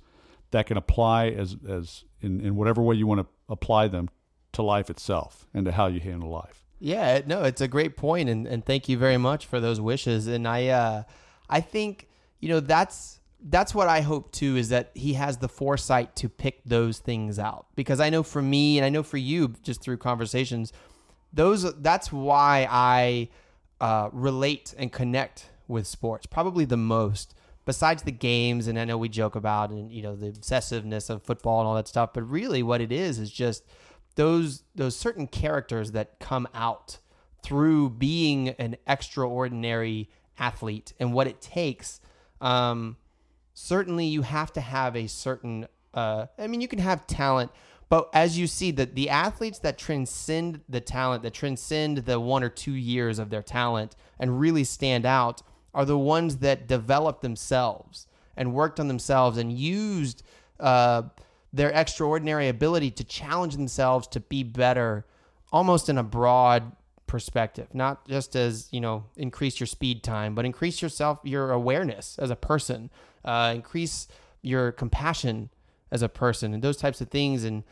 that 0.50 0.66
can 0.66 0.76
apply 0.76 1.28
as 1.28 1.56
as 1.68 2.04
in, 2.20 2.40
in 2.40 2.56
whatever 2.56 2.82
way 2.82 2.96
you 2.96 3.06
want 3.06 3.20
to 3.20 3.26
apply 3.48 3.88
them 3.88 4.08
to 4.52 4.62
life 4.62 4.90
itself 4.90 5.46
and 5.54 5.64
to 5.64 5.72
how 5.72 5.86
you 5.86 6.00
handle 6.00 6.28
life. 6.28 6.64
Yeah, 6.78 7.20
no, 7.26 7.44
it's 7.44 7.60
a 7.60 7.68
great 7.68 7.96
point, 7.96 8.28
and, 8.28 8.46
and 8.46 8.64
thank 8.66 8.88
you 8.88 8.98
very 8.98 9.16
much 9.16 9.46
for 9.46 9.60
those 9.60 9.80
wishes. 9.80 10.26
And 10.26 10.48
I, 10.48 10.66
uh, 10.66 11.02
I 11.48 11.60
think 11.60 12.08
you 12.40 12.48
know 12.48 12.60
that's 12.60 13.20
that's 13.44 13.74
what 13.74 13.88
I 13.88 14.00
hope 14.00 14.32
too 14.32 14.56
is 14.56 14.68
that 14.68 14.90
he 14.94 15.14
has 15.14 15.38
the 15.38 15.48
foresight 15.48 16.14
to 16.16 16.28
pick 16.28 16.62
those 16.64 16.98
things 16.98 17.38
out 17.38 17.66
because 17.74 17.98
I 17.98 18.10
know 18.10 18.22
for 18.22 18.40
me 18.40 18.78
and 18.78 18.84
I 18.84 18.88
know 18.88 19.02
for 19.02 19.16
you 19.16 19.54
just 19.62 19.80
through 19.80 19.96
conversations, 19.98 20.72
those 21.32 21.80
that's 21.80 22.12
why 22.12 22.66
I 22.70 23.28
uh, 23.80 24.10
relate 24.12 24.74
and 24.78 24.92
connect 24.92 25.50
with 25.68 25.86
sports 25.86 26.26
probably 26.26 26.64
the 26.64 26.76
most. 26.76 27.34
Besides 27.64 28.02
the 28.02 28.10
games, 28.10 28.66
and 28.66 28.76
I 28.76 28.84
know 28.84 28.98
we 28.98 29.08
joke 29.08 29.36
about 29.36 29.70
and 29.70 29.92
you 29.92 30.02
know 30.02 30.16
the 30.16 30.32
obsessiveness 30.32 31.08
of 31.08 31.22
football 31.22 31.60
and 31.60 31.68
all 31.68 31.76
that 31.76 31.86
stuff, 31.86 32.10
but 32.12 32.22
really 32.22 32.62
what 32.62 32.80
it 32.80 32.90
is 32.90 33.18
is 33.20 33.30
just 33.30 33.64
those 34.16 34.64
those 34.74 34.96
certain 34.96 35.26
characters 35.26 35.92
that 35.92 36.18
come 36.18 36.48
out 36.54 36.98
through 37.42 37.90
being 37.90 38.50
an 38.50 38.76
extraordinary 38.86 40.08
athlete 40.38 40.92
and 40.98 41.12
what 41.12 41.26
it 41.26 41.40
takes. 41.40 42.00
Um, 42.40 42.96
certainly, 43.54 44.06
you 44.06 44.22
have 44.22 44.52
to 44.54 44.60
have 44.60 44.96
a 44.96 45.06
certain. 45.06 45.66
Uh, 45.94 46.26
I 46.38 46.46
mean, 46.46 46.60
you 46.60 46.68
can 46.68 46.78
have 46.78 47.06
talent, 47.06 47.50
but 47.92 48.08
as 48.14 48.38
you 48.38 48.46
see, 48.46 48.70
that 48.70 48.94
the 48.94 49.10
athletes 49.10 49.58
that 49.58 49.76
transcend 49.76 50.62
the 50.66 50.80
talent, 50.80 51.22
that 51.24 51.34
transcend 51.34 51.98
the 51.98 52.18
one 52.18 52.42
or 52.42 52.48
two 52.48 52.72
years 52.72 53.18
of 53.18 53.28
their 53.28 53.42
talent, 53.42 53.96
and 54.18 54.40
really 54.40 54.64
stand 54.64 55.04
out, 55.04 55.42
are 55.74 55.84
the 55.84 55.98
ones 55.98 56.38
that 56.38 56.66
developed 56.66 57.20
themselves 57.20 58.06
and 58.34 58.54
worked 58.54 58.80
on 58.80 58.88
themselves 58.88 59.36
and 59.36 59.52
used. 59.52 60.22
Uh, 60.58 61.02
their 61.52 61.70
extraordinary 61.72 62.48
ability 62.48 62.90
to 62.92 63.04
challenge 63.04 63.56
themselves 63.56 64.06
to 64.06 64.20
be 64.20 64.42
better 64.42 65.04
almost 65.52 65.90
in 65.90 65.98
a 65.98 66.02
broad 66.02 66.72
perspective, 67.06 67.74
not 67.74 68.08
just 68.08 68.34
as 68.34 68.68
you 68.70 68.80
know 68.80 69.04
increase 69.18 69.60
your 69.60 69.66
speed 69.66 70.02
time, 70.02 70.34
but 70.34 70.46
increase 70.46 70.80
yourself 70.80 71.18
your 71.24 71.50
awareness 71.50 72.18
as 72.18 72.30
a 72.30 72.36
person, 72.36 72.88
uh, 73.26 73.52
increase 73.54 74.08
your 74.40 74.72
compassion 74.72 75.50
as 75.90 76.00
a 76.00 76.08
person, 76.08 76.54
and 76.54 76.64
those 76.64 76.78
types 76.78 77.02
of 77.02 77.10
things. 77.10 77.44
And 77.44 77.64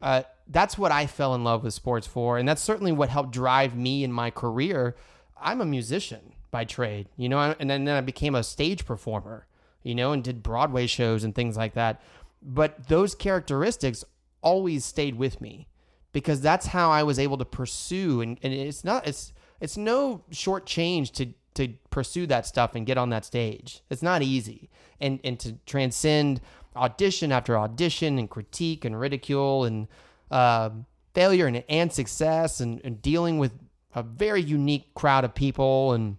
uh, 0.00 0.22
that's 0.46 0.78
what 0.78 0.92
I 0.92 1.06
fell 1.06 1.34
in 1.34 1.44
love 1.44 1.64
with 1.64 1.74
sports 1.74 2.06
for, 2.06 2.38
and 2.38 2.48
that's 2.48 2.62
certainly 2.62 2.92
what 2.92 3.08
helped 3.08 3.32
drive 3.32 3.76
me 3.76 4.04
in 4.04 4.12
my 4.12 4.30
career. 4.30 4.96
I'm 5.40 5.60
a 5.60 5.66
musician 5.66 6.32
by 6.50 6.64
trade, 6.64 7.08
you 7.16 7.28
know, 7.28 7.54
and 7.58 7.68
then, 7.68 7.84
then 7.84 7.96
I 7.96 8.00
became 8.00 8.34
a 8.34 8.42
stage 8.42 8.86
performer, 8.86 9.46
you 9.82 9.94
know, 9.94 10.12
and 10.12 10.24
did 10.24 10.42
Broadway 10.42 10.86
shows 10.86 11.24
and 11.24 11.34
things 11.34 11.56
like 11.56 11.74
that. 11.74 12.00
But 12.42 12.88
those 12.88 13.14
characteristics 13.14 14.04
always 14.40 14.84
stayed 14.84 15.16
with 15.16 15.40
me 15.40 15.68
because 16.12 16.40
that's 16.40 16.66
how 16.66 16.90
I 16.90 17.02
was 17.02 17.18
able 17.18 17.38
to 17.38 17.44
pursue 17.44 18.20
and, 18.20 18.38
and 18.42 18.52
it's 18.52 18.84
not 18.84 19.06
it's 19.06 19.32
it's 19.60 19.76
no 19.76 20.22
short 20.30 20.64
change 20.66 21.12
to 21.12 21.34
to 21.54 21.74
pursue 21.90 22.26
that 22.28 22.46
stuff 22.46 22.76
and 22.76 22.86
get 22.86 22.96
on 22.96 23.10
that 23.10 23.24
stage. 23.24 23.82
It's 23.90 24.02
not 24.02 24.22
easy. 24.22 24.70
And 25.00 25.20
and 25.24 25.38
to 25.40 25.54
transcend 25.66 26.40
audition 26.76 27.32
after 27.32 27.58
audition 27.58 28.18
and 28.18 28.30
critique 28.30 28.84
and 28.84 28.98
ridicule 28.98 29.64
and 29.64 29.88
uh, 30.30 30.70
failure 31.14 31.46
and, 31.46 31.64
and 31.68 31.92
success 31.92 32.60
and, 32.60 32.80
and 32.84 33.02
dealing 33.02 33.38
with 33.38 33.52
a 33.94 34.02
very 34.02 34.42
unique 34.42 34.94
crowd 34.94 35.24
of 35.24 35.34
people 35.34 35.92
and 35.92 36.18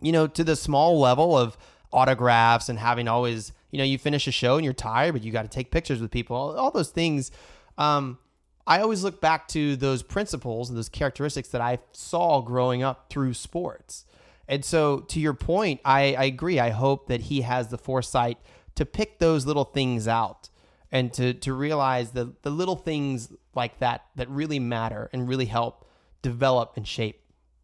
you 0.00 0.12
know 0.12 0.26
to 0.26 0.44
the 0.44 0.56
small 0.56 0.98
level 0.98 1.36
of 1.36 1.58
autographs 1.92 2.68
and 2.68 2.78
having 2.78 3.08
always 3.08 3.52
you 3.70 3.78
know 3.78 3.84
you 3.84 3.98
finish 3.98 4.26
a 4.26 4.32
show 4.32 4.56
and 4.56 4.64
you're 4.64 4.72
tired 4.72 5.12
but 5.12 5.22
you 5.22 5.32
got 5.32 5.42
to 5.42 5.48
take 5.48 5.70
pictures 5.70 6.00
with 6.00 6.10
people 6.10 6.36
all, 6.36 6.56
all 6.56 6.70
those 6.70 6.90
things 6.90 7.30
um, 7.76 8.18
I 8.66 8.80
always 8.80 9.02
look 9.02 9.20
back 9.20 9.48
to 9.48 9.76
those 9.76 10.02
principles 10.02 10.68
and 10.68 10.78
those 10.78 10.88
characteristics 10.88 11.48
that 11.48 11.60
I 11.60 11.78
saw 11.92 12.40
growing 12.40 12.82
up 12.82 13.10
through 13.10 13.34
sports. 13.34 14.04
And 14.48 14.64
so, 14.64 15.00
to 15.00 15.20
your 15.20 15.34
point, 15.34 15.80
I, 15.84 16.14
I 16.14 16.24
agree. 16.24 16.60
I 16.60 16.70
hope 16.70 17.08
that 17.08 17.22
he 17.22 17.40
has 17.42 17.68
the 17.68 17.78
foresight 17.78 18.38
to 18.74 18.84
pick 18.86 19.18
those 19.18 19.46
little 19.46 19.64
things 19.64 20.06
out 20.08 20.48
and 20.90 21.12
to, 21.14 21.32
to 21.34 21.52
realize 21.52 22.10
the, 22.10 22.32
the 22.42 22.50
little 22.50 22.76
things 22.76 23.32
like 23.54 23.78
that 23.80 24.02
that 24.16 24.28
really 24.28 24.58
matter 24.58 25.08
and 25.12 25.28
really 25.28 25.46
help 25.46 25.86
develop 26.22 26.72
and 26.76 26.86
shape 26.86 27.20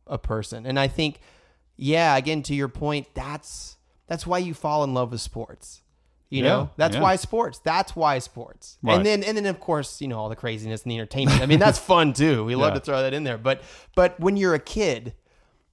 a 0.06 0.18
person. 0.18 0.66
And 0.66 0.78
I 0.78 0.88
think, 0.88 1.20
yeah, 1.76 2.16
again, 2.16 2.42
to 2.44 2.54
your 2.54 2.68
point, 2.68 3.06
that's 3.14 3.76
that's 4.06 4.26
why 4.26 4.38
you 4.38 4.54
fall 4.54 4.84
in 4.84 4.94
love 4.94 5.12
with 5.12 5.20
sports. 5.20 5.82
You 6.30 6.42
Yeah, 6.42 6.48
know, 6.48 6.70
that's 6.76 6.96
yeah. 6.96 7.02
why 7.02 7.16
sports. 7.16 7.58
That's 7.58 7.94
why 7.96 8.18
sports. 8.18 8.78
Right. 8.82 8.96
And 8.96 9.06
then 9.06 9.22
and 9.22 9.36
then 9.36 9.46
of 9.46 9.60
course, 9.60 10.00
you 10.00 10.08
know, 10.08 10.18
all 10.18 10.28
the 10.28 10.36
craziness 10.36 10.82
and 10.82 10.90
the 10.90 10.96
entertainment. 10.96 11.40
I 11.40 11.46
mean, 11.46 11.58
that's 11.58 11.78
fun 11.78 12.12
too. 12.12 12.44
We 12.44 12.54
love 12.54 12.72
Yeah. 12.72 12.80
to 12.80 12.84
throw 12.84 13.02
that 13.02 13.14
in 13.14 13.24
there. 13.24 13.38
But 13.38 13.62
but 13.94 14.18
when 14.20 14.36
you're 14.36 14.54
a 14.54 14.58
kid, 14.58 15.14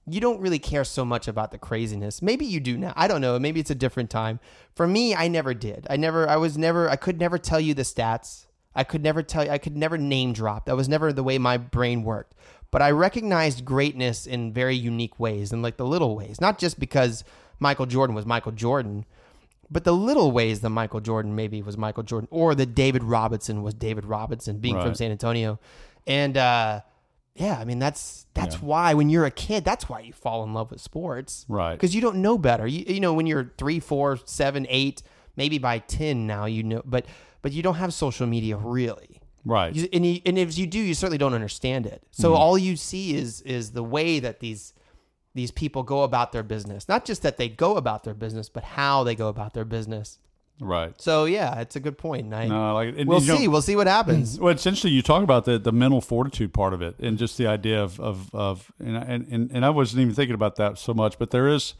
you 0.08 0.20
don't 0.20 0.40
really 0.40 0.58
care 0.58 0.84
so 0.84 1.04
much 1.04 1.26
about 1.26 1.50
the 1.50 1.58
craziness. 1.58 2.22
Maybe 2.22 2.44
you 2.46 2.60
do 2.60 2.76
now. 2.78 2.92
I 2.96 3.08
don't 3.08 3.20
know. 3.20 3.38
Maybe 3.38 3.60
it's 3.60 3.70
a 3.70 3.74
different 3.74 4.08
time. 4.08 4.38
For 4.74 4.86
me, 4.86 5.14
I 5.14 5.28
never 5.28 5.52
did. 5.52 5.86
I 5.90 5.96
never 5.96 6.28
I 6.28 6.36
was 6.36 6.56
never 6.56 6.88
I 6.88 6.96
could 6.96 7.18
never 7.18 7.38
tell 7.38 7.60
you 7.60 7.74
the 7.74 7.82
stats. 7.82 8.46
I 8.74 8.84
could 8.84 9.02
never 9.02 9.22
tell 9.22 9.44
you 9.44 9.50
I 9.50 9.58
could 9.58 9.76
never 9.76 9.98
name 9.98 10.32
drop. 10.32 10.66
That 10.66 10.76
was 10.76 10.88
never 10.88 11.12
the 11.12 11.24
way 11.24 11.38
my 11.38 11.56
brain 11.56 12.04
worked. 12.04 12.34
But 12.70 12.82
I 12.82 12.90
recognized 12.90 13.64
greatness 13.64 14.26
in 14.26 14.52
very 14.52 14.76
unique 14.76 15.18
ways 15.18 15.52
and 15.52 15.62
like 15.62 15.76
the 15.76 15.86
little 15.86 16.16
ways. 16.16 16.40
Not 16.40 16.58
just 16.58 16.78
because 16.78 17.24
Michael 17.58 17.86
Jordan 17.86 18.14
was 18.14 18.26
Michael 18.26 18.52
Jordan, 18.52 19.06
but 19.70 19.84
the 19.84 19.92
little 19.92 20.30
ways 20.30 20.60
that 20.60 20.70
Michael 20.70 21.00
Jordan 21.00 21.34
maybe 21.34 21.62
was 21.62 21.76
Michael 21.76 22.02
Jordan, 22.02 22.28
or 22.30 22.54
that 22.54 22.74
David 22.74 23.02
Robinson 23.02 23.62
was 23.62 23.74
David 23.74 24.04
Robinson, 24.04 24.58
being 24.58 24.76
from 24.80 24.94
San 24.94 25.10
Antonio, 25.10 25.58
and 26.06 26.36
uh, 26.36 26.80
yeah, 27.36 27.58
I 27.58 27.64
mean 27.64 27.78
that's 27.78 28.26
that's 28.34 28.56
Yeah. 28.56 28.60
why 28.62 28.94
when 28.94 29.08
you're 29.10 29.24
a 29.26 29.30
kid, 29.30 29.64
that's 29.64 29.88
why 29.88 30.00
you 30.00 30.12
fall 30.12 30.42
in 30.44 30.52
love 30.54 30.70
with 30.70 30.80
sports, 30.80 31.44
Right. 31.48 31.72
Because 31.74 31.94
you 31.94 32.00
don't 32.00 32.16
know 32.16 32.38
better. 32.38 32.66
You 32.66 32.84
you 32.86 33.00
know 33.00 33.14
when 33.14 33.26
you're 33.26 33.52
three, 33.58 33.80
four, 33.80 34.18
seven, 34.24 34.66
eight, 34.68 35.02
maybe 35.36 35.58
by 35.58 35.78
ten 35.78 36.26
now 36.26 36.46
you 36.46 36.62
know, 36.62 36.82
but 36.84 37.06
but 37.42 37.52
you 37.52 37.62
don't 37.62 37.76
have 37.76 37.92
social 37.94 38.26
media 38.26 38.56
really. 38.56 39.20
Right. 39.44 39.72
You, 39.76 39.88
and, 39.92 40.04
you, 40.04 40.20
and 40.26 40.36
if 40.36 40.58
you 40.58 40.66
do, 40.66 40.80
you 40.80 40.92
certainly 40.92 41.18
don't 41.18 41.32
understand 41.34 41.86
it. 41.86 42.02
So 42.10 42.30
Mm-hmm. 42.32 42.40
all 42.42 42.58
you 42.58 42.74
see 42.76 43.14
is 43.14 43.42
is 43.42 43.70
the 43.72 43.84
way 43.84 44.18
that 44.18 44.40
these 44.40 44.72
these 45.34 45.50
people 45.50 45.82
go 45.82 46.02
about 46.02 46.32
their 46.32 46.42
business. 46.42 46.88
Not 46.88 47.04
just 47.04 47.22
that 47.22 47.36
they 47.36 47.48
go 47.48 47.76
about 47.76 48.02
their 48.04 48.14
business, 48.14 48.48
but 48.48 48.64
how 48.64 49.04
they 49.04 49.14
go 49.14 49.28
about 49.28 49.52
their 49.54 49.64
business. 49.66 50.18
Right. 50.60 50.98
So 51.00 51.24
yeah, 51.26 51.60
it's 51.60 51.76
a 51.76 51.80
good 51.80 51.98
point. 51.98 52.32
I, 52.32 52.46
No, 52.46 52.74
like 52.74 52.94
and, 52.96 53.08
we'll 53.08 53.20
you 53.20 53.28
know, 53.28 53.36
see. 53.38 53.48
we'll 53.48 53.62
see 53.62 53.76
what 53.76 53.86
happens. 53.86 54.38
Well, 54.40 54.52
it's 54.52 54.66
interesting 54.66 54.92
you 54.92 55.02
talk 55.02 55.22
about 55.22 55.44
the, 55.44 55.58
the 55.58 55.72
mental 55.72 56.00
fortitude 56.00 56.52
part 56.54 56.72
of 56.74 56.82
it, 56.82 56.96
and 56.98 57.18
just 57.18 57.36
the 57.38 57.46
idea 57.46 57.82
of 57.82 57.98
of, 58.00 58.34
of 58.34 58.72
and, 58.78 58.96
I- 58.96 59.02
and 59.02 59.26
and 59.30 59.50
and 59.52 59.64
I 59.64 59.70
wasn't 59.70 60.02
even 60.02 60.14
thinking 60.14 60.34
about 60.34 60.56
that 60.56 60.78
so 60.78 60.94
much, 60.94 61.18
but 61.18 61.30
there 61.30 61.48
is 61.48 61.74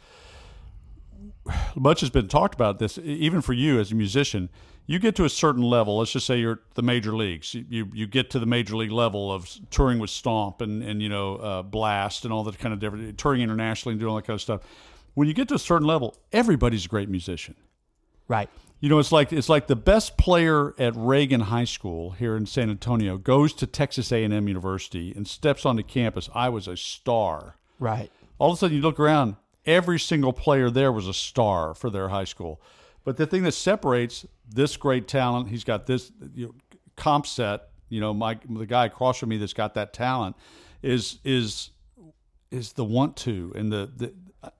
much 1.74 2.00
has 2.00 2.10
been 2.10 2.28
talked 2.28 2.54
about 2.54 2.78
this, 2.78 2.98
even 2.98 3.40
for 3.40 3.52
you 3.52 3.78
as 3.78 3.92
a 3.92 3.94
musician. 3.94 4.48
You 4.88 4.98
get 5.00 5.16
to 5.16 5.24
a 5.24 5.28
certain 5.28 5.62
level. 5.62 5.98
Let's 5.98 6.12
just 6.12 6.26
say 6.26 6.38
you're 6.38 6.60
the 6.74 6.82
major 6.82 7.14
leagues. 7.16 7.54
You 7.54 7.64
you, 7.68 7.90
you 7.92 8.06
get 8.06 8.30
to 8.30 8.38
the 8.38 8.46
major 8.46 8.76
league 8.76 8.92
level 8.92 9.32
of 9.32 9.48
touring 9.70 9.98
with 9.98 10.10
Stomp 10.10 10.60
and 10.60 10.82
and 10.82 11.02
you 11.02 11.08
know 11.08 11.36
uh, 11.36 11.62
Blast 11.62 12.24
and 12.24 12.32
all 12.32 12.44
that 12.44 12.58
kind 12.58 12.72
of 12.72 12.78
different 12.80 13.18
touring 13.18 13.40
internationally 13.42 13.92
and 13.94 14.00
doing 14.00 14.10
all 14.10 14.16
that 14.16 14.26
kind 14.26 14.36
of 14.36 14.40
stuff. 14.42 14.60
When 15.14 15.26
you 15.26 15.34
get 15.34 15.48
to 15.48 15.54
a 15.54 15.58
certain 15.58 15.86
level, 15.86 16.16
everybody's 16.32 16.84
a 16.84 16.88
great 16.88 17.08
musician. 17.08 17.54
Right. 18.28 18.48
You 18.86 18.90
know, 18.90 19.00
it's 19.00 19.10
like 19.10 19.32
it's 19.32 19.48
like 19.48 19.66
the 19.66 19.74
best 19.74 20.16
player 20.16 20.72
at 20.78 20.94
Reagan 20.94 21.40
High 21.40 21.64
School 21.64 22.12
here 22.12 22.36
in 22.36 22.46
San 22.46 22.70
Antonio 22.70 23.18
goes 23.18 23.52
to 23.54 23.66
Texas 23.66 24.12
A&M 24.12 24.46
University 24.46 25.12
and 25.16 25.26
steps 25.26 25.66
onto 25.66 25.82
campus. 25.82 26.30
I 26.32 26.50
was 26.50 26.68
a 26.68 26.76
star. 26.76 27.56
Right. 27.80 28.12
All 28.38 28.52
of 28.52 28.54
a 28.54 28.58
sudden, 28.60 28.76
you 28.76 28.82
look 28.84 29.00
around, 29.00 29.34
every 29.66 29.98
single 29.98 30.32
player 30.32 30.70
there 30.70 30.92
was 30.92 31.08
a 31.08 31.12
star 31.12 31.74
for 31.74 31.90
their 31.90 32.10
high 32.10 32.22
school. 32.22 32.60
But 33.02 33.16
the 33.16 33.26
thing 33.26 33.42
that 33.42 33.54
separates 33.54 34.24
this 34.48 34.76
great 34.76 35.08
talent, 35.08 35.48
he's 35.48 35.64
got 35.64 35.86
this 35.86 36.12
you 36.36 36.46
know, 36.46 36.54
comp 36.94 37.26
set. 37.26 37.70
You 37.88 38.00
know, 38.00 38.14
my 38.14 38.38
the 38.48 38.66
guy 38.66 38.86
across 38.86 39.18
from 39.18 39.30
me 39.30 39.38
that's 39.38 39.52
got 39.52 39.74
that 39.74 39.94
talent 39.94 40.36
is 40.80 41.18
is 41.24 41.70
is 42.52 42.74
the 42.74 42.84
want 42.84 43.16
to 43.16 43.52
and 43.56 43.72
the 43.72 43.90
the 43.96 44.14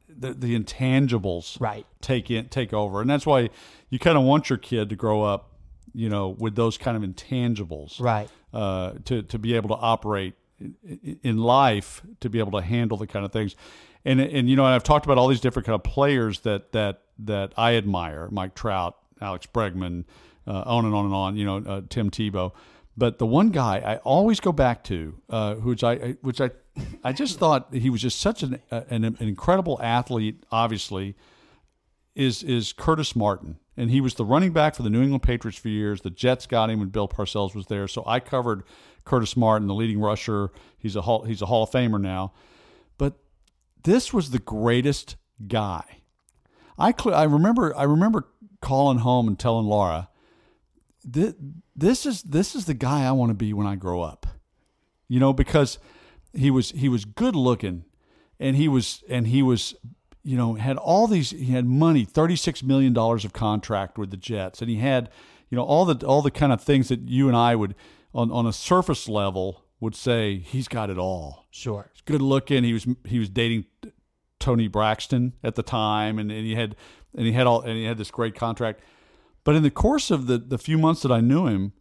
the, 0.08 0.32
the 0.34 0.58
intangibles 0.58 1.60
Right. 1.60 1.86
take 2.00 2.30
in 2.30 2.48
take 2.48 2.72
over, 2.72 3.00
and 3.00 3.08
that's 3.10 3.26
why 3.26 3.50
you 3.90 3.98
kind 3.98 4.16
of 4.16 4.24
want 4.24 4.48
your 4.50 4.58
kid 4.58 4.88
to 4.90 4.96
grow 4.96 5.22
up, 5.22 5.50
you 5.94 6.08
know, 6.08 6.28
with 6.28 6.54
those 6.56 6.76
kind 6.78 6.96
of 6.96 7.02
intangibles, 7.08 8.00
Right. 8.00 8.28
uh, 8.52 8.92
to 9.04 9.22
to 9.22 9.38
be 9.38 9.54
able 9.54 9.68
to 9.70 9.76
operate 9.76 10.34
in, 10.60 11.18
in 11.22 11.38
life, 11.38 12.02
to 12.20 12.30
be 12.30 12.38
able 12.38 12.52
to 12.58 12.64
handle 12.66 12.96
the 12.96 13.06
kind 13.06 13.24
of 13.24 13.32
things, 13.32 13.56
and 14.04 14.20
and 14.20 14.48
you 14.48 14.56
know, 14.56 14.64
and 14.64 14.74
I've 14.74 14.84
talked 14.84 15.04
about 15.06 15.18
all 15.18 15.28
these 15.28 15.40
different 15.40 15.66
kind 15.66 15.74
of 15.74 15.82
players 15.82 16.40
that 16.40 16.72
that 16.72 17.02
that 17.18 17.52
I 17.56 17.74
admire, 17.76 18.28
Mike 18.30 18.54
Trout, 18.54 18.96
Alex 19.20 19.46
Bregman, 19.52 20.04
uh, 20.46 20.62
on 20.66 20.84
and 20.84 20.94
on 20.94 21.04
and 21.06 21.14
on, 21.14 21.36
you 21.36 21.44
know, 21.44 21.56
uh, 21.66 21.80
Tim 21.88 22.10
Tebow. 22.10 22.52
But 22.98 23.18
the 23.18 23.26
one 23.26 23.50
guy 23.50 23.78
I 23.84 23.96
always 23.98 24.40
go 24.40 24.52
back 24.52 24.82
to, 24.84 25.14
uh, 25.28 25.54
which 25.56 25.82
I 25.84 26.16
which 26.22 26.40
I 26.40 26.50
I 27.02 27.12
just 27.12 27.38
thought 27.38 27.72
he 27.72 27.90
was 27.90 28.02
just 28.02 28.20
such 28.20 28.42
an, 28.42 28.60
uh, 28.70 28.82
an 28.90 29.04
an 29.04 29.16
incredible 29.20 29.80
athlete, 29.82 30.44
obviously, 30.50 31.16
is 32.14 32.42
is 32.42 32.72
Curtis 32.72 33.14
Martin, 33.14 33.58
and 33.76 33.90
he 33.90 34.00
was 34.00 34.14
the 34.14 34.24
running 34.24 34.52
back 34.52 34.74
for 34.74 34.82
the 34.82 34.90
New 34.90 35.02
England 35.02 35.22
Patriots 35.22 35.58
for 35.58 35.68
years. 35.68 36.00
The 36.00 36.10
Jets 36.10 36.46
got 36.46 36.70
him 36.70 36.80
when 36.80 36.88
Bill 36.88 37.08
Parcells 37.08 37.54
was 37.54 37.66
there, 37.66 37.88
so 37.88 38.02
I 38.06 38.20
covered 38.20 38.64
Curtis 39.04 39.36
Martin, 39.36 39.68
the 39.68 39.74
leading 39.74 40.00
rusher. 40.00 40.50
He's 40.78 40.96
a 40.96 41.02
hall, 41.02 41.24
he's 41.24 41.42
a 41.42 41.46
Hall 41.46 41.62
of 41.62 41.70
Famer 41.70 42.00
now, 42.00 42.32
but 42.98 43.14
this 43.84 44.12
was 44.12 44.30
the 44.30 44.38
greatest 44.38 45.16
guy. 45.46 45.84
I 46.78 46.92
cl- 46.92 47.14
I 47.14 47.24
remember 47.24 47.76
I 47.76 47.84
remember 47.84 48.28
calling 48.60 48.98
home 48.98 49.28
and 49.28 49.38
telling 49.38 49.66
Laura, 49.66 50.08
this, 51.04 51.34
this 51.74 52.06
is 52.06 52.22
this 52.22 52.54
is 52.54 52.64
the 52.64 52.74
guy 52.74 53.04
I 53.04 53.12
want 53.12 53.30
to 53.30 53.34
be 53.34 53.52
when 53.52 53.66
I 53.66 53.76
grow 53.76 54.02
up. 54.02 54.26
You 55.08 55.20
know, 55.20 55.32
because 55.32 55.78
he 56.36 56.50
was 56.50 56.70
he 56.72 56.88
was 56.88 57.04
good 57.04 57.34
looking 57.34 57.84
and 58.38 58.56
he 58.56 58.68
was 58.68 59.02
and 59.08 59.26
he 59.26 59.42
was 59.42 59.74
you 60.22 60.36
know 60.36 60.54
had 60.54 60.76
all 60.76 61.06
these 61.06 61.30
he 61.30 61.52
had 61.52 61.66
money 61.66 62.04
36 62.04 62.62
million 62.62 62.92
dollars 62.92 63.24
of 63.24 63.32
contract 63.32 63.98
with 63.98 64.10
the 64.10 64.16
Jets 64.16 64.60
and 64.60 64.70
he 64.70 64.76
had 64.76 65.10
you 65.50 65.56
know 65.56 65.64
all 65.64 65.84
the 65.84 66.06
all 66.06 66.22
the 66.22 66.30
kind 66.30 66.52
of 66.52 66.60
things 66.60 66.88
that 66.88 67.08
you 67.08 67.28
and 67.28 67.36
I 67.36 67.54
would 67.54 67.74
on 68.14 68.30
on 68.30 68.46
a 68.46 68.52
surface 68.52 69.08
level 69.08 69.64
would 69.80 69.94
say 69.94 70.38
he's 70.38 70.68
got 70.68 70.88
it 70.88 70.98
all. 70.98 71.46
Sure. 71.50 71.90
He's 71.92 72.00
good 72.02 72.22
looking. 72.22 72.64
He 72.64 72.72
was 72.72 72.86
he 73.04 73.18
was 73.18 73.28
dating 73.28 73.66
Toni 74.40 74.68
Braxton 74.68 75.34
at 75.42 75.54
the 75.54 75.62
time 75.62 76.18
and, 76.18 76.30
and 76.30 76.46
he 76.46 76.54
had 76.54 76.76
and 77.14 77.26
he 77.26 77.32
had 77.32 77.46
all 77.46 77.60
and 77.60 77.72
he 77.72 77.84
had 77.84 77.98
this 77.98 78.10
great 78.10 78.34
contract. 78.34 78.80
But 79.44 79.54
in 79.54 79.62
the 79.62 79.70
course 79.70 80.10
of 80.10 80.26
the 80.26 80.38
the 80.38 80.58
few 80.58 80.78
months 80.78 81.02
that 81.02 81.12
I 81.12 81.20
knew 81.20 81.46
him 81.46 81.72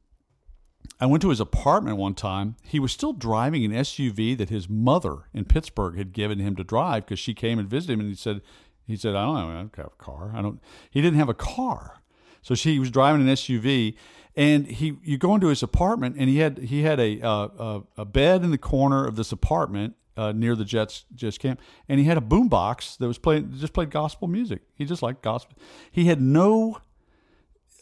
I 0.99 1.05
went 1.05 1.21
to 1.21 1.29
his 1.29 1.39
apartment 1.39 1.97
one 1.97 2.13
time. 2.13 2.55
He 2.63 2.79
was 2.79 2.91
still 2.91 3.13
driving 3.13 3.65
an 3.65 3.71
SUV 3.71 4.37
that 4.37 4.49
his 4.49 4.69
mother 4.69 5.29
in 5.33 5.45
Pittsburgh 5.45 5.97
had 5.97 6.13
given 6.13 6.39
him 6.39 6.55
to 6.55 6.63
drive 6.63 7.05
because 7.05 7.19
she 7.19 7.33
came 7.33 7.59
and 7.59 7.69
visited 7.69 7.93
him, 7.93 7.99
and 8.01 8.09
he 8.09 8.15
said, 8.15 8.41
"He 8.85 8.95
said 8.95 9.15
I 9.15 9.25
don't 9.25 9.35
know, 9.35 9.49
I 9.49 9.53
don't 9.61 9.75
have 9.75 9.85
a 9.87 10.03
car. 10.03 10.31
I 10.35 10.41
don't." 10.41 10.61
He 10.89 11.01
didn't 11.01 11.19
have 11.19 11.29
a 11.29 11.33
car, 11.33 12.01
so 12.41 12.55
she 12.55 12.79
was 12.79 12.91
driving 12.91 13.21
an 13.21 13.27
SUV, 13.27 13.95
and 14.35 14.67
he 14.67 14.97
you 15.03 15.17
go 15.17 15.35
into 15.35 15.47
his 15.47 15.63
apartment, 15.63 16.15
and 16.17 16.29
he 16.29 16.37
had 16.37 16.57
he 16.59 16.83
had 16.83 16.99
a 16.99 17.21
uh, 17.21 17.47
a, 17.57 17.81
a 17.97 18.05
bed 18.05 18.43
in 18.43 18.51
the 18.51 18.57
corner 18.57 19.05
of 19.05 19.15
this 19.15 19.31
apartment, 19.31 19.95
uh, 20.17 20.31
near 20.31 20.55
the 20.55 20.65
Jets 20.65 21.05
Jets 21.13 21.37
camp, 21.37 21.59
and 21.89 21.99
he 21.99 22.05
had 22.05 22.17
a 22.17 22.21
boombox 22.21 22.97
that 22.97 23.07
was 23.07 23.17
playing 23.17 23.53
just 23.57 23.73
played 23.73 23.89
gospel 23.89 24.27
music. 24.27 24.61
He 24.75 24.85
just 24.85 25.01
liked 25.01 25.21
gospel. 25.21 25.57
He 25.91 26.05
had 26.05 26.21
no 26.21 26.79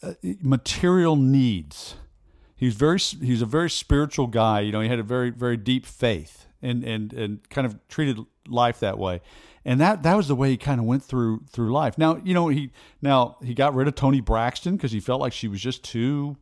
uh, 0.01 0.13
material 0.41 1.15
needs. 1.15 1.95
He's 2.63 2.75
very 2.75 2.97
he's 2.97 3.41
a 3.41 3.45
very 3.45 3.69
spiritual 3.69 4.27
guy. 4.27 4.61
You 4.61 4.71
know, 4.71 4.79
he 4.79 4.87
had 4.87 4.97
a 4.97 5.03
very 5.03 5.31
very 5.31 5.57
deep 5.57 5.85
faith 5.85 6.45
and 6.61 6.81
and 6.85 7.11
and 7.11 7.49
kind 7.49 7.67
of 7.67 7.77
treated 7.89 8.19
life 8.47 8.79
that 8.79 8.97
way. 8.97 9.19
And 9.65 9.81
that 9.81 10.03
that 10.03 10.15
was 10.15 10.29
the 10.29 10.35
way 10.35 10.51
he 10.51 10.55
kind 10.55 10.79
of 10.79 10.85
went 10.85 11.03
through 11.03 11.43
through 11.51 11.73
life. 11.73 11.97
Now, 11.97 12.21
you 12.23 12.33
know, 12.33 12.47
he 12.47 12.71
now 13.01 13.35
he 13.43 13.53
got 13.53 13.75
rid 13.75 13.89
of 13.89 13.95
Toni 13.95 14.21
Braxton 14.21 14.77
because 14.77 14.93
he 14.93 15.01
felt 15.01 15.19
like 15.19 15.33
she 15.33 15.49
was 15.49 15.59
just 15.59 15.83
too 15.83 16.37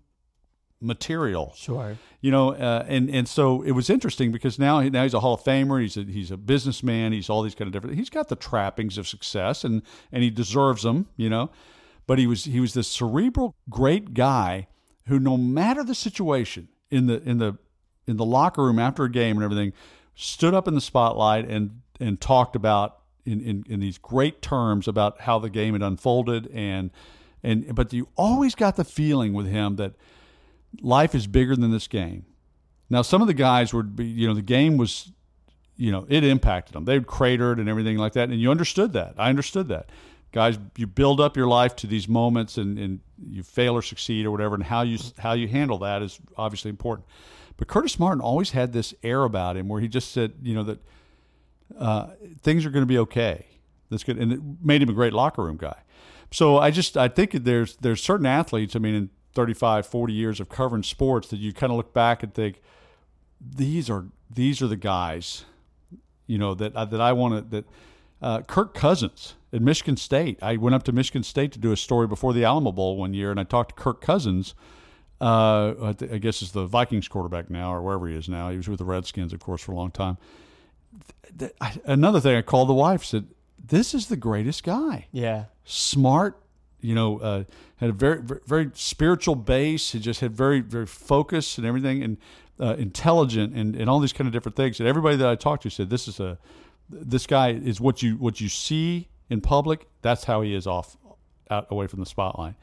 material. 0.80 1.56
Sure. 1.58 1.98
You 2.20 2.30
know, 2.30 2.54
uh, 2.54 2.86
and 2.88 3.10
and 3.10 3.28
so 3.28 3.64
it 3.64 3.72
was 3.72 3.90
interesting 3.90 4.32
because 4.32 4.60
now 4.60 4.80
now 4.82 5.02
he's 5.02 5.16
a 5.16 5.22
Hall 5.22 5.34
of 5.34 5.44
Famer. 5.44 5.82
He's 5.82 5.98
a 5.98 6.04
he's 6.04 6.30
a 6.30 6.38
businessman. 6.38 7.14
He's 7.14 7.32
all 7.32 7.42
these 7.42 7.56
kind 7.56 7.68
of 7.68 7.74
different. 7.74 7.98
He's 7.98 8.12
got 8.12 8.30
the 8.30 8.36
trappings 8.36 9.00
of 9.00 9.08
success, 9.08 9.64
and 9.64 9.82
and 10.12 10.22
he 10.22 10.30
deserves 10.30 10.84
them. 10.84 11.08
You 11.16 11.32
know, 11.32 11.50
but 12.06 12.20
he 12.20 12.28
was 12.28 12.46
he 12.46 12.60
was 12.60 12.76
this 12.76 12.88
cerebral 12.88 13.56
great 13.72 14.14
guy 14.14 14.68
who, 15.08 15.20
no 15.20 15.38
matter 15.38 15.84
the 15.84 15.96
situation 15.96 16.68
in 16.90 17.08
the 17.08 17.22
in 17.24 17.38
the 17.38 17.58
in 18.08 18.18
the 18.18 18.26
locker 18.26 18.64
room 18.64 18.80
after 18.80 19.04
a 19.04 19.12
game 19.12 19.38
and 19.38 19.44
everything, 19.44 19.74
stood 20.16 20.54
up 20.54 20.68
in 20.68 20.76
the 20.76 20.82
spotlight 20.82 21.48
and 21.48 21.82
and 22.00 22.20
talked 22.20 22.56
about 22.56 23.00
in, 23.26 23.40
in, 23.42 23.64
in 23.70 23.80
these 23.80 23.98
great 23.98 24.42
terms 24.42 24.88
about 24.88 25.22
how 25.22 25.38
the 25.38 25.50
game 25.50 25.74
had 25.74 25.84
unfolded 25.84 26.50
and 26.54 26.92
and 27.44 27.74
but 27.76 27.94
you 27.94 28.08
always 28.16 28.56
got 28.56 28.76
the 28.76 28.84
feeling 28.84 29.34
with 29.34 29.48
him 29.48 29.76
that 29.78 29.94
life 30.82 31.16
is 31.16 31.28
bigger 31.28 31.56
than 31.56 31.72
this 31.72 31.88
game. 31.88 32.26
Now, 32.90 33.02
some 33.02 33.22
of 33.22 33.28
the 33.28 33.34
guys 33.34 33.74
would 33.74 33.96
be, 33.96 34.06
you 34.06 34.28
know, 34.28 34.34
the 34.34 34.42
game 34.42 34.78
was, 34.78 35.12
you 35.76 35.92
know, 35.92 36.06
it 36.10 36.24
impacted 36.24 36.76
them. 36.76 36.86
they'd 36.86 37.08
cratered 37.08 37.58
and 37.58 37.70
everything 37.70 37.98
like 37.98 38.14
that, 38.14 38.30
and 38.30 38.40
you 38.40 38.52
understood 38.52 38.94
that. 38.94 39.16
I 39.18 39.30
understood 39.30 39.70
that. 39.70 39.90
Guys, 40.32 40.58
you 40.78 40.88
build 40.88 41.20
up 41.20 41.36
your 41.36 41.48
life 41.48 41.76
to 41.78 41.88
these 41.88 42.08
moments, 42.08 42.58
and, 42.58 42.80
and 42.80 43.00
you 43.30 43.44
fail 43.44 43.74
or 43.74 43.82
succeed 43.82 44.26
or 44.26 44.32
whatever, 44.32 44.56
and 44.56 44.64
how 44.64 44.82
you 44.82 44.98
how 45.18 45.34
you 45.34 45.48
handle 45.48 45.80
that 45.80 46.02
is 46.02 46.20
obviously 46.38 46.70
important. 46.70 47.06
But 47.58 47.68
Curtis 47.68 48.00
Martin 48.00 48.22
always 48.22 48.52
had 48.52 48.72
this 48.72 48.94
air 49.04 49.24
about 49.24 49.58
him 49.58 49.68
where 49.68 49.82
he 49.82 49.88
just 49.88 50.12
said, 50.12 50.34
you 50.42 50.56
know, 50.56 50.64
that 50.64 50.80
uh, 51.78 52.08
things 52.42 52.66
are 52.66 52.70
going 52.70 52.84
to 52.84 52.88
be 52.88 52.98
okay. 53.00 53.46
That's 53.90 54.04
good, 54.04 54.18
and 54.18 54.32
it 54.32 54.40
made 54.64 54.82
him 54.82 54.90
a 54.90 54.94
great 54.94 55.12
locker 55.12 55.44
room 55.44 55.58
guy. 55.58 55.82
So 56.32 56.58
I 56.58 56.72
just 56.72 56.96
I 56.96 57.10
think 57.10 57.32
there's 57.32 57.76
there's 57.78 58.02
certain 58.02 58.26
athletes. 58.26 58.74
I 58.76 58.80
mean, 58.80 58.96
in 58.96 59.10
35, 59.34 59.86
40 59.86 60.14
years 60.14 60.40
of 60.40 60.48
covering 60.48 60.84
sports, 60.84 61.28
that 61.30 61.38
you 61.38 61.52
kind 61.52 61.72
of 61.72 61.78
look 61.78 61.94
back 61.94 62.24
and 62.24 62.34
think 62.34 62.62
these 63.40 63.90
are 63.90 64.06
these 64.34 64.62
are 64.62 64.68
the 64.68 64.78
guys, 64.78 65.44
you 66.26 66.38
know 66.38 66.54
that 66.54 66.74
that 66.74 67.02
I 67.02 67.12
want 67.12 67.52
to 67.52 67.58
that. 67.58 67.66
Uh, 68.22 68.40
Kirk 68.44 68.76
Cousins 68.76 69.34
at 69.54 69.62
Michigan 69.62 69.98
State. 69.98 70.40
I 70.42 70.58
went 70.58 70.76
up 70.76 70.84
to 70.84 70.92
Michigan 70.92 71.24
State 71.24 71.52
to 71.54 71.60
do 71.60 71.72
a 71.72 71.78
story 71.78 72.08
before 72.08 72.34
the 72.34 72.44
Alamo 72.44 72.72
Bowl 72.72 72.98
one 72.98 73.14
year, 73.14 73.32
and 73.32 73.40
I 73.40 73.44
talked 73.44 73.76
to 73.76 73.82
Kirk 73.82 74.02
Cousins. 74.02 74.56
Uh, 75.20 75.94
I 76.02 76.18
guess 76.18 76.42
is 76.42 76.52
the 76.52 76.66
Vikings 76.66 77.08
quarterback 77.08 77.50
now, 77.50 77.74
or 77.74 77.82
wherever 77.82 78.08
he 78.08 78.16
is 78.16 78.28
now. 78.28 78.50
He 78.50 78.58
was 78.58 78.68
with 78.68 78.80
the 78.80 78.86
Redskins, 78.86 79.34
of 79.34 79.40
course, 79.40 79.62
for 79.62 79.72
a 79.72 79.76
long 79.76 79.92
time. 79.92 80.18
Another 81.86 82.20
thing, 82.20 82.36
I 82.36 82.42
called 82.42 82.70
the 82.70 82.74
wife. 82.74 83.04
Said, 83.04 83.28
"This 83.64 83.94
is 83.94 84.08
the 84.08 84.16
greatest 84.16 84.64
guy. 84.64 85.06
Yeah. 85.12 85.46
Smart, 85.64 86.42
you 86.82 86.96
know, 86.96 87.20
uh, 87.20 87.44
had 87.78 87.92
a 87.92 87.94
very, 87.94 88.20
very, 88.22 88.40
very 88.48 88.72
spiritual 88.74 89.36
base. 89.36 89.92
He 89.92 90.00
just 90.00 90.22
had 90.22 90.36
very, 90.36 90.60
very 90.60 90.88
focused 90.88 91.60
and 91.60 91.68
everything, 91.68 92.02
and 92.02 92.18
uh, 92.60 92.76
intelligent, 92.80 93.54
and, 93.54 93.76
and 93.76 93.90
all 93.90 94.00
these 94.00 94.14
kind 94.14 94.28
of 94.28 94.34
different 94.34 94.56
things. 94.56 94.80
And 94.80 94.90
everybody 94.90 95.18
that 95.18 95.30
I 95.30 95.36
talked 95.36 95.64
to 95.64 95.70
said, 95.70 95.92
"This 95.92 96.08
is 96.08 96.20
a, 96.20 96.40
this 96.90 97.28
guy 97.28 97.52
is 97.52 97.80
what 97.80 98.02
you 98.02 98.16
what 98.16 98.42
you 98.42 98.50
see 98.50 99.11
in 99.32 99.42
public. 99.42 99.88
That's 100.04 100.26
how 100.26 100.42
he 100.42 100.54
is 100.54 100.68
off, 100.68 100.96
out 101.50 101.68
away 101.72 101.88
from 101.88 102.00
the 102.02 102.06
spotlight. 102.06 102.54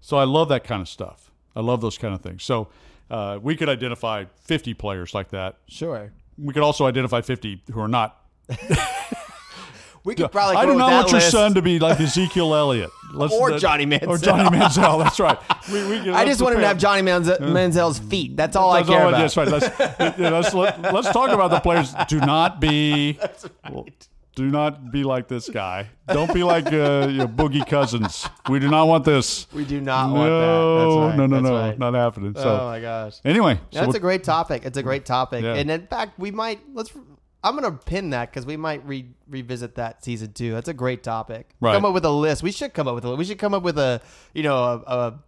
So 0.00 0.16
I 0.16 0.24
love 0.24 0.48
that 0.50 0.62
kind 0.62 0.80
of 0.82 0.88
stuff. 0.88 1.32
I 1.56 1.60
love 1.60 1.80
those 1.80 1.98
kind 1.98 2.14
of 2.14 2.20
things. 2.20 2.44
So 2.44 2.68
uh, 3.10 3.38
we 3.42 3.56
could 3.56 3.68
identify 3.68 4.26
50 4.42 4.74
players 4.74 5.14
like 5.14 5.30
that. 5.30 5.56
Sure. 5.66 6.12
We 6.36 6.54
could 6.54 6.62
also 6.62 6.86
identify 6.86 7.20
50 7.22 7.62
who 7.72 7.80
are 7.80 7.88
not 7.88 8.22
We 10.04 10.14
could 10.14 10.30
probably. 10.32 10.56
I 10.56 10.64
do 10.64 10.74
not 10.74 10.90
want 10.90 11.08
your 11.10 11.20
list. 11.20 11.32
son 11.32 11.54
to 11.54 11.60
be 11.60 11.78
like 11.78 12.00
Ezekiel 12.00 12.54
Elliott. 12.54 12.88
Let's, 13.12 13.34
Or 13.34 13.50
that- 13.50 13.60
Johnny 13.60 13.84
Or 13.84 13.88
Manziel. 13.88 14.22
Johnny 14.22 14.56
Manziel. 14.56 14.98
That's 15.02 15.20
right. 15.20 15.38
We, 15.70 15.86
we 15.86 15.98
can, 15.98 16.10
I 16.14 16.24
just 16.24 16.40
want 16.40 16.54
him 16.54 16.60
to 16.62 16.66
have 16.66 16.78
Johnny 16.78 17.02
Manze- 17.02 17.38
Manziel's 17.40 17.98
feet. 17.98 18.36
That's 18.36 18.56
all 18.56 18.72
That's 18.72 18.88
I 18.88 18.92
care 18.92 19.02
all- 19.02 19.08
about. 19.08 19.18
That's 19.20 19.36
right. 19.36 19.48
Let's, 19.48 19.78
let's, 20.18 20.54
let, 20.54 20.94
let's 20.94 21.10
talk 21.10 21.30
about 21.30 21.50
the 21.50 21.60
players. 21.60 21.92
Do 22.08 22.20
not 22.20 22.58
be. 22.60 23.18
Do 24.38 24.48
not 24.48 24.92
be 24.92 25.02
like 25.02 25.26
this 25.26 25.48
guy. 25.48 25.88
Don't 26.06 26.32
be 26.32 26.44
like 26.44 26.68
uh, 26.68 27.08
you 27.10 27.18
know, 27.18 27.26
Boogie 27.26 27.66
Cousins. 27.66 28.24
We 28.48 28.60
do 28.60 28.68
not 28.68 28.86
want 28.86 29.04
this. 29.04 29.52
We 29.52 29.64
do 29.64 29.80
not 29.80 30.10
no, 30.10 30.14
want 30.14 30.30
that. 30.30 30.78
That's 30.78 30.96
right. 30.96 31.16
no, 31.16 31.26
no, 31.26 31.34
That's 31.34 31.50
no, 31.50 31.58
right. 31.58 31.78
not 31.78 31.94
happening. 31.94 32.34
So 32.36 32.48
oh 32.60 32.66
my 32.66 32.78
gosh. 32.80 33.18
anyway, 33.24 33.58
so 33.72 33.80
That's 33.80 33.96
a 33.96 33.98
great 34.00 34.22
topic. 34.22 34.62
It's 34.64 34.78
a 34.78 34.82
great 34.84 35.04
topic, 35.04 35.42
Yeah. 35.42 35.54
and 35.54 35.68
in 35.68 35.88
fact, 35.88 36.20
we 36.20 36.30
might 36.30 36.60
let's. 36.72 36.92
I'm 37.42 37.56
gonna 37.56 37.72
pin 37.72 38.10
that 38.10 38.30
because 38.30 38.46
we 38.46 38.56
might 38.56 38.86
re- 38.86 39.10
revisit 39.28 39.74
that 39.74 40.04
season 40.04 40.32
two. 40.34 40.52
That's 40.52 40.68
a 40.68 40.74
great 40.74 41.02
topic. 41.02 41.50
Right. 41.60 41.74
Come 41.74 41.84
up 41.84 41.94
with 41.94 42.04
a 42.04 42.10
list. 42.10 42.44
We 42.44 42.52
should 42.52 42.74
come 42.74 42.86
up 42.86 42.94
with 42.94 43.04
a. 43.06 43.16
We 43.16 43.24
should 43.24 43.38
come 43.40 43.54
up 43.54 43.64
with 43.64 43.78
a 43.78 44.00
you 44.34 44.44
know 44.44 44.56
a 44.56 44.92
a, 44.98 45.18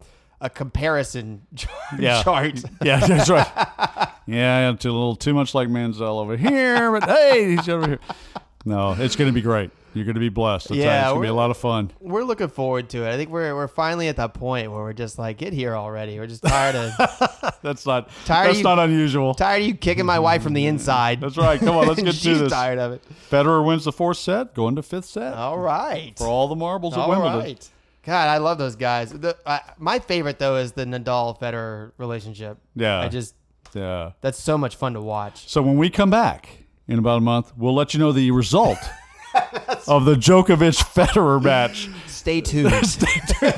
a 0.42 0.50
comparison 0.50 1.42
Yeah. 1.98 2.22
chart. 2.22 2.62
yeah, 2.80 3.00
that's 3.04 3.28
right. 3.28 4.06
Yeah, 4.26 4.70
a 4.70 4.72
little 4.72 5.16
too 5.16 5.34
much 5.34 5.54
like 5.54 5.66
Manziel 5.68 6.20
over 6.20 6.36
here, 6.36 6.92
but 6.92 7.08
hey, 7.08 7.56
he's 7.56 7.68
over 7.68 7.86
here. 7.88 7.98
No, 8.64 8.92
it's 8.98 9.16
going 9.16 9.28
to 9.28 9.32
be 9.34 9.40
great. 9.42 9.70
You're 9.94 10.04
going 10.04 10.14
to 10.14 10.20
be 10.20 10.28
blessed. 10.28 10.70
Yeah, 10.70 11.00
it's 11.00 11.08
going 11.08 11.16
to 11.22 11.26
be 11.26 11.28
a 11.28 11.34
lot 11.34 11.50
of 11.50 11.56
fun. 11.56 11.90
We're 11.98 12.22
looking 12.22 12.46
forward 12.48 12.88
to 12.90 13.04
it. 13.04 13.08
I 13.12 13.16
think 13.16 13.30
we're 13.30 13.54
we're 13.56 13.66
finally 13.66 14.06
at 14.08 14.16
that 14.18 14.34
point 14.34 14.70
where 14.70 14.82
we're 14.82 14.92
just 14.92 15.18
like, 15.18 15.38
get 15.38 15.52
here 15.52 15.74
already. 15.74 16.18
We're 16.18 16.28
just 16.28 16.44
tired 16.44 16.76
of 16.76 16.92
That's 17.62 17.84
not 17.86 18.08
Tired 18.24 18.48
that's 18.48 18.58
you- 18.58 18.64
not 18.64 18.78
unusual. 18.78 19.34
tired 19.34 19.62
of 19.62 19.68
you 19.68 19.74
kicking 19.74 20.06
my 20.06 20.18
wife 20.20 20.42
from 20.42 20.52
the 20.52 20.66
inside. 20.66 21.20
That's 21.20 21.36
right. 21.36 21.58
Come 21.58 21.76
on, 21.76 21.88
let's 21.88 22.00
get 22.04 22.14
to 22.14 22.34
this. 22.38 22.52
tired 22.52 22.78
of 22.78 22.92
it. 22.92 23.02
Federer 23.30 23.64
wins 23.66 23.84
the 23.84 23.92
fourth 23.92 24.18
set, 24.18 24.54
going 24.54 24.76
to 24.76 24.82
fifth 24.82 25.06
set 25.06 25.34
All 25.34 25.58
right. 25.58 26.16
for 26.16 26.26
all 26.28 26.46
the 26.46 26.56
marbles 26.56 26.94
at 26.94 27.00
All 27.00 27.08
Wimbledon. 27.10 27.40
right. 27.40 27.68
God, 28.04 28.28
I 28.28 28.38
love 28.38 28.58
those 28.58 28.76
guys. 28.76 29.10
The, 29.12 29.36
uh, 29.44 29.58
my 29.78 29.98
favorite 29.98 30.38
though 30.38 30.56
is 30.56 30.72
the 30.72 30.84
Nadal 30.84 31.38
Federer 31.40 31.92
relationship. 31.98 32.58
Yeah. 32.76 33.00
I 33.00 33.08
just 33.08 33.34
Yeah. 33.74 34.12
that's 34.20 34.38
so 34.40 34.56
much 34.56 34.76
fun 34.76 34.92
to 34.94 35.00
watch. 35.00 35.48
So 35.48 35.60
when 35.62 35.76
we 35.78 35.90
come 35.90 36.10
back 36.10 36.64
in 36.90 36.98
about 36.98 37.18
a 37.18 37.20
month, 37.22 37.52
we'll 37.56 37.74
let 37.74 37.94
you 37.94 38.00
know 38.00 38.12
the 38.12 38.30
result 38.32 38.78
of 39.86 40.04
the 40.04 40.14
Djokovic 40.16 40.76
Federer 40.82 41.42
match. 41.42 41.88
Stay 42.06 42.40
tuned. 42.42 42.70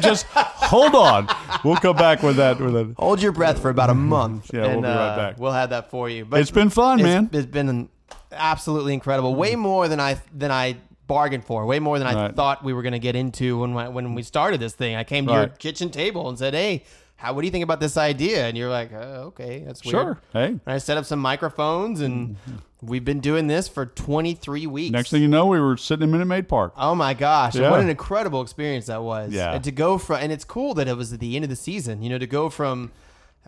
Just 0.00 0.26
hold 0.26 0.94
on. 0.94 1.26
We'll 1.64 1.76
come 1.76 1.96
back 1.96 2.22
with 2.22 2.36
that. 2.36 2.60
With 2.60 2.74
that. 2.74 2.94
Hold 2.98 3.20
your 3.20 3.32
breath 3.32 3.60
for 3.60 3.70
about 3.70 3.90
a 3.90 3.94
month. 3.94 4.50
Yeah, 4.54 4.68
we'll 4.68 4.82
be 4.82 4.86
right 4.86 5.12
uh, 5.12 5.16
back. 5.16 5.38
We'll 5.38 5.52
have 5.52 5.70
that 5.70 5.90
for 5.90 6.08
you. 6.08 6.24
But 6.24 6.40
It's 6.40 6.50
been 6.52 6.70
fun, 6.70 7.00
it's- 7.00 7.12
man. 7.14 7.30
It's 7.32 7.46
been 7.50 7.88
absolutely 8.30 8.94
incredible. 8.94 9.34
Way 9.34 9.56
more 9.56 9.88
than 9.88 9.98
I 9.98 10.20
than 10.32 10.50
I 10.52 10.76
bargained 11.08 11.44
for. 11.44 11.66
Way 11.66 11.80
more 11.80 11.98
than 11.98 12.06
I 12.06 12.14
Right. 12.14 12.36
thought 12.36 12.62
we 12.62 12.72
were 12.72 12.82
going 12.82 12.92
to 12.92 12.98
get 13.00 13.16
into 13.16 13.58
when 13.58 13.74
when 13.94 14.14
we 14.14 14.22
started 14.22 14.60
this 14.60 14.74
thing. 14.74 14.94
I 14.94 15.04
came 15.04 15.26
to 15.26 15.32
your 15.32 15.46
kitchen 15.48 15.90
table 15.90 16.28
and 16.28 16.38
said, 16.38 16.54
"Hey, 16.54 16.84
how? 17.22 17.32
What 17.32 17.42
do 17.42 17.46
you 17.46 17.50
think 17.52 17.64
about 17.64 17.80
this 17.80 17.96
idea?" 17.96 18.46
And 18.46 18.56
you're 18.58 18.70
like, 18.70 18.92
uh, 18.92 19.26
"Okay, 19.30 19.62
that's 19.64 19.84
weird." 19.84 19.92
Sure. 19.92 20.20
Hey. 20.32 20.46
And 20.46 20.60
I 20.66 20.78
set 20.78 20.98
up 20.98 21.04
some 21.04 21.20
microphones, 21.20 22.00
and 22.00 22.36
we've 22.82 23.04
been 23.04 23.20
doing 23.20 23.46
this 23.46 23.68
for 23.68 23.86
23 23.86 24.66
weeks. 24.66 24.92
Next 24.92 25.10
thing 25.10 25.22
you 25.22 25.28
know, 25.28 25.46
we 25.46 25.60
were 25.60 25.76
sitting 25.76 26.02
in 26.04 26.10
Minute 26.10 26.26
Maid 26.26 26.48
Park. 26.48 26.72
Oh 26.76 26.94
my 26.94 27.14
gosh! 27.14 27.54
Yeah. 27.54 27.70
What 27.70 27.80
an 27.80 27.88
incredible 27.88 28.42
experience 28.42 28.86
that 28.86 29.02
was. 29.02 29.32
Yeah. 29.32 29.52
And 29.54 29.62
to 29.64 29.70
go 29.70 29.98
from, 29.98 30.16
and 30.20 30.32
it's 30.32 30.44
cool 30.44 30.74
that 30.74 30.88
it 30.88 30.96
was 30.96 31.12
at 31.12 31.20
the 31.20 31.36
end 31.36 31.44
of 31.44 31.48
the 31.50 31.56
season. 31.56 32.02
You 32.02 32.10
know, 32.10 32.18
to 32.18 32.26
go 32.26 32.48
from 32.50 32.90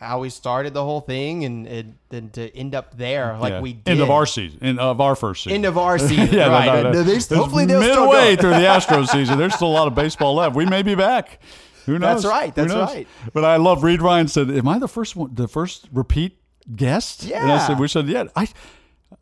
how 0.00 0.18
we 0.18 0.28
started 0.28 0.74
the 0.74 0.82
whole 0.82 1.00
thing 1.00 1.44
and, 1.44 1.66
and 1.68 1.94
then 2.08 2.28
to 2.28 2.54
end 2.56 2.74
up 2.74 2.96
there 2.96 3.36
like 3.38 3.52
Yeah. 3.52 3.60
we 3.60 3.72
did. 3.74 3.92
End 3.92 4.00
of 4.00 4.10
our 4.10 4.26
season. 4.26 4.58
End 4.60 4.80
of 4.80 5.00
our 5.00 5.14
first 5.14 5.44
season. 5.44 5.54
End 5.54 5.66
of 5.66 5.78
our 5.78 5.98
season. 6.00 6.28
yeah, 6.32 6.48
right. 6.48 6.66
no, 6.66 6.82
no, 6.82 6.92
no. 6.92 7.02
There's- 7.04 7.28
hopefully 7.28 7.64
they'll 7.64 7.80
still 7.80 8.06
midway 8.06 8.34
through 8.34 8.50
the 8.50 8.56
Astros 8.74 9.06
season. 9.08 9.38
There's 9.38 9.54
still 9.54 9.68
a 9.68 9.70
lot 9.70 9.86
of 9.86 9.94
baseball 9.94 10.34
left. 10.34 10.56
We 10.56 10.66
may 10.66 10.82
be 10.82 10.96
back. 10.96 11.40
Who 11.86 11.98
knows? 11.98 12.22
That's 12.22 12.32
right, 12.32 12.54
that's 12.54 12.72
right. 12.72 13.06
But 13.32 13.44
I 13.44 13.56
love 13.56 13.82
Reid 13.82 14.00
Ryan 14.02 14.28
said, 14.28 14.50
"Am 14.50 14.68
I 14.68 14.78
the 14.78 14.88
first 14.88 15.16
one, 15.16 15.34
the 15.34 15.48
first 15.48 15.88
repeat 15.92 16.38
guest?" 16.74 17.24
Yeah. 17.24 17.42
And 17.42 17.52
I 17.52 17.66
said, 17.66 17.78
"We 17.78 17.88
said, 17.88 18.08
yeah." 18.08 18.24
I, 18.34 18.48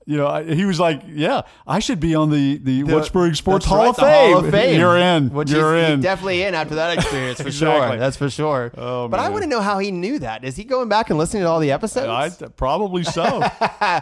you 0.07 0.17
know, 0.17 0.27
I, 0.27 0.43
he 0.45 0.65
was 0.65 0.81
like, 0.81 1.03
"Yeah, 1.09 1.43
I 1.67 1.79
should 1.79 2.01
be 2.01 2.15
on 2.15 2.31
the 2.31 2.59
the, 2.59 2.85
What's 2.85 3.09
Brewing 3.09 3.35
Sports 3.35 3.67
Hall, 3.67 3.79
right, 3.79 3.89
of 3.91 3.97
the 3.97 4.03
Fame. 4.03 4.33
Hall 4.33 4.45
of 4.45 4.51
Fame. 4.51 4.81
You're 4.81 4.97
in. 4.99 5.31
Which 5.31 5.51
You're 5.51 5.77
is, 5.77 5.91
in. 5.91 6.01
definitely 6.01 6.43
in 6.43 6.55
after 6.55 6.75
that 6.77 6.99
experience 6.99 7.41
for 7.41 7.47
Exactly. 7.49 7.89
sure. 7.91 7.99
That's 7.99 8.17
for 8.17 8.29
sure. 8.31 8.73
Oh, 8.77 9.09
but 9.09 9.21
I 9.21 9.29
want 9.29 9.43
to 9.43 9.49
know 9.49 9.61
how 9.61 9.79
he 9.79 9.91
knew 9.91 10.19
that. 10.19 10.45
Is 10.45 10.57
he 10.57 10.65
going 10.65 10.89
back 10.89 11.11
and 11.11 11.19
listening 11.19 11.45
to 11.45 11.49
all 11.49 11.61
the 11.61 11.71
episodes? 11.73 12.43
I, 12.43 12.47
probably 12.49 13.05
so. 13.05 13.23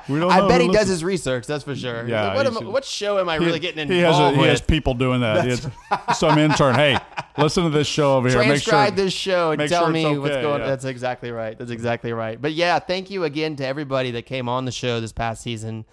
we 0.09 0.19
don't 0.21 0.31
I 0.33 0.47
bet 0.49 0.61
he 0.61 0.69
does 0.69 0.89
his 0.89 1.05
research. 1.05 1.47
That's 1.47 1.65
for 1.65 1.77
sure. 1.77 2.09
Yeah, 2.09 2.29
Like, 2.29 2.37
what, 2.37 2.47
am, 2.47 2.73
what 2.73 2.85
show 2.85 3.19
am 3.19 3.29
I 3.29 3.37
really 3.37 3.59
getting 3.59 3.89
he 3.89 3.99
has, 3.99 4.05
a, 4.05 4.17
involved 4.17 4.35
he 4.37 4.41
with? 4.43 4.51
has 4.51 4.61
people 4.61 4.95
doing 4.95 5.21
that. 5.21 5.45
He 5.45 5.51
has 5.51 5.69
some 6.19 6.39
intern. 6.39 6.75
Hey, 6.75 6.99
listen 7.39 7.65
to 7.65 7.71
this 7.71 7.87
show 7.87 8.17
over 8.17 8.29
here. 8.29 8.39
Make 8.39 8.63
sure. 8.63 8.73
transcribe 8.73 8.97
this 8.97 9.13
show 9.13 9.51
and 9.51 9.69
tell 9.69 9.85
sure 9.85 9.93
me 9.93 10.07
it's 10.07 10.19
what's 10.19 10.35
going 10.37 10.47
on. 10.47 10.61
yeah. 10.61 10.67
That's 10.67 10.85
exactly 10.85 11.31
right. 11.31 11.59
That's 11.59 11.71
exactly 11.71 12.13
right. 12.13 12.41
But 12.41 12.53
yeah, 12.53 12.79
thank 12.79 13.11
you 13.11 13.25
again 13.25 13.57
to 13.57 13.67
everybody 13.67 14.11
that 14.13 14.27
came 14.27 14.49
on 14.49 14.65
the 14.65 14.73
show 14.73 15.01
this 15.01 15.13
past 15.13 15.43
season. 15.43 15.85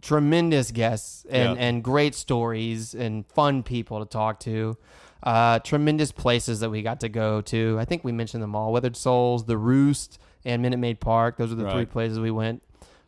Tremendous 0.00 0.70
guests 0.70 1.24
and, 1.30 1.56
Yeah. 1.56 1.62
and 1.64 1.82
great 1.84 2.14
stories 2.14 2.94
and 2.94 3.26
fun 3.26 3.62
people 3.62 3.98
to 4.00 4.06
talk 4.06 4.40
to. 4.40 4.76
Uh, 5.22 5.58
tremendous 5.58 6.12
places 6.12 6.60
that 6.60 6.70
we 6.70 6.80
got 6.82 7.00
to 7.00 7.08
go 7.08 7.40
to. 7.42 7.76
I 7.78 7.84
think 7.84 8.04
we 8.04 8.12
mentioned 8.12 8.42
them 8.42 8.54
all: 8.56 8.72
Weathered 8.72 8.96
Souls, 8.96 9.44
The 9.44 9.58
Roost, 9.58 10.18
and 10.46 10.62
Minute 10.62 10.78
Maid 10.78 10.98
Park. 11.00 11.36
Those 11.36 11.52
are 11.52 11.56
the 11.56 11.70
three 11.70 11.84
places 11.84 12.18
we 12.18 12.30
went. 12.30 12.62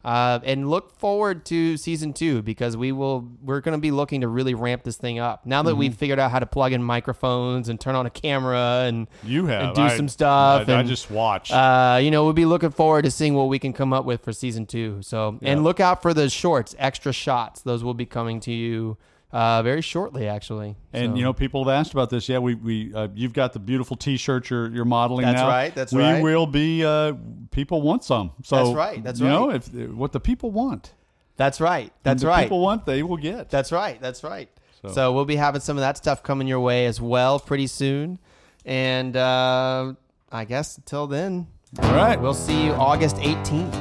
Uh, 0.05 0.41
and 0.43 0.69
look 0.69 0.99
forward 0.99 1.45
to 1.45 1.77
season 1.77 2.13
two 2.13 2.43
because 2.43 2.77
we 2.77 2.91
will 2.91 3.29
we're 3.41 3.61
going 3.61 3.73
to 3.73 3.81
be 3.81 3.93
looking 3.93 4.21
to 4.23 4.27
really 4.29 4.53
ramp 4.53 4.83
this 4.83 4.97
thing 4.97 5.21
up 5.21 5.47
now 5.47 5.63
that 5.63 5.71
Mm-hmm. 5.71 5.79
we've 5.79 5.95
figured 5.95 6.19
out 6.19 6.31
how 6.33 6.41
to 6.41 6.47
plug 6.47 6.73
in 6.73 6.83
microphones 6.83 7.69
and 7.69 7.81
turn 7.81 7.95
on 7.95 8.05
a 8.05 8.11
camera 8.11 8.85
and 8.87 9.07
You 9.23 9.47
have 9.47 9.63
and 9.67 9.75
do 9.77 9.83
I- 9.83 9.97
some 9.97 10.09
stuff 10.09 10.69
I, 10.69 10.73
I 10.73 10.81
and, 10.81 10.89
just 10.89 11.09
watch. 11.11 11.53
uh, 11.53 12.01
you 12.03 12.11
know, 12.11 12.25
we'll 12.25 12.33
be 12.33 12.47
looking 12.47 12.71
forward 12.71 13.03
to 13.05 13.11
seeing 13.13 13.35
what 13.35 13.45
we 13.49 13.59
can 13.61 13.73
come 13.73 13.93
up 13.93 14.05
with 14.05 14.25
for 14.25 14.33
season 14.33 14.67
two. 14.67 14.99
So, 15.03 15.39
and 15.41 15.63
look 15.63 15.79
out 15.79 16.03
for 16.03 16.13
the 16.13 16.29
shorts, 16.29 16.75
extra 16.81 17.13
shots. 17.13 17.61
Those 17.63 17.85
will 17.85 17.95
be 17.95 18.07
coming 18.07 18.41
to 18.41 18.53
you 18.53 18.97
uh, 19.33 19.63
very 19.63 19.81
shortly, 19.81 20.29
actually. 20.29 20.77
And 20.93 21.13
So- 21.13 21.17
you 21.17 21.23
know, 21.25 21.33
people 21.33 21.65
have 21.65 21.73
asked 21.73 21.93
about 21.93 22.11
this. 22.11 22.29
Yeah, 22.29 22.39
we 22.39 22.55
we 22.55 22.95
uh, 22.95 23.09
you've 23.15 23.33
got 23.33 23.53
the 23.53 23.59
beautiful 23.59 23.97
T-shirt 23.97 24.51
you're 24.51 24.69
you're 24.71 24.85
modeling 24.85 25.25
That's 25.27 25.41
now. 25.41 25.49
right, 25.49 25.75
that's 25.75 25.93
we 25.93 26.03
right. 26.03 26.23
We 26.23 26.35
will 26.35 26.47
be. 26.47 26.85
Uh, 26.85 27.15
people 27.51 27.81
want 27.83 28.05
some. 28.05 28.33
So 28.45 28.57
That's 28.57 28.77
right, 28.77 29.03
that's 29.03 29.21
right. 29.21 29.27
you 29.29 29.33
know, 29.35 29.51
if 29.51 29.69
what 29.95 30.13
the 30.13 30.21
people 30.21 30.51
want, 30.51 30.93
that's 31.37 31.61
right. 31.61 31.93
That's 32.03 32.23
the 32.23 32.29
right. 32.29 32.43
People 32.45 32.61
want, 32.61 32.85
they 32.87 33.03
will 33.03 33.17
get. 33.17 33.49
That's 33.51 33.73
right. 33.73 34.01
That's 34.01 34.23
right. 34.23 34.49
So. 34.83 34.89
So- 34.89 35.13
we'll 35.13 35.25
be 35.25 35.37
having 35.37 35.61
some 35.61 35.77
of 35.77 35.81
that 35.81 35.97
stuff 35.97 36.23
coming 36.23 36.47
your 36.47 36.61
way 36.61 36.87
as 36.87 37.01
well 37.01 37.39
pretty 37.41 37.67
soon. 37.69 38.19
And 38.65 39.17
uh, 39.17 39.95
I 40.31 40.45
guess 40.45 40.77
until 40.77 41.07
then, 41.09 41.49
All 41.83 41.95
right. 41.95 42.21
we'll 42.21 42.35
see 42.35 42.65
you 42.67 42.73
August 42.73 43.17
18th. 43.17 43.75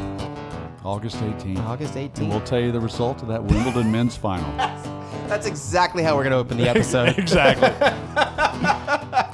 August 0.83 1.17
18th. 1.17 1.59
August 1.59 1.93
18th. 1.93 2.17
And 2.19 2.29
we'll 2.29 2.41
tell 2.41 2.59
you 2.59 2.71
the 2.71 2.79
result 2.79 3.21
of 3.21 3.27
that 3.27 3.43
Wimbledon 3.43 3.91
men's 3.91 4.17
final. 4.17 4.49
That's 5.31 5.47
exactly 5.47 6.03
how 6.03 6.17
we're 6.17 6.23
going 6.23 6.31
to 6.33 6.37
open 6.39 6.57
the 6.57 6.67
episode. 6.67 7.07
exactly. 7.17 7.69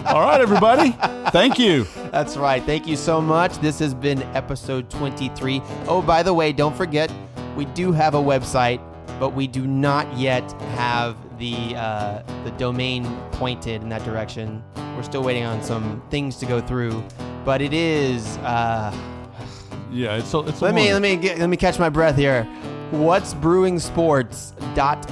All 0.06 0.22
right, 0.22 0.40
everybody. 0.40 0.92
Thank 1.32 1.58
you. 1.58 1.86
That's 2.12 2.38
right. 2.38 2.62
Thank 2.64 2.86
you 2.86 2.96
so 2.96 3.20
much. 3.20 3.58
This 3.58 3.80
has 3.80 3.96
been 3.96 4.22
episode 4.36 4.92
23. 4.92 5.60
Oh, 5.88 6.04
by 6.04 6.22
the 6.22 6.32
way, 6.36 6.54
don't 6.54 6.78
forget, 6.78 7.12
we 7.56 7.66
do 7.66 7.92
have 7.92 8.14
a 8.14 8.20
website, 8.20 8.80
but 9.20 9.30
we 9.34 9.48
do 9.48 9.66
not 9.66 10.16
yet 10.16 10.44
have 10.76 11.18
the 11.40 11.76
uh, 11.76 12.22
the 12.44 12.52
domain 12.60 13.04
pointed 13.32 13.82
in 13.82 13.90
that 13.90 14.04
direction. 14.04 14.64
We're 14.96 15.02
still 15.02 15.24
waiting 15.24 15.46
on 15.46 15.64
some 15.64 16.04
things 16.12 16.38
to 16.38 16.46
go 16.46 16.62
through, 16.62 17.04
but 17.44 17.60
it 17.60 17.74
is. 17.74 18.38
Uh, 18.38 18.96
Yeah, 19.92 20.18
it's 20.18 20.32
a, 20.32 20.40
it's 20.42 20.62
let 20.62 20.76
me 20.76 20.94
let 20.94 21.02
me 21.02 21.16
get, 21.16 21.40
let 21.40 21.50
me 21.50 21.58
catch 21.58 21.80
my 21.80 21.90
breath 21.90 22.18
here. 22.18 22.48
What's 22.92 23.34
brewing 23.34 23.80
sports 23.80 24.54
dot 24.74 25.06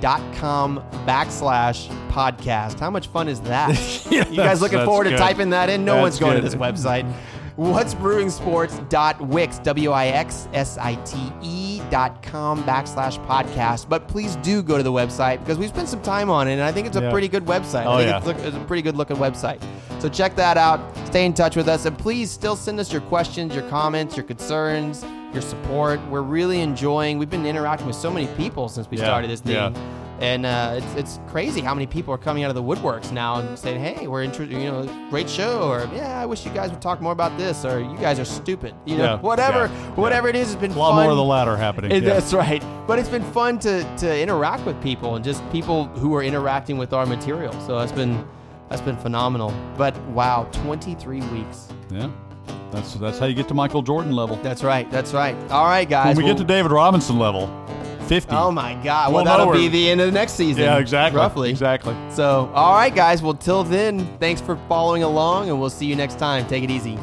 dot 0.00 0.34
com 0.34 0.82
backslash 1.06 1.88
podcast. 2.08 2.80
How 2.80 2.88
much 2.88 3.08
fun 3.08 3.28
is 3.28 3.40
that? 3.42 4.06
Yeah, 4.10 4.26
you 4.30 4.36
guys 4.36 4.62
looking 4.62 4.82
forward 4.86 5.04
to 5.04 5.16
typing 5.18 5.50
that 5.50 5.68
in? 5.68 5.84
No 5.84 5.96
That's 5.96 6.02
one's 6.02 6.18
going 6.20 6.36
to 6.36 6.42
this 6.42 6.54
website. 6.54 7.04
What's 7.56 7.92
brewing 7.92 8.30
sports 8.30 8.78
dot 8.88 9.20
wix 9.20 9.58
w 9.58 9.90
i 9.90 10.06
x 10.06 10.48
s 10.54 10.78
i 10.78 10.94
t 11.04 11.18
e 11.42 11.82
dot 11.90 12.22
com 12.22 12.64
backslash 12.64 13.22
podcast. 13.26 13.86
But 13.86 14.08
please 14.08 14.36
do 14.36 14.62
go 14.62 14.78
to 14.78 14.82
the 14.82 14.92
website 14.92 15.40
because 15.40 15.58
we 15.58 15.68
spent 15.68 15.88
some 15.88 16.00
time 16.00 16.30
on 16.30 16.48
it, 16.48 16.54
and 16.54 16.62
I 16.62 16.72
think 16.72 16.86
it's 16.86 16.96
a 16.96 17.02
Yeah. 17.02 17.10
pretty 17.10 17.28
good 17.28 17.44
website. 17.44 17.84
Oh, 17.84 17.92
I 17.92 17.98
think 17.98 18.08
yeah. 18.10 18.16
it's, 18.16 18.26
look, 18.26 18.38
it's 18.38 18.56
a 18.56 18.60
pretty 18.60 18.82
good 18.82 18.96
looking 18.96 19.16
website. 19.16 19.60
So 20.00 20.08
check 20.08 20.34
that 20.36 20.56
out. 20.56 20.80
Stay 21.06 21.26
in 21.26 21.34
touch 21.34 21.56
with 21.56 21.68
us, 21.68 21.84
and 21.86 21.96
please 21.98 22.30
still 22.30 22.56
send 22.56 22.80
us 22.80 22.90
your 22.92 23.02
questions, 23.02 23.54
your 23.54 23.68
comments, 23.68 24.16
your 24.16 24.24
concerns, 24.24 25.04
your 25.32 25.42
support. 25.42 26.00
We're 26.08 26.22
really 26.22 26.60
enjoying. 26.60 27.18
We've 27.18 27.28
been 27.30 27.44
interacting 27.46 27.86
with 27.86 27.96
so 27.96 28.10
many 28.10 28.26
people 28.36 28.68
since 28.68 28.88
we 28.90 28.96
Yeah, 28.96 29.04
started 29.04 29.30
this 29.30 29.40
thing. 29.40 29.54
yeah. 29.54 29.72
And 30.20 30.44
uh, 30.44 30.74
it's, 30.76 30.94
it's 30.96 31.20
crazy 31.28 31.62
how 31.62 31.72
many 31.74 31.86
people 31.86 32.12
are 32.12 32.18
coming 32.18 32.44
out 32.44 32.50
of 32.50 32.54
the 32.54 32.62
woodworks 32.62 33.10
now 33.10 33.36
and 33.36 33.58
saying, 33.58 33.82
"Hey, 33.82 34.06
we're 34.06 34.22
interested. 34.22 34.54
You 34.54 34.70
know, 34.70 35.06
great 35.08 35.30
show," 35.30 35.62
or 35.70 35.88
"Yeah, 35.94 36.20
I 36.20 36.26
wish 36.26 36.44
you 36.44 36.52
guys 36.52 36.70
would 36.70 36.82
talk 36.82 37.00
more 37.00 37.12
about 37.12 37.38
this," 37.38 37.64
or 37.64 37.80
"You 37.80 37.96
guys 37.96 38.18
are 38.20 38.26
stupid." 38.26 38.74
You 38.84 38.98
know, 38.98 39.04
Yeah, 39.04 39.20
whatever, 39.20 39.68
whatever 39.96 40.28
it 40.28 40.36
is, 40.36 40.52
it's 40.52 40.60
been 40.60 40.72
a 40.72 40.78
lot 40.78 40.90
fun. 40.90 41.04
more 41.04 41.10
of 41.12 41.16
the 41.16 41.24
latter 41.24 41.56
happening. 41.56 41.90
It-. 41.96 42.00
That's 42.04 42.34
right. 42.34 42.62
But 42.86 42.98
it's 42.98 43.08
been 43.08 43.24
fun 43.32 43.58
to 43.60 43.82
to 43.96 44.20
interact 44.20 44.66
with 44.66 44.78
people 44.82 45.16
and 45.16 45.24
just 45.24 45.42
people 45.52 45.86
who 45.86 46.14
are 46.14 46.22
interacting 46.22 46.76
with 46.76 46.92
our 46.92 47.06
material. 47.06 47.54
So 47.66 47.78
that's 47.78 47.92
been 47.92 48.22
that's 48.70 48.80
been 48.80 48.96
phenomenal. 48.96 49.52
But 49.76 49.94
wow, 50.08 50.48
23 50.52 51.20
weeks. 51.20 51.68
yeah. 51.90 52.10
That's 52.70 52.94
that's 52.94 53.18
how 53.18 53.26
you 53.26 53.34
get 53.34 53.48
to 53.48 53.54
Michael 53.54 53.82
Jordan 53.82 54.12
level. 54.12 54.36
That's 54.36 54.62
right. 54.62 54.88
That's 54.92 55.12
right. 55.12 55.34
All 55.50 55.64
right, 55.66 55.88
guys. 55.88 56.16
When 56.16 56.24
we 56.24 56.30
well- 56.30 56.34
get 56.34 56.38
to 56.40 56.46
David 56.46 56.70
Robinson 56.70 57.18
level, 57.18 57.48
50. 58.06 58.32
Oh 58.32 58.52
my 58.52 58.74
God! 58.82 59.12
We'll 59.12 59.24
Well, 59.24 59.38
that'll 59.38 59.52
be 59.52 59.66
the 59.66 59.90
end 59.90 60.00
of 60.00 60.06
the 60.06 60.12
next 60.12 60.32
season. 60.34 60.62
yeah, 60.62 60.78
exactly. 60.78 61.18
Roughly. 61.18 61.50
Exactly. 61.50 61.96
So, 62.10 62.48
all 62.54 62.74
right, 62.74 62.94
guys. 62.94 63.22
Well, 63.22 63.34
till 63.34 63.64
then, 63.64 64.06
thanks 64.18 64.40
for 64.40 64.56
following 64.68 65.02
along, 65.02 65.48
and 65.48 65.60
we'll 65.60 65.68
see 65.70 65.86
you 65.86 65.96
next 65.96 66.20
time. 66.20 66.46
Take 66.46 66.62
it 66.62 66.70
easy. 66.70 66.96